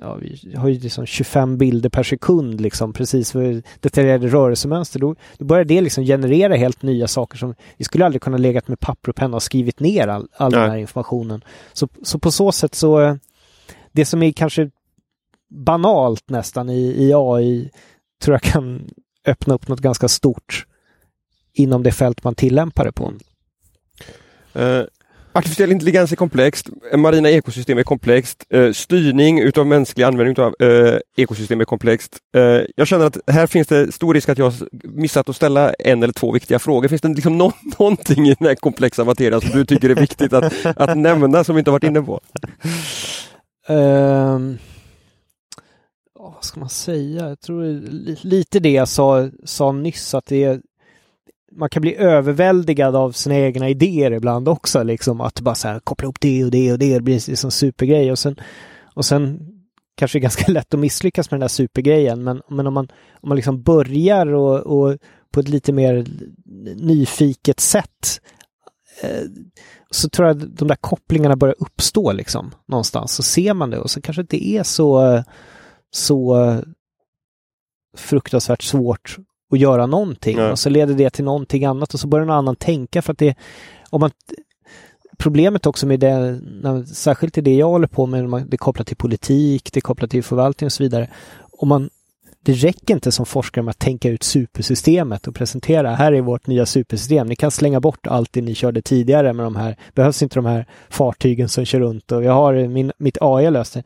ja, 0.00 0.14
vi 0.14 0.54
har 0.56 0.68
ju 0.68 0.78
liksom 0.78 1.06
25 1.06 1.58
bilder 1.58 1.90
per 1.90 2.02
sekund 2.02 2.60
liksom 2.60 2.92
precis 2.92 3.32
för 3.32 3.62
detaljerade 3.80 4.28
rörelsemönster. 4.28 5.00
Då, 5.00 5.14
då 5.38 5.44
börjar 5.44 5.64
det 5.64 5.80
liksom 5.80 6.04
generera 6.04 6.56
helt 6.56 6.82
nya 6.82 7.08
saker 7.08 7.38
som 7.38 7.54
vi 7.76 7.84
skulle 7.84 8.04
aldrig 8.04 8.22
kunna 8.22 8.36
legat 8.36 8.68
med 8.68 8.80
papper 8.80 9.08
och 9.08 9.16
penna 9.16 9.36
och 9.36 9.42
skrivit 9.42 9.80
ner 9.80 10.08
all, 10.08 10.28
all 10.36 10.52
den 10.52 10.70
här 10.70 10.76
informationen. 10.76 11.44
Så, 11.72 11.88
så 12.02 12.18
på 12.18 12.30
så 12.30 12.52
sätt 12.52 12.74
så 12.74 13.18
det 13.92 14.04
som 14.04 14.22
är 14.22 14.32
kanske 14.32 14.70
banalt 15.50 16.30
nästan 16.30 16.70
i, 16.70 17.06
i 17.08 17.12
AI 17.14 17.70
tror 18.22 18.34
jag 18.34 18.42
kan 18.42 18.90
öppna 19.26 19.54
upp 19.54 19.68
något 19.68 19.80
ganska 19.80 20.08
stort 20.08 20.66
inom 21.54 21.82
det 21.82 21.92
fält 21.92 22.24
man 22.24 22.34
tillämpar 22.34 22.84
det 22.84 22.92
på. 22.92 23.12
Uh, 24.58 24.84
artificiell 25.32 25.72
intelligens 25.72 26.12
är 26.12 26.16
komplext, 26.16 26.68
marina 26.96 27.30
ekosystem 27.30 27.78
är 27.78 27.82
komplext, 27.82 28.44
uh, 28.54 28.72
styrning 28.72 29.40
utav 29.40 29.66
mänsklig 29.66 30.04
användning 30.04 30.44
av 30.44 30.54
uh, 30.62 30.98
ekosystem 31.16 31.60
är 31.60 31.64
komplext. 31.64 32.18
jag 32.76 32.86
känner 32.86 33.06
att 33.06 33.18
här 33.26 33.46
finns 33.46 33.68
det 33.68 33.92
stor 33.92 34.14
risk 34.14 34.28
att 34.28 34.38
jag 34.38 34.52
missat 34.72 35.28
att 35.28 35.36
ställa 35.36 35.72
en 35.72 36.02
eller 36.02 36.12
två 36.12 36.32
viktiga 36.32 36.58
frågor. 36.58 36.88
Finns 36.88 37.02
det 37.02 37.08
liksom 37.08 37.38
no 37.38 37.52
någonting 37.78 38.28
i 38.28 38.34
den 38.38 38.48
här 38.48 38.54
komplexa 38.54 39.04
materian 39.04 39.40
som 39.40 39.50
du 39.50 39.64
tycker 39.64 39.90
är 39.90 39.94
viktigt 39.94 40.32
att, 40.32 40.66
att 40.66 40.98
nämna 40.98 41.44
som 41.44 41.54
vi 41.54 41.58
inte 41.58 41.70
varit 41.70 41.84
inne 41.84 42.02
på? 42.02 42.20
Um... 43.68 44.58
vad 46.14 46.44
ska 46.44 46.60
man 46.60 46.68
säga? 46.68 47.28
Jag 47.28 47.40
tror 47.40 47.64
lite 48.26 48.60
det 48.60 48.70
jag 48.70 48.88
sa, 48.88 49.30
sa 49.44 49.72
nyss, 49.72 50.14
att 50.14 50.26
det 50.26 50.44
är, 50.44 50.60
man 51.56 51.68
kan 51.68 51.80
bli 51.80 51.96
överväldigad 51.96 52.96
av 52.96 53.12
sina 53.12 53.36
egna 53.36 53.68
idéer 53.68 54.10
ibland 54.10 54.48
också, 54.48 54.82
liksom 54.82 55.20
att 55.20 55.40
bara 55.40 55.54
så 55.54 55.68
här, 55.68 55.80
koppla 55.80 56.04
ihop 56.04 56.20
det 56.20 56.44
och 56.44 56.50
det 56.50 56.72
och 56.72 56.78
det, 56.78 56.94
det 56.94 57.00
blir 57.00 57.30
liksom 57.30 57.50
supergrej 57.50 58.12
och 58.12 58.18
sen, 58.18 58.36
och 58.94 59.04
sen 59.04 59.40
kanske 59.96 60.18
det 60.18 60.20
är 60.20 60.22
ganska 60.22 60.52
lätt 60.52 60.74
att 60.74 60.80
misslyckas 60.80 61.30
med 61.30 61.36
den 61.36 61.44
där 61.44 61.48
supergrejen, 61.48 62.24
men, 62.24 62.42
men 62.48 62.66
om 62.66 62.74
man, 62.74 62.88
om 63.20 63.28
man 63.28 63.36
liksom 63.36 63.62
börjar 63.62 64.26
och, 64.26 64.58
och 64.60 64.98
på 65.30 65.40
ett 65.40 65.48
lite 65.48 65.72
mer 65.72 66.06
nyfiket 66.76 67.60
sätt 67.60 68.20
eh, 69.02 69.22
så 69.90 70.08
tror 70.08 70.28
jag 70.28 70.36
att 70.36 70.56
de 70.56 70.68
där 70.68 70.76
kopplingarna 70.76 71.36
börjar 71.36 71.56
uppstå 71.58 72.12
liksom 72.12 72.54
någonstans. 72.66 73.12
Så 73.12 73.22
ser 73.22 73.54
man 73.54 73.70
det 73.70 73.78
och 73.78 73.90
så 73.90 74.00
kanske 74.00 74.22
det 74.22 74.36
inte 74.36 74.48
är 74.48 74.62
så, 74.62 75.22
så 75.90 76.44
eh, 76.44 76.60
fruktansvärt 77.96 78.62
svårt 78.62 79.16
att 79.54 79.60
göra 79.60 79.86
någonting 79.86 80.38
ja. 80.38 80.50
och 80.50 80.58
så 80.58 80.68
leder 80.68 80.94
det 80.94 81.10
till 81.10 81.24
någonting 81.24 81.64
annat 81.64 81.94
och 81.94 82.00
så 82.00 82.06
börjar 82.06 82.26
någon 82.26 82.36
annan 82.36 82.56
tänka 82.56 83.02
för 83.02 83.12
att 83.12 83.18
det 83.18 83.34
om 83.90 84.00
man 84.00 84.10
Problemet 85.18 85.66
också 85.66 85.86
med 85.86 86.00
det, 86.00 86.40
särskilt 86.86 87.38
i 87.38 87.40
det 87.40 87.54
jag 87.54 87.68
håller 87.68 87.86
på 87.86 88.06
med, 88.06 88.24
det 88.24 88.54
är 88.54 88.56
kopplat 88.56 88.86
till 88.86 88.96
politik, 88.96 89.72
det 89.72 89.78
är 89.78 89.80
kopplat 89.80 90.10
till 90.10 90.22
förvaltning 90.22 90.66
och 90.66 90.72
så 90.72 90.82
vidare. 90.82 91.08
Om 91.58 91.68
man 91.68 91.90
det 92.44 92.52
räcker 92.52 92.94
inte 92.94 93.12
som 93.12 93.26
forskare 93.26 93.62
med 93.62 93.70
att 93.70 93.78
tänka 93.78 94.08
ut 94.08 94.22
supersystemet 94.22 95.26
och 95.26 95.34
presentera, 95.34 95.94
här 95.94 96.12
är 96.12 96.20
vårt 96.20 96.46
nya 96.46 96.66
supersystem. 96.66 97.26
Ni 97.26 97.36
kan 97.36 97.50
slänga 97.50 97.80
bort 97.80 98.06
allt 98.06 98.32
det 98.32 98.42
ni 98.42 98.54
körde 98.54 98.82
tidigare 98.82 99.32
med 99.32 99.46
de 99.46 99.56
här, 99.56 99.76
behövs 99.94 100.22
inte 100.22 100.34
de 100.34 100.46
här 100.46 100.66
fartygen 100.88 101.48
som 101.48 101.64
kör 101.64 101.80
runt 101.80 102.12
och 102.12 102.24
jag 102.24 102.32
har 102.32 102.68
min, 102.68 102.92
mitt 102.98 103.18
AI 103.20 103.50
löst 103.50 103.74
det. 103.74 103.82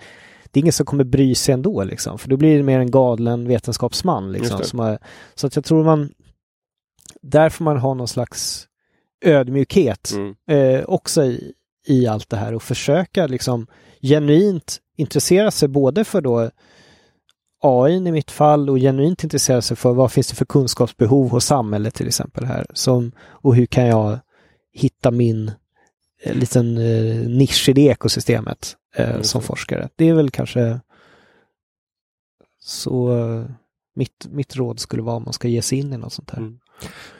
Det 0.50 0.60
är 0.60 0.62
ingen 0.62 0.72
som 0.72 0.86
kommer 0.86 1.04
bry 1.04 1.34
sig 1.34 1.54
ändå 1.54 1.84
liksom, 1.84 2.18
för 2.18 2.28
då 2.28 2.36
blir 2.36 2.56
det 2.56 2.62
mer 2.62 2.78
en 2.78 2.90
galen 2.90 3.48
vetenskapsman 3.48 4.32
liksom. 4.32 4.64
Som 4.64 4.78
har, 4.78 4.98
så 5.34 5.46
att 5.46 5.56
jag 5.56 5.64
tror 5.64 5.84
man, 5.84 6.12
där 7.22 7.50
får 7.50 7.64
man 7.64 7.76
ha 7.78 7.94
någon 7.94 8.08
slags 8.08 8.68
ödmjukhet 9.24 10.12
mm. 10.12 10.34
eh, 10.50 10.84
också 10.84 11.24
i, 11.24 11.52
i 11.86 12.06
allt 12.06 12.28
det 12.28 12.36
här 12.36 12.54
och 12.54 12.62
försöka 12.62 13.26
liksom 13.26 13.66
genuint 14.02 14.78
intressera 14.96 15.50
sig 15.50 15.68
både 15.68 16.04
för 16.04 16.20
då 16.20 16.50
AI 17.60 17.94
i 17.94 18.12
mitt 18.12 18.30
fall 18.30 18.70
och 18.70 18.78
genuint 18.78 19.24
intressera 19.24 19.62
sig 19.62 19.76
för 19.76 19.92
vad 19.92 20.12
finns 20.12 20.28
det 20.28 20.34
för 20.34 20.44
kunskapsbehov 20.44 21.30
hos 21.30 21.44
samhället 21.44 21.94
till 21.94 22.06
exempel 22.06 22.44
här. 22.44 22.66
Som, 22.72 23.12
och 23.18 23.54
hur 23.54 23.66
kan 23.66 23.86
jag 23.86 24.18
hitta 24.72 25.10
min 25.10 25.50
liten 26.24 26.78
eh, 26.78 27.28
nisch 27.28 27.68
i 27.68 27.72
det 27.72 27.86
ekosystemet 27.86 28.76
eh, 28.96 29.10
mm. 29.10 29.22
som 29.22 29.42
forskare. 29.42 29.88
Det 29.96 30.08
är 30.08 30.14
väl 30.14 30.30
kanske 30.30 30.80
så 32.60 33.14
mitt, 33.94 34.26
mitt 34.30 34.56
råd 34.56 34.80
skulle 34.80 35.02
vara 35.02 35.16
om 35.16 35.24
man 35.24 35.32
ska 35.32 35.48
ge 35.48 35.62
sig 35.62 35.78
in 35.78 35.92
i 35.92 35.96
något 35.96 36.12
sånt 36.12 36.30
här. 36.30 36.38
Mm. 36.38 36.58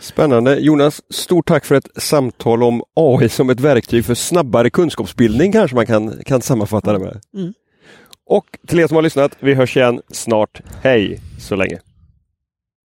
Spännande. 0.00 0.56
Jonas, 0.58 1.02
stort 1.10 1.48
tack 1.48 1.64
för 1.64 1.74
ett 1.74 1.88
samtal 1.96 2.62
om 2.62 2.82
AI 2.94 3.28
som 3.28 3.50
ett 3.50 3.60
verktyg 3.60 4.04
för 4.04 4.14
snabbare 4.14 4.70
kunskapsbildning 4.70 5.52
kanske 5.52 5.74
man 5.74 5.86
kan, 5.86 6.22
kan 6.24 6.42
sammanfatta 6.42 6.92
det 6.92 6.98
med. 6.98 7.20
Mm. 7.34 7.52
Och 8.26 8.58
till 8.66 8.80
er 8.80 8.86
som 8.86 8.94
har 8.94 9.02
lyssnat, 9.02 9.36
vi 9.40 9.54
hörs 9.54 9.76
igen 9.76 10.00
snart. 10.08 10.60
Hej 10.82 11.20
så 11.38 11.56
länge! 11.56 11.78